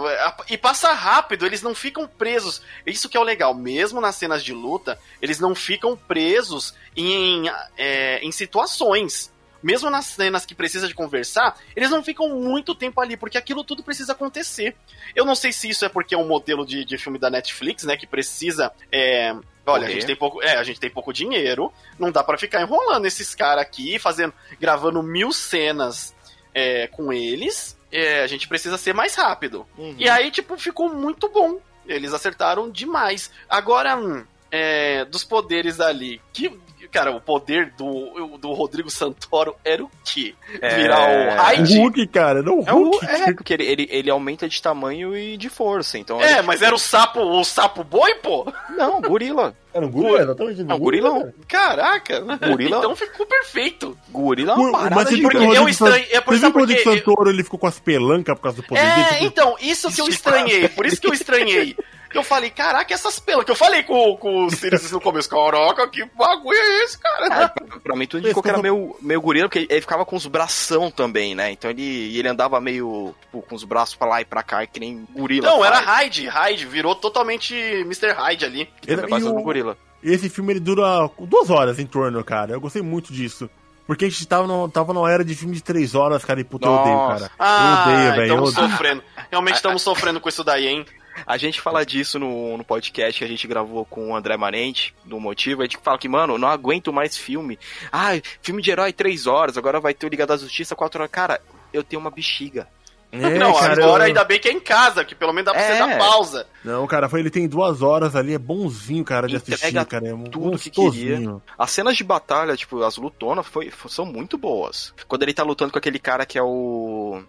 E 0.51 0.59
passa 0.59 0.93
rápido, 0.93 1.47
eles 1.47 1.63
não 1.63 1.75
ficam 1.75 2.07
presos. 2.07 2.61
Isso 2.85 3.09
que 3.09 3.17
é 3.17 3.21
o 3.21 3.25
legal, 3.25 3.55
mesmo 3.55 4.01
nas 4.01 4.17
cenas 4.17 4.43
de 4.43 4.53
luta, 4.53 4.99
eles 5.23 5.39
não 5.39 5.55
ficam 5.55 5.97
presos 5.97 6.75
em, 6.97 7.49
é, 7.79 8.19
em 8.19 8.33
situações. 8.33 9.33
Mesmo 9.63 9.91
nas 9.91 10.07
cenas 10.07 10.47
que 10.47 10.55
precisa 10.55 10.89
de 10.89 10.95
conversar, 10.95 11.57
eles 11.77 11.91
não 11.91 12.03
ficam 12.03 12.31
muito 12.31 12.75
tempo 12.75 13.01
ali, 13.01 13.17
porque 13.17 13.39
aquilo 13.39 13.63
tudo 13.63 13.83
precisa 13.83 14.13
acontecer. 14.13 14.75
Eu 15.15 15.25
não 15.25 15.35
sei 15.35 15.53
se 15.53 15.69
isso 15.69 15.85
é 15.85 15.89
porque 15.89 16.15
é 16.15 16.19
um 16.19 16.27
modelo 16.27 16.67
de, 16.67 16.85
de 16.85 16.99
filme 16.99 17.19
da 17.19 17.31
Netflix, 17.31 17.85
né, 17.85 17.97
que 17.97 18.07
precisa 18.07 18.73
é, 18.91 19.35
Olha, 19.67 19.87
a 19.87 19.91
gente 19.91 20.07
tem 20.07 20.17
pouco, 20.17 20.43
é, 20.43 20.57
a 20.57 20.63
gente 20.63 20.81
tem 20.81 20.91
pouco 20.91 21.13
dinheiro, 21.13 21.71
não 21.99 22.11
dá 22.11 22.25
para 22.25 22.39
ficar 22.39 22.63
enrolando 22.63 23.05
esses 23.05 23.35
caras 23.35 23.63
aqui, 23.63 23.99
fazendo, 23.99 24.33
gravando 24.59 25.03
mil 25.03 25.31
cenas 25.31 26.15
é, 26.55 26.87
com 26.87 27.13
eles 27.13 27.79
é, 27.93 28.23
a 28.23 28.27
gente 28.27 28.49
precisa 28.49 28.77
ser 28.79 28.95
mais 28.95 29.15
rápido. 29.15 29.67
Uhum. 29.77 29.95
E 29.99 30.09
aí, 30.09 30.31
tipo, 30.31 30.57
ficou 30.57 30.93
muito 30.93 31.29
bom. 31.29 31.59
Eles 31.87 32.13
acertaram 32.13 32.71
demais. 32.71 33.31
Agora, 33.49 33.97
hum, 33.97 34.25
é, 34.51 35.05
dos 35.05 35.25
poderes 35.25 35.81
ali, 35.81 36.21
que 36.33 36.57
cara, 36.91 37.11
o 37.11 37.21
poder 37.21 37.73
do, 37.77 38.37
do 38.39 38.53
Rodrigo 38.53 38.91
Santoro 38.91 39.55
era 39.65 39.83
o 39.83 39.91
quê? 40.05 40.35
É... 40.61 40.77
Virar 40.77 40.99
o 40.99 41.43
Hyde? 41.43 41.79
O 41.79 41.83
Hulk, 41.83 42.07
cara, 42.09 42.43
não 42.43 42.59
o 42.59 42.63
Hulk. 42.63 43.07
É, 43.07 43.09
o, 43.09 43.29
é, 43.29 43.33
porque 43.33 43.55
ele, 43.55 43.65
ele, 43.65 43.89
ele, 43.91 44.11
aumenta 44.11 44.49
de 44.49 44.61
tamanho 44.61 45.17
e 45.17 45.37
de 45.37 45.49
força, 45.49 45.99
então... 45.99 46.21
É, 46.21 46.43
mas 46.43 46.63
era 46.63 46.75
o 46.75 46.79
sapo, 46.79 47.21
o 47.21 47.45
sapo 47.45 47.85
boi, 47.85 48.15
pô? 48.17 48.53
Não, 48.77 49.01
gorila. 49.01 49.55
Era 49.73 49.87
um 49.87 49.91
gorila, 49.91 50.23
exatamente. 50.23 50.65
Não, 50.65 50.79
gorila 50.79 51.11
não. 51.11 51.33
Caraca. 51.47 52.21
Gorila. 52.21 52.79
Então 52.79 52.97
ficou 52.97 53.25
perfeito. 53.25 53.97
Gorila 54.09 54.55
é 54.55 54.57
uma 54.57 54.73
parada 54.73 54.95
Mas 54.97 55.09
de... 55.11 55.23
Porque 55.23 55.37
eu 55.37 55.69
estranhei... 55.69 56.09
É 56.11 56.21
por 56.21 56.35
isso 56.35 56.53
porque... 56.53 56.75
o 56.75 56.83
Santoro, 56.83 57.31
ele 57.31 57.45
ficou 57.45 57.59
com 57.59 57.67
as 57.69 57.79
pelancas 57.79 58.35
por 58.35 58.43
causa 58.43 58.57
do 58.57 58.63
poder 58.65 58.81
é, 58.81 58.95
dele. 58.95 59.09
É, 59.11 59.25
então, 59.25 59.57
isso 59.61 59.91
que 59.93 60.01
eu 60.01 60.09
estranhei. 60.09 60.69
Por 60.69 60.87
isso 60.87 61.01
que 61.01 61.07
eu 61.07 61.13
estranhei. 61.13 61.77
Que 62.11 62.19
eu 62.19 62.25
falei, 62.25 62.51
caraca, 62.51 62.93
essas 62.93 63.21
pelas. 63.21 63.45
Que 63.45 63.53
eu 63.53 63.57
falei 63.57 63.85
com, 63.85 64.17
com 64.17 64.47
o 64.47 64.51
Sirius 64.51 64.91
no 64.91 65.01
começo, 65.01 65.31
caraca, 65.31 65.87
que 65.89 66.05
bagulho 66.17 66.59
é 66.59 66.85
esse, 66.85 66.99
cara? 66.99 67.27
É, 67.27 67.49
pra, 67.49 67.81
pra, 67.81 67.97
mim 67.97 68.07
tudo 68.07 68.25
indicou 68.25 68.43
que 68.43 68.49
era 68.49 68.61
meio, 68.61 68.97
meio 69.01 69.21
gorila, 69.21 69.49
porque 69.49 69.67
ele 69.71 69.81
ficava 69.81 70.05
com 70.05 70.17
os 70.17 70.27
bração 70.27 70.91
também, 70.91 71.35
né? 71.35 71.53
Então 71.53 71.71
ele, 71.71 72.19
ele 72.19 72.29
andava 72.29 72.61
meio, 72.61 73.15
tipo, 73.21 73.41
com 73.43 73.55
os 73.55 73.63
braços 73.63 73.95
pra 73.95 74.09
lá 74.09 74.21
e 74.21 74.25
pra 74.25 74.43
cá, 74.43 74.67
que 74.67 74.81
nem 74.81 75.07
gorila. 75.15 75.49
Não, 75.49 75.61
faz. 75.61 75.71
era 75.71 75.81
Hyde, 75.81 76.27
Hyde, 76.27 76.67
virou 76.67 76.97
totalmente 76.97 77.55
Mr. 77.55 78.13
Hyde 78.13 78.45
ali. 78.45 78.69
Ele 78.87 79.01
é 79.01 79.17
o... 79.17 79.43
gorila. 79.43 79.79
Esse 80.03 80.29
filme 80.29 80.53
ele 80.53 80.61
dura 80.61 81.09
duas 81.21 81.49
horas 81.49 81.79
em 81.79 81.87
torno, 81.87 82.25
cara. 82.25 82.53
Eu 82.53 82.61
gostei 82.61 82.83
muito 82.83 83.13
disso. 83.13 83.49
Porque 83.87 84.05
a 84.05 84.09
gente 84.09 84.27
tava, 84.27 84.47
no, 84.47 84.69
tava 84.69 84.93
numa 84.95 85.11
era 85.11 85.25
de 85.25 85.35
filme 85.35 85.55
de 85.55 85.63
três 85.63 85.97
horas, 85.97 86.25
cara, 86.25 86.41
e 86.41 86.45
puta, 86.45 86.67
eu 86.67 86.73
odeio, 86.73 86.97
cara. 86.97 87.31
Ah, 87.37 87.85
eu 87.87 87.93
odeio, 87.93 88.11
velho. 88.13 88.23
Estamos 88.23 88.55
sofrendo. 88.55 89.03
Realmente 89.31 89.55
estamos 89.57 89.83
sofrendo 89.83 90.21
com 90.21 90.29
isso 90.29 90.45
daí, 90.45 90.69
hein? 90.69 90.87
A 91.27 91.37
gente 91.37 91.61
fala 91.61 91.85
disso 91.85 92.19
no, 92.19 92.57
no 92.57 92.65
podcast 92.65 93.19
que 93.19 93.25
a 93.25 93.29
gente 93.29 93.47
gravou 93.47 93.85
com 93.85 94.11
o 94.11 94.17
André 94.17 94.37
Manente, 94.37 94.95
do 95.05 95.21
Motivo. 95.21 95.63
A 95.63 95.65
gente 95.65 95.79
fala 95.79 95.99
que, 95.99 96.09
mano, 96.09 96.39
não 96.39 96.49
aguento 96.49 96.93
mais 96.93 97.17
filme. 97.17 97.59
Ah, 97.93 98.11
filme 98.43 98.63
de 98.63 98.71
herói 98.71 98.93
três 98.93 99.27
horas, 99.27 99.57
agora 99.57 99.81
vai 99.81 99.95
ter 99.95 100.07
o 100.07 100.09
Liga 100.09 100.27
da 100.27 100.37
Justiça 100.37 100.77
quatro 100.77 101.01
horas. 101.01 101.13
Cara, 101.13 101.41
eu 101.73 101.83
tenho 101.83 102.01
uma 102.01 102.11
bexiga. 102.11 102.69
É, 103.13 103.39
não, 103.39 103.53
cara, 103.55 103.73
agora 103.73 104.05
eu... 104.05 104.07
ainda 104.07 104.23
bem 104.23 104.39
que 104.39 104.49
é 104.49 104.53
em 104.53 104.61
casa, 104.61 105.05
que 105.05 105.17
pelo 105.17 105.33
menos 105.33 105.47
dá 105.47 105.53
pra 105.53 105.63
é. 105.63 105.73
você 105.73 105.79
dar 105.79 105.99
pausa. 105.99 106.47
Não, 106.65 106.87
cara, 106.87 107.09
foi, 107.09 107.19
ele 107.19 107.31
tem 107.31 107.49
duas 107.49 107.83
horas 107.83 108.15
ali, 108.15 108.35
é 108.35 108.39
bonzinho, 108.39 109.05
cara, 109.05 109.27
de 109.27 109.35
assistir, 109.35 109.85
cara. 109.85 110.09
É 110.09 110.31
tudo 110.31 110.57
que 110.57 110.71
queria. 110.71 111.41
As 111.59 111.71
cenas 111.73 111.97
de 111.97 112.05
batalha, 112.05 112.57
tipo, 112.57 112.83
as 112.85 112.97
lutonas, 112.97 113.47
foi, 113.47 113.73
são 113.89 114.07
muito 114.07 114.39
boas. 114.39 114.95
Quando 115.09 115.25
ele 115.25 115.35
tá 115.35 115.43
lutando 115.43 115.73
com 115.73 115.79
aquele 115.79 115.99
cara 115.99 116.25
que 116.25 116.39
é 116.39 116.43
o. 116.43 117.21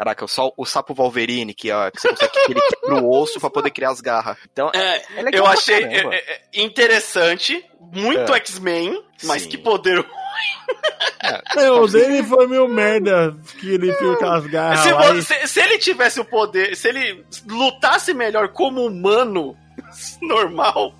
Caraca, 0.00 0.26
só 0.26 0.50
o 0.56 0.64
sapo 0.64 0.94
Wolverine, 0.94 1.52
que, 1.52 1.70
ó, 1.70 1.90
que 1.90 2.00
você 2.00 2.08
consegue 2.08 2.32
que 2.32 2.52
ele 2.52 2.60
quebra 2.62 3.02
o 3.02 3.10
osso 3.10 3.38
pra 3.38 3.50
poder 3.50 3.70
criar 3.70 3.90
as 3.90 4.00
garras. 4.00 4.38
Então, 4.50 4.70
é, 4.74 4.96
é 4.96 5.04
eu 5.30 5.44
achei 5.44 5.84
é, 5.84 6.16
é, 6.16 6.40
interessante, 6.54 7.62
muito 7.78 8.32
é. 8.32 8.36
X-Men, 8.38 9.04
mas 9.24 9.42
Sim. 9.42 9.50
que 9.50 9.58
poder 9.58 9.98
é, 11.54 11.70
o 11.70 11.86
dele 11.86 12.22
foi 12.22 12.46
meio 12.46 12.66
merda 12.66 13.36
que 13.58 13.74
ele 13.74 13.92
fica 13.92 14.36
as 14.36 14.46
garras. 14.46 15.26
Se, 15.26 15.34
se, 15.34 15.48
se, 15.48 15.60
ele 15.60 15.76
tivesse 15.76 16.18
o 16.18 16.24
poder, 16.24 16.74
se 16.74 16.88
ele 16.88 17.22
lutasse 17.46 18.14
melhor 18.14 18.48
como 18.54 18.86
humano, 18.86 19.54
normal, 20.22 20.94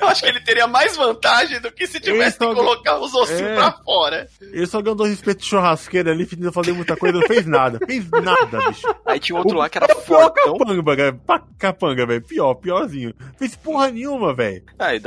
eu 0.00 0.08
acho 0.08 0.22
que 0.22 0.28
ele 0.28 0.40
teria 0.40 0.66
mais 0.66 0.96
vantagem 0.96 1.60
do 1.60 1.70
que 1.70 1.86
se 1.86 2.00
tivesse 2.00 2.38
que 2.38 2.44
colocar 2.44 2.98
os 2.98 3.14
ossinhos 3.14 3.42
é, 3.42 3.54
pra 3.54 3.72
fora. 3.72 4.28
Ele 4.40 4.66
só 4.66 4.80
ganhou 4.80 5.02
respeito 5.04 5.40
de 5.40 5.46
churrasqueira 5.46 6.10
ali, 6.10 6.28
não 6.38 6.52
fazer 6.52 6.72
muita 6.72 6.96
coisa, 6.96 7.18
não 7.18 7.26
fez 7.26 7.46
nada. 7.46 7.78
Fez 7.86 8.08
nada, 8.10 8.68
bicho. 8.68 8.86
Aí 9.04 9.18
tinha 9.20 9.38
outro 9.38 9.56
o 9.56 9.58
lá 9.58 9.68
que 9.68 9.78
era 9.78 9.88
fortão. 9.94 10.56
Capanga, 10.58 11.20
capanga, 11.58 12.06
velho. 12.06 12.22
Pior, 12.22 12.54
piorzinho. 12.54 13.14
Fez 13.38 13.56
porra 13.56 13.90
nenhuma, 13.90 14.34
velho. 14.34 14.64
Ah, 14.78 14.94
e 14.94 15.00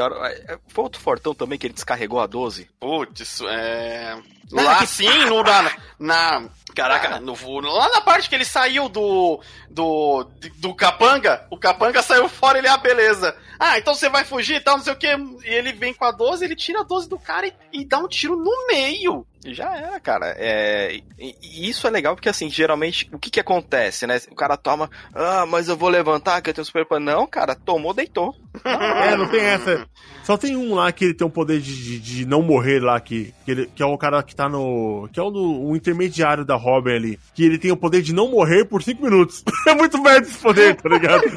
foi 0.68 0.84
outro 0.84 1.02
fortão 1.02 1.34
também 1.34 1.58
que 1.58 1.68
ele 1.68 1.74
descarregou 1.74 2.20
a 2.20 2.28
12. 2.28 2.70
Putz, 2.80 3.42
é. 3.42 4.18
Lá 4.52 4.86
sim, 4.86 5.26
no, 5.26 5.42
na, 5.42 5.72
na. 6.00 6.50
Caraca, 6.76 7.20
no, 7.20 7.36
lá 7.62 7.90
na 7.90 8.02
parte 8.02 8.28
que 8.28 8.36
ele 8.36 8.46
saiu 8.46 8.90
do. 8.90 9.40
do. 9.70 10.28
do 10.58 10.74
capanga, 10.74 11.46
o 11.52 11.58
capanga 11.58 12.02
saiu 12.02 12.28
fora 12.28 12.58
ele, 12.58 12.68
ah, 12.68 12.78
beleza. 12.78 13.36
Ah, 13.60 13.78
então 13.78 13.94
você 13.94 14.10
vai 14.10 14.26
fugir 14.26 14.56
e 14.56 14.60
tal, 14.60 14.78
não 14.78 14.84
sei 14.84 14.94
o 14.94 14.96
que. 14.96 15.08
E 15.08 15.54
ele 15.54 15.72
vem 15.72 15.94
com 15.94 16.06
a 16.06 16.12
12, 16.12 16.44
ele 16.44 16.56
tira 16.56 16.82
a 16.82 16.84
12 16.84 17.08
do 17.08 17.20
cara 17.20 17.48
e, 17.48 17.54
e 17.72 17.86
dá 17.86 18.00
um 18.00 18.08
tiro 18.08 18.36
no 18.36 18.68
meio. 18.68 19.26
Já 19.46 19.76
era, 19.76 20.00
cara. 20.00 20.36
É, 20.38 20.96
e, 21.20 21.36
e 21.42 21.70
isso 21.70 21.86
é 21.88 21.90
legal 21.90 22.16
porque, 22.16 22.30
assim, 22.30 22.50
geralmente, 22.50 23.10
o 23.12 23.20
que 23.20 23.30
que 23.30 23.40
acontece, 23.40 24.08
né? 24.08 24.20
O 24.32 24.36
cara 24.36 24.56
toma, 24.56 24.90
ah, 25.14 25.46
mas 25.46 25.68
eu 25.68 25.76
vou 25.76 25.90
levantar 25.90 26.42
que 26.42 26.50
eu 26.50 26.54
tenho 26.54 26.66
super 26.66 26.86
Não, 27.00 27.28
cara, 27.28 27.56
tomou, 27.56 27.94
deitou. 27.94 28.36
É, 28.64 29.16
não 29.16 29.28
tem 29.28 29.42
essa. 29.42 29.88
Só 30.24 30.38
tem 30.38 30.56
um 30.56 30.76
lá 30.76 30.92
que 30.92 31.06
ele 31.06 31.14
tem 31.14 31.28
um 31.28 31.30
poder 31.30 31.60
de, 31.60 31.76
de, 31.76 32.00
de 32.00 32.26
não 32.26 32.42
morrer 32.42 32.80
lá, 32.80 33.00
que, 33.00 33.34
que, 33.44 33.52
ele, 33.52 33.66
que 33.76 33.84
é 33.84 33.86
o 33.86 33.98
cara 33.98 34.24
que 34.24 34.36
tá 34.36 34.48
no. 34.48 35.10
que 35.12 35.20
é 35.20 35.24
o, 35.24 35.30
o 35.30 35.76
intermediário 35.76 36.46
da 36.46 36.56
Robin 36.56 36.92
ali. 36.92 37.20
Que 37.34 37.44
ele 37.44 37.58
tem 37.58 37.72
o 37.72 37.78
poder 37.78 38.02
de 38.02 38.14
não 38.14 38.30
morrer 38.30 38.66
por 38.66 38.82
5 38.82 39.02
minutos. 39.04 39.44
É 39.66 39.74
muito 39.74 39.98
merda 40.02 40.28
esse 40.28 40.38
poder, 40.40 40.76
tá 40.76 40.90
ligado? 40.90 41.24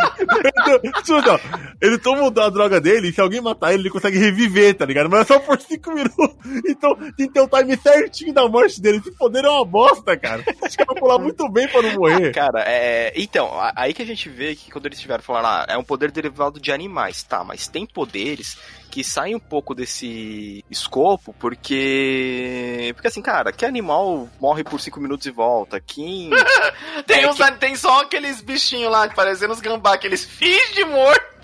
Então, 0.84 1.38
ele 1.80 1.96
toma 1.98 2.26
a 2.26 2.50
droga 2.50 2.80
dele 2.80 3.08
e 3.08 3.12
se 3.12 3.20
alguém 3.20 3.40
matar 3.40 3.72
ele, 3.72 3.82
ele 3.82 3.90
consegue 3.90 4.18
reviver, 4.18 4.74
tá 4.74 4.84
ligado? 4.84 5.08
Mas 5.08 5.22
é 5.22 5.24
só 5.24 5.38
por 5.38 5.60
5 5.60 5.92
minutos. 5.92 6.36
Então 6.68 6.96
tem 7.16 7.28
que 7.28 7.34
ter 7.34 7.40
o 7.40 7.48
time 7.48 7.76
certinho 7.98 8.32
da 8.32 8.48
morte 8.48 8.80
dele. 8.80 8.98
Esse 8.98 9.12
poder 9.12 9.44
é 9.44 9.48
uma 9.48 9.64
bosta, 9.64 10.16
cara. 10.16 10.44
Acho 10.62 10.76
que 10.76 10.84
vai 10.84 10.96
pular 10.96 11.18
muito 11.18 11.48
bem 11.48 11.68
pra 11.68 11.82
não 11.82 11.94
morrer. 11.94 12.32
Cara, 12.32 12.62
é. 12.66 13.12
Então, 13.16 13.50
aí 13.74 13.92
que 13.92 14.02
a 14.02 14.06
gente 14.06 14.28
vê 14.28 14.54
que 14.54 14.70
quando 14.70 14.86
eles 14.86 14.98
estiveram 14.98 15.22
falando, 15.22 15.46
ah, 15.46 15.66
é 15.68 15.76
um 15.76 15.84
poder 15.84 16.10
derivado 16.10 16.60
de 16.60 16.72
animais, 16.72 17.22
tá, 17.22 17.44
mas 17.44 17.68
tem 17.68 17.86
poderes 17.86 18.58
que 18.90 19.04
saem 19.04 19.34
um 19.34 19.40
pouco 19.40 19.74
desse 19.74 20.64
escopo, 20.70 21.34
porque. 21.38 22.92
Porque 22.94 23.08
assim, 23.08 23.22
cara, 23.22 23.52
que 23.52 23.64
animal 23.66 24.28
morre 24.40 24.64
por 24.64 24.80
5 24.80 25.00
minutos 25.00 25.26
e 25.26 25.30
volta? 25.30 25.80
Quem. 25.80 26.30
tem, 27.06 27.24
é, 27.24 27.30
uns, 27.30 27.36
que... 27.36 27.52
tem 27.52 27.76
só 27.76 28.02
aqueles 28.02 28.40
bichinhos 28.40 28.90
lá, 28.90 29.08
parecendo 29.08 29.52
os 29.52 29.60
gambá, 29.60 29.94
aqueles 29.94 30.24
fins 30.24 30.72
de 30.72 30.84
morto. 30.84 31.36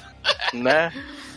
Né? 0.55 0.93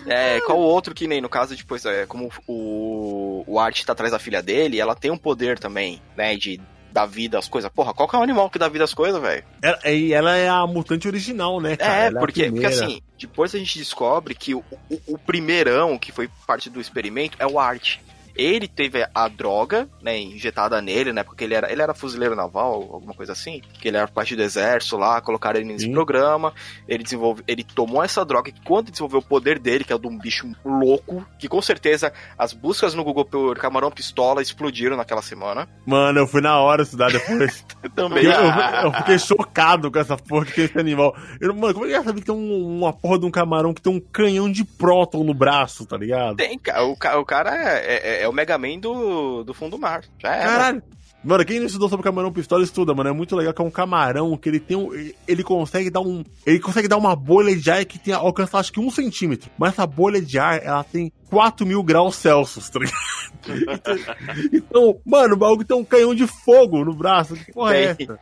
É, 0.08 0.40
qual 0.42 0.58
outro 0.58 0.94
que 0.94 1.08
nem 1.08 1.22
no 1.22 1.30
caso, 1.30 1.56
depois, 1.56 1.86
é, 1.86 2.06
como 2.06 2.32
o, 2.48 3.44
o 3.48 3.60
Art 3.60 3.84
tá 3.84 3.94
atrás 3.94 4.12
da 4.12 4.20
filha 4.20 4.42
dele, 4.42 4.80
ela 4.80 4.96
tem 4.96 5.12
um 5.12 5.18
poder 5.18 5.60
também, 5.60 6.02
né, 6.16 6.36
de 6.36 6.60
dar 6.92 7.06
vida 7.06 7.38
às 7.38 7.50
coisas. 7.50 7.70
Porra, 7.70 7.94
qual 7.94 8.08
que 8.08 8.16
é 8.16 8.20
o 8.20 8.24
animal 8.24 8.50
que 8.50 8.58
dá 8.58 8.70
vida 8.70 8.86
às 8.86 8.94
coisas, 8.94 9.22
velho? 9.22 9.44
E 9.86 10.14
ela 10.14 10.36
é 10.38 10.48
a 10.48 10.66
mutante 10.66 11.08
original, 11.08 11.60
né, 11.60 11.76
cara? 11.76 12.18
É, 12.18 12.20
porque, 12.20 12.44
é 12.44 12.50
porque 12.50 12.66
assim, 12.66 13.02
depois 13.20 13.54
a 13.54 13.58
gente 13.60 13.78
descobre 13.78 14.34
que 14.34 14.56
o, 14.56 14.64
o, 14.90 15.02
o 15.14 15.18
primeirão, 15.18 15.98
que 15.98 16.14
foi 16.14 16.30
parte 16.48 16.70
do 16.70 16.80
experimento, 16.80 17.36
é 17.38 17.46
o 17.46 17.60
Art. 17.60 17.98
Ele 18.36 18.68
teve 18.68 19.08
a 19.14 19.28
droga, 19.28 19.88
né, 20.02 20.20
injetada 20.20 20.82
nele, 20.82 21.14
né, 21.14 21.24
porque 21.24 21.44
ele 21.44 21.54
era, 21.54 21.72
ele 21.72 21.82
era 21.82 21.94
fuzileiro 21.94 22.36
naval, 22.36 22.90
alguma 22.92 23.14
coisa 23.14 23.32
assim, 23.32 23.62
que 23.80 23.88
ele 23.88 23.98
era 23.98 24.08
parte 24.08 24.36
do 24.36 24.42
exército 24.42 24.98
lá, 24.98 25.22
colocaram 25.22 25.60
ele 25.60 25.68
nesse 25.72 25.86
Sim. 25.86 25.92
programa, 25.92 26.54
ele 26.88 27.04
desenvolve, 27.04 27.44
ele 27.48 27.64
tomou 27.64 28.04
essa 28.04 28.26
droga 28.26 28.52
que 28.52 28.62
quando 28.64 28.92
desenvolveu 28.92 29.20
o 29.20 29.24
poder 29.24 29.60
dele, 29.60 29.84
que 29.84 29.94
é 29.94 29.96
o 29.96 30.00
de 30.00 30.08
um 30.08 30.18
bicho 30.18 30.52
louco, 30.64 31.26
que 31.40 31.48
com 31.48 31.62
certeza 31.62 32.12
as 32.38 32.54
buscas 32.54 32.94
no 32.94 33.04
Google 33.04 33.26
por 33.26 33.58
camarão 33.58 33.92
pistola 33.92 34.42
explodiram 34.42 34.98
naquela 34.98 35.22
semana. 35.22 35.68
Mano, 35.86 36.20
eu 36.20 36.28
fui 36.28 36.42
na 36.42 36.60
hora 36.60 36.84
estudar 36.84 37.12
depois. 37.12 37.66
Também. 37.96 38.26
Eu, 38.26 38.32
eu, 38.32 38.52
eu, 38.84 38.94
fiquei 38.94 39.20
chocado 39.20 39.92
com 39.92 40.00
essa 40.00 40.18
porra 40.18 40.46
que 40.46 40.54
tem 40.54 40.66
esse 40.66 40.78
animal. 40.78 41.16
Eu, 41.40 41.54
mano, 41.54 41.74
como 41.74 41.86
é 41.86 41.90
que 41.90 41.96
é 41.96 42.04
saber 42.04 42.20
que 42.20 42.26
tem 42.26 42.36
um, 42.36 42.78
uma 42.78 42.94
porra 42.94 43.20
de 43.20 43.26
um 43.26 43.32
camarão 43.32 43.74
que 43.74 43.82
tem 43.82 43.94
um 43.94 44.00
canhão 44.00 44.52
de 44.52 44.64
próton 44.64 45.24
no 45.24 45.34
braço, 45.34 45.86
tá 45.86 45.98
ligado? 45.98 46.36
Tem, 46.38 46.60
o, 46.80 46.92
o 46.92 47.26
cara 47.26 47.56
é, 47.56 47.96
é, 47.96 48.24
é 48.24 48.25
é 48.26 48.30
o 48.30 48.34
Mega 48.34 48.58
Man 48.58 48.80
do, 48.80 49.44
do 49.44 49.54
fundo 49.54 49.72
do 49.72 49.80
mar. 49.80 50.04
Já 50.20 50.36
é. 50.36 50.44
Caralho. 50.44 50.84
Mano, 51.24 51.44
quem 51.44 51.60
não 51.60 51.66
estudou 51.66 51.90
sobre 51.90 52.04
camarão 52.04 52.32
pistola 52.32 52.64
estuda, 52.64 52.94
mano. 52.94 53.10
É 53.10 53.12
muito 53.12 53.36
legal 53.36 53.52
que 53.52 53.60
é 53.60 53.66
um 53.66 53.72
camarão 53.72 54.38
que 54.38 54.48
ele 54.48 54.60
tem 54.60 54.78
um. 54.78 54.92
Ele 55.28 55.44
consegue 55.44 55.90
dar 55.90 56.02
um. 56.02 56.24
Ele 56.46 56.60
consegue 56.60 56.88
dar 56.88 56.98
uma 56.98 57.16
bolha 57.16 57.56
de 57.56 57.72
ar 57.72 57.84
que 57.84 57.98
tem, 57.98 58.14
alcança 58.14 58.60
acho 58.60 58.72
que 58.72 58.80
um 58.80 58.92
centímetro. 58.92 59.50
Mas 59.58 59.74
essa 59.74 59.88
bolha 59.88 60.22
de 60.22 60.38
ar, 60.38 60.64
ela 60.64 60.84
tem 60.84 61.12
4 61.36 61.66
mil 61.66 61.84
graus 61.84 62.16
Celsius, 62.16 62.70
tá 62.70 62.80
ligado? 62.80 62.96
então, 64.54 64.98
mano, 65.06 65.34
o 65.34 65.38
bagulho 65.38 65.66
tem 65.66 65.76
um 65.76 65.84
canhão 65.84 66.16
de 66.16 66.26
fogo 66.26 66.86
no 66.86 66.94
braço. 66.94 67.36
Que 67.36 67.52
porra 67.52 67.76
é 67.76 67.84
essa? 67.84 68.20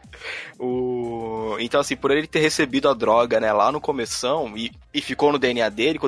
O... 0.59 1.55
Então, 1.59 1.79
assim, 1.79 1.95
por 1.95 2.09
ele 2.09 2.25
ter 2.25 2.39
recebido 2.39 2.89
a 2.89 2.93
droga, 2.95 3.39
né, 3.39 3.53
lá 3.53 3.71
no 3.71 3.79
começão 3.79 4.57
e, 4.57 4.71
e 4.91 4.99
ficou 4.99 5.31
no 5.31 5.37
DNA 5.37 5.69
dele, 5.69 5.99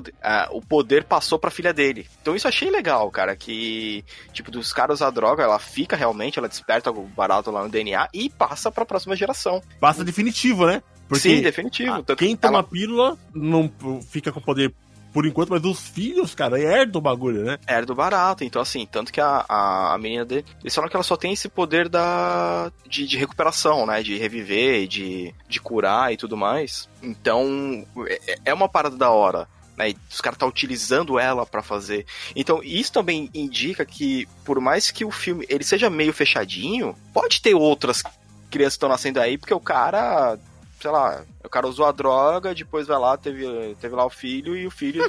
o 0.49 0.61
poder 0.63 1.03
passou 1.03 1.37
pra 1.37 1.51
filha 1.51 1.71
dele. 1.71 2.07
Então 2.23 2.35
isso 2.35 2.47
achei 2.47 2.71
legal, 2.71 3.11
cara, 3.11 3.35
que, 3.35 4.03
tipo, 4.33 4.49
dos 4.49 4.73
caras 4.73 5.03
a 5.03 5.11
droga, 5.11 5.43
ela 5.43 5.59
fica 5.59 5.95
realmente, 5.95 6.39
ela 6.39 6.49
desperta 6.49 6.89
o 6.89 7.03
barato 7.03 7.51
lá 7.51 7.63
no 7.63 7.69
DNA 7.69 8.09
e 8.11 8.31
passa 8.31 8.71
pra 8.71 8.83
próxima 8.83 9.15
geração. 9.15 9.61
Passa 9.79 10.03
definitivo, 10.03 10.65
né? 10.65 10.81
Porque 11.07 11.29
Sim, 11.29 11.41
definitivo. 11.43 12.03
A, 12.07 12.15
quem 12.15 12.35
toma 12.35 12.55
ela... 12.55 12.63
pílula 12.63 13.17
não 13.31 13.71
fica 14.09 14.31
com 14.31 14.41
poder 14.41 14.73
por 15.15 15.25
enquanto, 15.25 15.51
mas 15.51 15.63
os 15.63 15.79
filhos, 15.79 16.35
cara, 16.35 16.59
herdam 16.59 16.99
o 16.99 17.01
bagulho, 17.01 17.45
né? 17.45 17.57
Herda 17.65 17.93
o 17.93 17.95
barato. 17.95 18.43
Então, 18.43 18.61
assim, 18.61 18.85
tanto 18.85 19.13
que 19.13 19.21
a, 19.21 19.45
a, 19.47 19.93
a, 19.93 19.97
menina 19.97 20.25
dele. 20.25 20.43
Eles 20.59 20.75
falam 20.75 20.89
que 20.89 20.95
ela 20.97 21.03
só 21.03 21.15
tem 21.15 21.31
esse 21.31 21.47
poder 21.47 21.87
da, 21.87 22.69
de, 22.85 23.07
de 23.07 23.15
recuperação, 23.15 23.85
né? 23.85 24.03
De 24.03 24.17
reviver, 24.17 24.85
de, 24.89 25.33
de 25.47 25.61
curar 25.61 26.11
e 26.11 26.17
tudo 26.17 26.35
mais. 26.35 26.89
Então, 27.01 27.87
é, 28.09 28.39
é 28.43 28.53
uma 28.53 28.67
parada 28.67 28.97
da 28.97 29.09
hora. 29.09 29.47
Né, 29.77 29.93
os 30.11 30.19
caras 30.19 30.37
tá 30.37 30.45
utilizando 30.45 31.17
ela 31.17 31.45
para 31.45 31.63
fazer. 31.63 32.05
Então, 32.35 32.59
isso 32.61 32.91
também 32.91 33.29
indica 33.33 33.85
que, 33.85 34.27
por 34.43 34.59
mais 34.59 34.91
que 34.91 35.05
o 35.05 35.11
filme 35.11 35.45
ele 35.47 35.63
seja 35.63 35.89
meio 35.89 36.11
fechadinho, 36.11 36.93
pode 37.13 37.41
ter 37.41 37.55
outras 37.55 38.03
crianças 38.51 38.73
que 38.73 38.77
estão 38.77 38.89
nascendo 38.89 39.21
aí, 39.21 39.37
porque 39.37 39.53
o 39.53 39.61
cara 39.61 40.37
sei 40.79 40.91
lá, 40.91 41.23
o 41.43 41.49
cara 41.49 41.67
usou 41.67 41.85
a 41.85 41.91
droga, 41.91 42.53
depois 42.53 42.87
vai 42.87 42.99
lá, 42.99 43.17
teve, 43.17 43.75
teve 43.79 43.95
lá 43.95 44.05
o 44.05 44.09
filho 44.09 44.55
e 44.55 44.67
o 44.67 44.71
filho. 44.71 45.03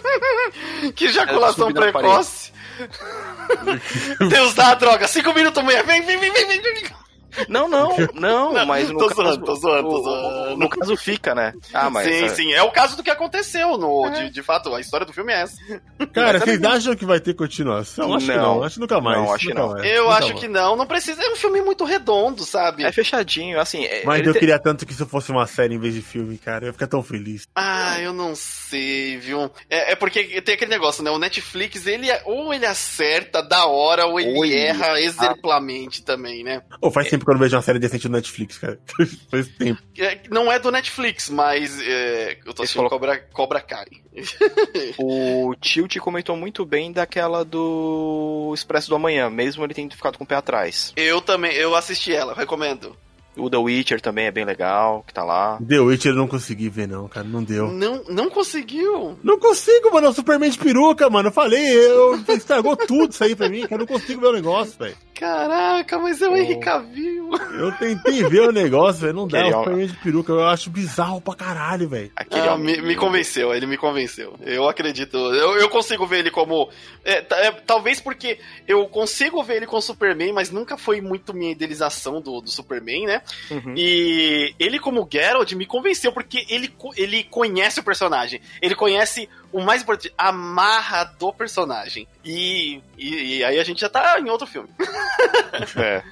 que 0.95 1.07
ejaculação 1.07 1.73
precoce! 1.73 2.53
Deus 4.29 4.55
dá 4.55 4.73
a 4.73 4.75
droga, 4.75 5.09
cinco 5.09 5.33
minutos, 5.33 5.63
mulher, 5.63 5.85
vem, 5.85 6.03
vem, 6.03 6.19
vem, 6.19 6.33
vem, 6.33 6.47
vem. 6.47 7.06
Não, 7.49 7.69
não, 7.69 7.97
não, 8.15 8.53
não 8.53 8.67
mas 8.67 8.91
no 8.91 8.99
tô 8.99 9.09
caso, 9.09 9.23
zoando, 9.23 9.45
tô 9.45 9.55
zoando, 9.57 9.89
tô 9.89 10.03
zoando. 10.03 10.57
No 10.57 10.69
caso 10.69 10.97
fica, 10.97 11.35
né? 11.35 11.53
Ah, 11.73 11.91
mas 11.91 12.07
sim, 12.07 12.25
é... 12.25 12.29
sim, 12.29 12.53
é 12.53 12.63
o 12.63 12.71
caso 12.71 12.97
do 12.97 13.03
que 13.03 13.11
aconteceu 13.11 13.77
no, 13.77 14.07
é. 14.07 14.11
de, 14.11 14.31
de 14.31 14.43
fato, 14.43 14.75
a 14.75 14.81
história 14.81 15.07
do 15.07 15.13
filme 15.13 15.33
é 15.33 15.43
essa. 15.43 15.57
Cara, 16.13 16.39
vocês 16.39 16.63
acham 16.63 16.97
que 16.97 17.05
vai 17.05 17.21
ter 17.21 17.35
continuação? 17.35 18.15
Acho 18.15 18.27
não, 18.27 18.35
que 18.35 18.41
não, 18.41 18.63
acho 18.63 18.81
nunca 18.81 19.01
mais. 19.01 19.19
Não, 19.19 19.35
acho 19.35 19.47
que 19.47 19.55
não. 19.55 19.69
Mais. 19.71 19.87
Eu 19.87 20.05
nunca 20.05 20.15
acho 20.17 20.29
mais. 20.29 20.41
que 20.41 20.49
não, 20.49 20.77
não 20.77 20.87
precisa, 20.87 21.23
é 21.23 21.33
um 21.33 21.37
filme 21.37 21.61
muito 21.61 21.85
redondo, 21.85 22.45
sabe? 22.45 22.85
É 22.85 22.93
fechadinho, 22.93 23.61
assim. 23.61 23.85
É, 23.85 24.05
mas 24.05 24.27
eu 24.27 24.33
te... 24.33 24.39
queria 24.39 24.59
tanto 24.59 24.87
que 24.87 24.93
isso 24.93 25.07
fosse 25.07 25.31
uma 25.31 25.47
série 25.47 25.75
em 25.75 25.79
vez 25.79 25.95
de 25.95 26.03
filme, 26.03 26.39
cara, 26.39 26.65
eu 26.65 26.69
ia 26.69 26.73
ficar 26.73 26.87
tão 26.87 27.03
feliz. 27.03 27.47
Ah, 27.55 28.01
eu 28.01 28.13
não 28.13 28.35
sei, 28.35 29.19
viu? 29.19 29.51
É, 29.69 29.93
é 29.93 29.97
porque 29.97 30.41
tem 30.41 30.55
aquele 30.55 30.71
negócio, 30.71 31.03
né? 31.03 31.11
O 31.11 31.19
Netflix, 31.19 31.87
ele 31.87 32.11
é, 32.11 32.23
ou 32.25 32.53
ele 32.53 32.67
acerta 32.67 33.43
da 33.43 33.67
hora, 33.67 34.07
ou 34.07 34.19
ele 34.19 34.39
Oi, 34.39 34.55
erra 34.55 35.01
exemplarmente 35.01 36.01
ah. 36.03 36.07
também, 36.07 36.43
né? 36.43 36.63
Ou 36.81 36.91
faz 36.91 37.09
tempo 37.09 37.25
que 37.27 37.31
eu 37.31 37.35
não 37.35 37.41
vejo 37.41 37.57
uma 37.57 37.63
série 37.63 37.79
decente 37.79 38.09
do 38.09 38.13
Netflix, 38.13 38.59
cara. 38.59 38.79
Faz 39.31 39.49
tempo. 39.49 39.83
É, 39.99 40.21
não 40.31 40.51
é 40.51 40.59
do 40.59 40.71
Netflix, 40.71 41.29
mas 41.29 41.81
é, 41.83 42.39
eu 42.47 42.55
tô 42.55 42.63
assistindo 42.63 42.89
Cobra, 42.89 43.19
Cobra 43.33 43.61
Kai. 43.61 43.87
o 44.99 45.55
Tilt 45.61 45.99
comentou 45.99 46.37
muito 46.37 46.65
bem 46.65 46.93
daquela 46.93 47.45
do 47.45 48.53
Expresso 48.55 48.89
do 48.89 48.97
Amanhã, 48.97 49.29
mesmo 49.29 49.65
ele 49.65 49.75
tendo 49.75 49.95
ficado 49.95 50.17
com 50.17 50.25
o 50.25 50.27
pé 50.27 50.37
atrás. 50.37 50.93
Eu 50.97 51.21
também, 51.21 51.53
eu 51.53 51.75
assisti 51.75 52.13
ela, 52.13 52.33
recomendo. 52.33 52.97
O 53.37 53.51
The 53.51 53.59
Witcher 53.59 54.01
também 54.01 54.27
é 54.27 54.31
bem 54.31 54.45
legal, 54.45 55.05
que 55.07 55.13
tá 55.13 55.23
lá. 55.23 55.59
The 55.67 55.79
Witcher 55.79 56.13
eu 56.13 56.17
não 56.17 56.27
consegui 56.27 56.71
ver, 56.71 56.89
não, 56.89 57.07
cara. 57.07 57.27
Não 57.27 57.45
deu. 57.45 57.71
Não, 57.71 58.03
não 58.09 58.31
conseguiu? 58.31 59.19
Não 59.23 59.39
consigo, 59.39 59.93
mano. 59.93 60.07
É 60.07 60.11
o 60.11 60.15
Superman 60.15 60.51
de 60.51 60.59
peruca, 60.59 61.11
mano. 61.11 61.29
Eu 61.29 61.33
falei, 61.33 61.63
eu, 61.69 62.19
estragou 62.29 62.77
tudo 62.77 63.13
isso 63.13 63.23
aí 63.23 63.37
pra 63.37 63.49
mim, 63.49 63.63
cara. 63.63 63.75
Eu 63.75 63.79
não 63.81 63.87
consigo 63.87 64.21
ver 64.23 64.29
o 64.29 64.33
negócio, 64.33 64.79
velho. 64.79 64.97
Caraca, 65.19 65.99
mas 65.99 66.21
é 66.21 66.29
o 66.29 66.33
oh. 66.33 66.37
Henry 66.37 66.61
Cavill. 66.61 67.31
Eu 67.59 67.73
tentei 67.73 68.23
ver 68.25 68.49
o 68.49 68.53
negócio, 68.53 69.01
velho. 69.01 69.15
Não 69.15 69.27
dá. 69.27 69.47
O 69.47 69.53
Superman 69.53 69.87
de 69.87 69.97
peruca 69.97 70.33
eu 70.33 70.45
acho 70.45 70.69
bizarro 70.69 71.21
pra 71.23 71.35
caralho, 71.35 71.89
velho. 71.89 72.13
Ah, 72.15 72.57
me, 72.59 72.83
me, 72.83 72.95
convenceu, 72.95 73.55
ele 73.55 73.67
me 73.67 73.79
convenceu. 73.79 74.35
Eu 74.43 74.69
acredito. 74.69 75.17
Eu, 75.17 75.57
eu 75.57 75.69
consigo 75.71 76.07
ver 76.07 76.19
ele 76.19 76.31
como. 76.31 76.71
É, 77.03 77.25
é, 77.31 77.51
talvez 77.51 77.99
porque 77.99 78.39
eu 78.69 78.87
consigo 78.89 79.43
ver 79.43 79.57
ele 79.57 79.67
com 79.67 79.79
o 79.79 79.83
Superman, 79.83 80.35
mas 80.35 80.51
nunca 80.51 80.77
foi 80.77 81.01
muito 81.01 81.33
minha 81.33 81.53
idealização 81.53 82.21
do, 82.21 82.43
do 82.43 82.51
Superman, 82.51 83.07
né? 83.07 83.23
Uhum. 83.51 83.75
E 83.75 84.55
ele, 84.59 84.79
como 84.79 85.09
Geralt, 85.11 85.51
me 85.53 85.65
convenceu, 85.65 86.13
porque 86.13 86.45
ele, 86.51 86.71
ele 86.95 87.25
conhece 87.25 87.81
o 87.81 87.85
personagem. 87.85 88.41
Ele 88.61 88.75
conhece 88.75 89.29
o 89.53 89.61
mais 89.61 89.83
importante, 89.83 90.13
a 90.17 90.33
marra 90.33 91.05
do 91.05 91.33
personagem. 91.33 92.07
E, 92.25 92.81
e, 92.97 93.39
e 93.39 93.45
aí 93.45 93.59
a 93.59 93.65
gente 93.65 93.81
já 93.81 93.89
tá 93.89 94.19
em 94.21 94.29
outro 94.29 94.47
filme. 94.47 94.69
é. 95.77 96.03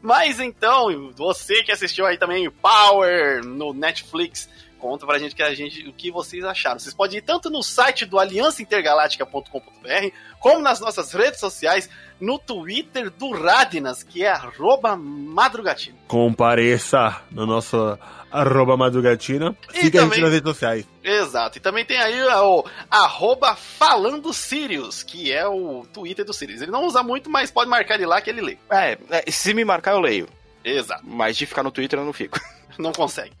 Mas 0.00 0.40
então, 0.40 1.12
você 1.12 1.62
que 1.62 1.72
assistiu 1.72 2.06
aí 2.06 2.16
também 2.16 2.50
Power 2.50 3.44
no 3.44 3.72
Netflix, 3.72 4.48
conta 4.78 5.06
pra 5.06 5.18
gente 5.18 5.34
que 5.34 5.42
a 5.42 5.54
gente 5.54 5.88
o 5.88 5.92
que 5.92 6.10
vocês 6.10 6.44
acharam. 6.44 6.78
Vocês 6.78 6.94
podem 6.94 7.18
ir 7.18 7.22
tanto 7.22 7.48
no 7.50 7.62
site 7.62 8.04
do 8.04 8.18
aliançaintergaláctica.com.br, 8.18 10.10
como 10.38 10.60
nas 10.60 10.78
nossas 10.78 11.12
redes 11.12 11.40
sociais, 11.40 11.88
no 12.20 12.38
Twitter 12.38 13.10
do 13.10 13.30
Radinas, 13.30 14.02
que 14.02 14.22
é 14.22 14.30
arroba 14.30 14.96
madrugatina. 14.96 15.96
Compareça 16.06 17.22
no 17.30 17.46
nosso 17.46 17.98
arroba 18.34 18.76
madrugatina. 18.76 19.56
Siga 19.72 20.00
a 20.00 20.02
também- 20.02 20.16
gente 20.16 20.24
nas 20.24 20.32
redes 20.32 20.48
sociais. 20.50 20.86
Exato. 21.02 21.58
E 21.58 21.60
também 21.60 21.84
tem 21.84 21.98
aí 21.98 22.20
o 22.22 22.64
arroba 22.90 23.54
falando 23.54 24.32
Sirius, 24.32 25.02
que 25.02 25.32
é 25.32 25.46
o 25.46 25.86
Twitter 25.92 26.24
do 26.24 26.32
Sirius. 26.32 26.60
Ele 26.62 26.70
não 26.72 26.84
usa 26.84 27.02
muito, 27.02 27.30
mas 27.30 27.50
pode 27.50 27.70
marcar 27.70 27.94
ele 27.94 28.06
lá 28.06 28.20
que 28.20 28.30
ele 28.30 28.40
lê. 28.40 28.58
É, 28.70 28.98
é, 29.10 29.30
se 29.30 29.54
me 29.54 29.64
marcar 29.64 29.92
eu 29.92 30.00
leio. 30.00 30.28
Exato. 30.64 31.02
Mas 31.06 31.36
de 31.36 31.46
ficar 31.46 31.62
no 31.62 31.70
Twitter 31.70 31.98
eu 31.98 32.04
não 32.04 32.12
fico. 32.12 32.38
Não 32.78 32.92
consegue. 32.92 33.32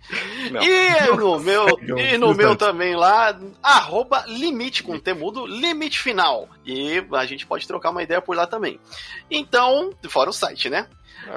Não. 0.50 0.62
E 0.62 1.16
no 1.16 1.38
meu, 1.40 1.64
consegue, 1.66 1.98
e 1.98 2.18
no 2.18 2.28
não 2.28 2.34
meu 2.34 2.56
também 2.56 2.94
lá, 2.94 3.38
arroba 3.62 4.24
limite 4.26 4.82
com 4.82 4.98
temudo, 4.98 5.46
limite 5.46 5.98
final. 5.98 6.48
E 6.64 7.04
a 7.12 7.26
gente 7.26 7.46
pode 7.46 7.66
trocar 7.66 7.90
uma 7.90 8.02
ideia 8.02 8.20
por 8.22 8.36
lá 8.36 8.46
também. 8.46 8.78
Então, 9.30 9.92
fora 10.08 10.30
o 10.30 10.32
site, 10.32 10.68
né? 10.70 10.86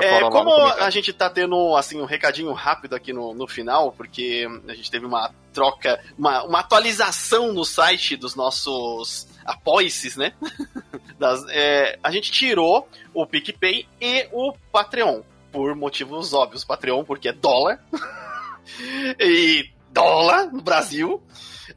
É, 0.01 0.19
no 0.19 0.29
como 0.29 0.51
a 0.53 0.89
gente 0.89 1.13
tá 1.13 1.29
tendo 1.29 1.75
assim 1.77 2.01
um 2.01 2.05
recadinho 2.05 2.51
rápido 2.51 2.93
aqui 2.93 3.13
no, 3.13 3.33
no 3.33 3.47
final, 3.47 3.91
porque 3.93 4.45
a 4.67 4.73
gente 4.73 4.91
teve 4.91 5.05
uma 5.05 5.31
troca, 5.53 5.97
uma, 6.17 6.43
uma 6.43 6.59
atualização 6.59 7.53
no 7.53 7.63
site 7.63 8.17
dos 8.17 8.35
nossos 8.35 9.27
apoices, 9.45 10.17
né? 10.17 10.33
Das- 11.17 11.45
é, 11.49 11.97
a 12.03 12.11
gente 12.11 12.31
tirou 12.31 12.87
o 13.13 13.25
PicPay 13.25 13.87
e 13.99 14.27
o 14.31 14.53
Patreon, 14.71 15.21
por 15.57 15.75
motivos 15.75 16.33
óbvios. 16.33 16.63
Patreon, 16.63 17.03
porque 17.03 17.29
é 17.29 17.33
dólar. 17.33 17.83
e 19.19 19.71
dólar 19.91 20.51
no 20.53 20.61
Brasil. 20.61 21.19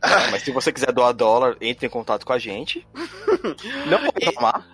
É, 0.03 0.31
mas 0.31 0.43
se 0.43 0.51
você 0.51 0.70
quiser 0.70 0.93
doar 0.93 1.14
dólar, 1.14 1.57
entre 1.62 1.87
em 1.87 1.91
contato 1.91 2.26
com 2.26 2.33
a 2.35 2.39
gente. 2.39 2.87
Não 3.89 4.03
vou 4.03 4.12
reclamar. 4.14 4.66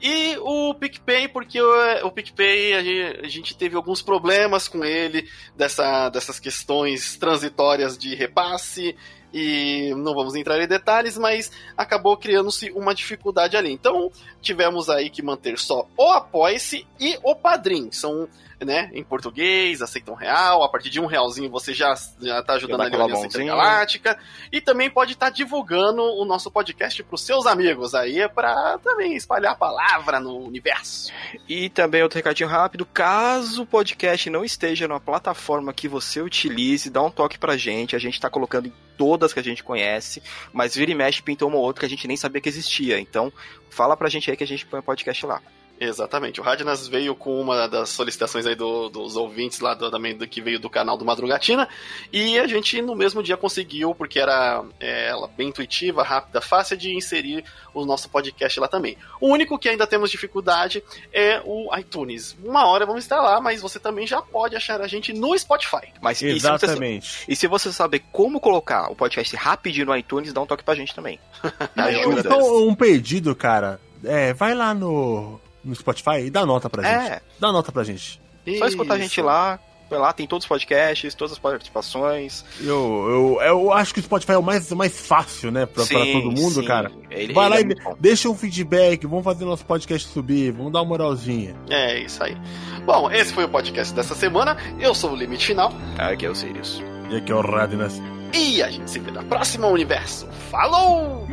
E 0.00 0.34
o 0.38 0.72
PicPay, 0.72 1.28
porque 1.28 1.60
o, 1.60 2.06
o 2.06 2.10
PicPay 2.10 2.72
a 2.72 2.82
gente, 2.82 3.20
a 3.26 3.28
gente 3.28 3.54
teve 3.54 3.76
alguns 3.76 4.00
problemas 4.00 4.66
com 4.66 4.82
ele, 4.82 5.28
dessa, 5.54 6.08
dessas 6.08 6.40
questões 6.40 7.18
transitórias 7.18 7.98
de 7.98 8.14
repasse, 8.14 8.96
e 9.32 9.92
não 9.96 10.14
vamos 10.14 10.34
entrar 10.34 10.60
em 10.60 10.66
detalhes, 10.66 11.18
mas 11.18 11.50
acabou 11.76 12.16
criando-se 12.16 12.70
uma 12.72 12.94
dificuldade 12.94 13.56
ali. 13.56 13.72
Então 13.72 14.10
tivemos 14.40 14.88
aí 14.88 15.10
que 15.10 15.22
manter 15.22 15.58
só 15.58 15.86
o 15.96 16.10
Apoia-se 16.10 16.86
e 16.98 17.18
o 17.22 17.34
Padrim. 17.34 17.90
São, 17.92 18.28
né, 18.60 18.90
em 18.92 19.04
português, 19.04 19.82
aceitam 19.82 20.14
real, 20.14 20.62
a 20.62 20.68
partir 20.68 20.90
de 20.90 21.00
um 21.00 21.06
realzinho 21.06 21.50
você 21.50 21.72
já, 21.74 21.94
já 22.20 22.42
tá 22.42 22.54
ajudando 22.54 22.78
dá 22.78 22.84
ali 22.84 22.96
a 22.96 23.04
Aliança. 23.04 23.26
Intergaláctica. 23.26 24.18
E 24.50 24.60
também 24.60 24.90
pode 24.90 25.12
estar 25.12 25.30
divulgando 25.30 26.02
o 26.02 26.24
nosso 26.24 26.50
podcast 26.50 27.02
pros 27.04 27.22
seus 27.22 27.46
amigos 27.46 27.94
aí, 27.94 28.20
é 28.20 28.28
pra 28.28 28.78
também 28.78 29.14
espalhar 29.14 29.52
a 29.52 29.56
palavra 29.56 30.18
no 30.18 30.38
universo. 30.38 31.12
E 31.48 31.68
também 31.68 32.02
outro 32.02 32.16
recadinho 32.16 32.48
rápido, 32.48 32.86
caso 32.86 33.62
o 33.62 33.66
podcast 33.66 34.30
não 34.30 34.44
esteja 34.44 34.88
na 34.88 34.98
plataforma 34.98 35.72
que 35.72 35.86
você 35.86 36.20
utilize, 36.20 36.90
dá 36.90 37.02
um 37.02 37.10
toque 37.10 37.38
pra 37.38 37.56
gente, 37.56 37.94
a 37.94 37.98
gente 37.98 38.20
tá 38.20 38.30
colocando 38.30 38.66
em 38.66 38.87
todas 38.98 39.32
que 39.32 39.40
a 39.40 39.44
gente 39.44 39.64
conhece, 39.64 40.20
mas 40.52 40.74
vira 40.74 40.90
e 40.90 40.94
mexe 40.94 41.22
pintou 41.22 41.48
uma 41.48 41.58
outra 41.58 41.80
que 41.80 41.86
a 41.86 41.88
gente 41.88 42.06
nem 42.06 42.16
sabia 42.16 42.42
que 42.42 42.48
existia, 42.48 43.00
então 43.00 43.32
fala 43.70 43.96
pra 43.96 44.10
gente 44.10 44.30
aí 44.30 44.36
que 44.36 44.44
a 44.44 44.46
gente 44.46 44.66
põe 44.66 44.80
o 44.80 44.82
podcast 44.82 45.24
lá. 45.24 45.40
Exatamente. 45.80 46.40
O 46.40 46.44
Radnas 46.44 46.88
veio 46.88 47.14
com 47.14 47.40
uma 47.40 47.68
das 47.68 47.90
solicitações 47.90 48.46
aí 48.46 48.54
do- 48.54 48.88
dos 48.88 49.16
ouvintes 49.16 49.60
lá 49.60 49.74
do, 49.74 49.90
também 49.90 50.16
do 50.16 50.26
que 50.26 50.40
veio 50.40 50.58
do 50.58 50.68
canal 50.68 50.96
do 50.96 51.04
Madrugatina. 51.04 51.68
E 52.12 52.38
a 52.38 52.46
gente 52.46 52.80
no 52.82 52.96
mesmo 52.96 53.22
dia 53.22 53.36
conseguiu, 53.36 53.94
porque 53.94 54.18
era 54.18 54.64
é, 54.80 55.08
ela 55.08 55.28
bem 55.28 55.48
intuitiva, 55.48 56.02
rápida, 56.02 56.40
fácil 56.40 56.76
de 56.76 56.94
inserir 56.96 57.44
o 57.72 57.84
nosso 57.84 58.08
podcast 58.08 58.58
lá 58.58 58.66
também. 58.66 58.96
O 59.20 59.28
único 59.28 59.58
que 59.58 59.68
ainda 59.68 59.86
temos 59.86 60.10
dificuldade 60.10 60.82
é 61.12 61.40
o 61.44 61.68
iTunes. 61.78 62.36
Uma 62.42 62.66
hora 62.66 62.84
vamos 62.84 63.04
estar 63.04 63.20
lá, 63.20 63.40
mas 63.40 63.62
você 63.62 63.78
também 63.78 64.06
já 64.06 64.20
pode 64.20 64.56
achar 64.56 64.80
a 64.80 64.88
gente 64.88 65.12
no 65.12 65.38
Spotify. 65.38 65.92
Mas 66.02 66.20
e 66.20 66.32
se, 66.32 66.40
você, 66.40 66.46
Exatamente. 66.66 67.24
e 67.28 67.36
se 67.36 67.46
você 67.46 67.72
saber 67.72 68.00
como 68.10 68.40
colocar 68.40 68.90
o 68.90 68.96
podcast 68.96 69.34
rapidinho 69.36 69.86
no 69.86 69.96
iTunes, 69.96 70.32
dá 70.32 70.40
um 70.40 70.46
toque 70.46 70.64
pra 70.64 70.74
gente 70.74 70.94
também. 70.94 71.20
Ajuda. 71.76 72.20
Então, 72.20 72.66
um 72.68 72.74
pedido, 72.74 73.34
cara. 73.36 73.80
É, 74.04 74.32
vai 74.32 74.54
lá 74.54 74.72
no, 74.72 75.40
no 75.68 75.74
Spotify 75.74 76.20
e 76.26 76.30
dá 76.30 76.44
nota 76.46 76.68
pra 76.68 76.82
gente. 76.82 77.12
É, 77.12 77.20
Dá 77.38 77.52
nota 77.52 77.70
pra 77.70 77.84
gente. 77.84 78.20
só 78.58 78.66
escutar 78.66 78.94
a 78.94 78.98
gente 78.98 79.20
lá, 79.20 79.58
vai 79.90 79.98
lá, 79.98 80.12
tem 80.12 80.26
todos 80.26 80.44
os 80.44 80.48
podcasts, 80.48 81.14
todas 81.14 81.32
as 81.32 81.38
participações. 81.38 82.44
Eu, 82.60 83.38
eu, 83.40 83.42
eu 83.42 83.72
acho 83.72 83.92
que 83.94 84.00
o 84.00 84.02
Spotify 84.02 84.32
é 84.32 84.38
o 84.38 84.42
mais, 84.42 84.70
mais 84.72 84.98
fácil, 85.00 85.50
né? 85.50 85.66
Pra, 85.66 85.84
pra 85.86 85.98
Sim, 86.04 86.12
todo 86.12 86.30
mundo, 86.32 86.60
sim. 86.60 86.64
cara. 86.64 86.90
Ele, 87.10 87.32
Vai 87.32 87.46
ele 87.60 87.68
lá 87.68 87.74
é 87.90 87.92
e 87.92 87.96
deixa 88.00 88.28
um 88.28 88.34
feedback, 88.34 89.06
vamos 89.06 89.24
fazer 89.24 89.44
nosso 89.44 89.64
podcast 89.64 90.08
subir, 90.08 90.52
vamos 90.52 90.72
dar 90.72 90.80
uma 90.80 90.88
moralzinha. 90.88 91.54
É 91.70 91.98
isso 92.00 92.22
aí. 92.22 92.36
Bom, 92.84 93.10
esse 93.10 93.32
foi 93.32 93.44
o 93.44 93.48
podcast 93.48 93.94
dessa 93.94 94.14
semana. 94.14 94.56
Eu 94.80 94.94
sou 94.94 95.12
o 95.12 95.16
Limite 95.16 95.46
Final. 95.46 95.72
Aqui 95.98 96.26
é 96.26 96.30
o 96.30 96.34
Sirius. 96.34 96.82
E 97.10 97.16
aqui 97.16 97.30
é 97.32 97.34
o 97.34 97.40
Radnas. 97.40 98.00
E 98.34 98.62
a 98.62 98.70
gente 98.70 98.90
se 98.90 98.98
vê 98.98 99.10
na 99.10 99.22
próxima 99.22 99.66
universo. 99.68 100.26
Falou! 100.50 101.26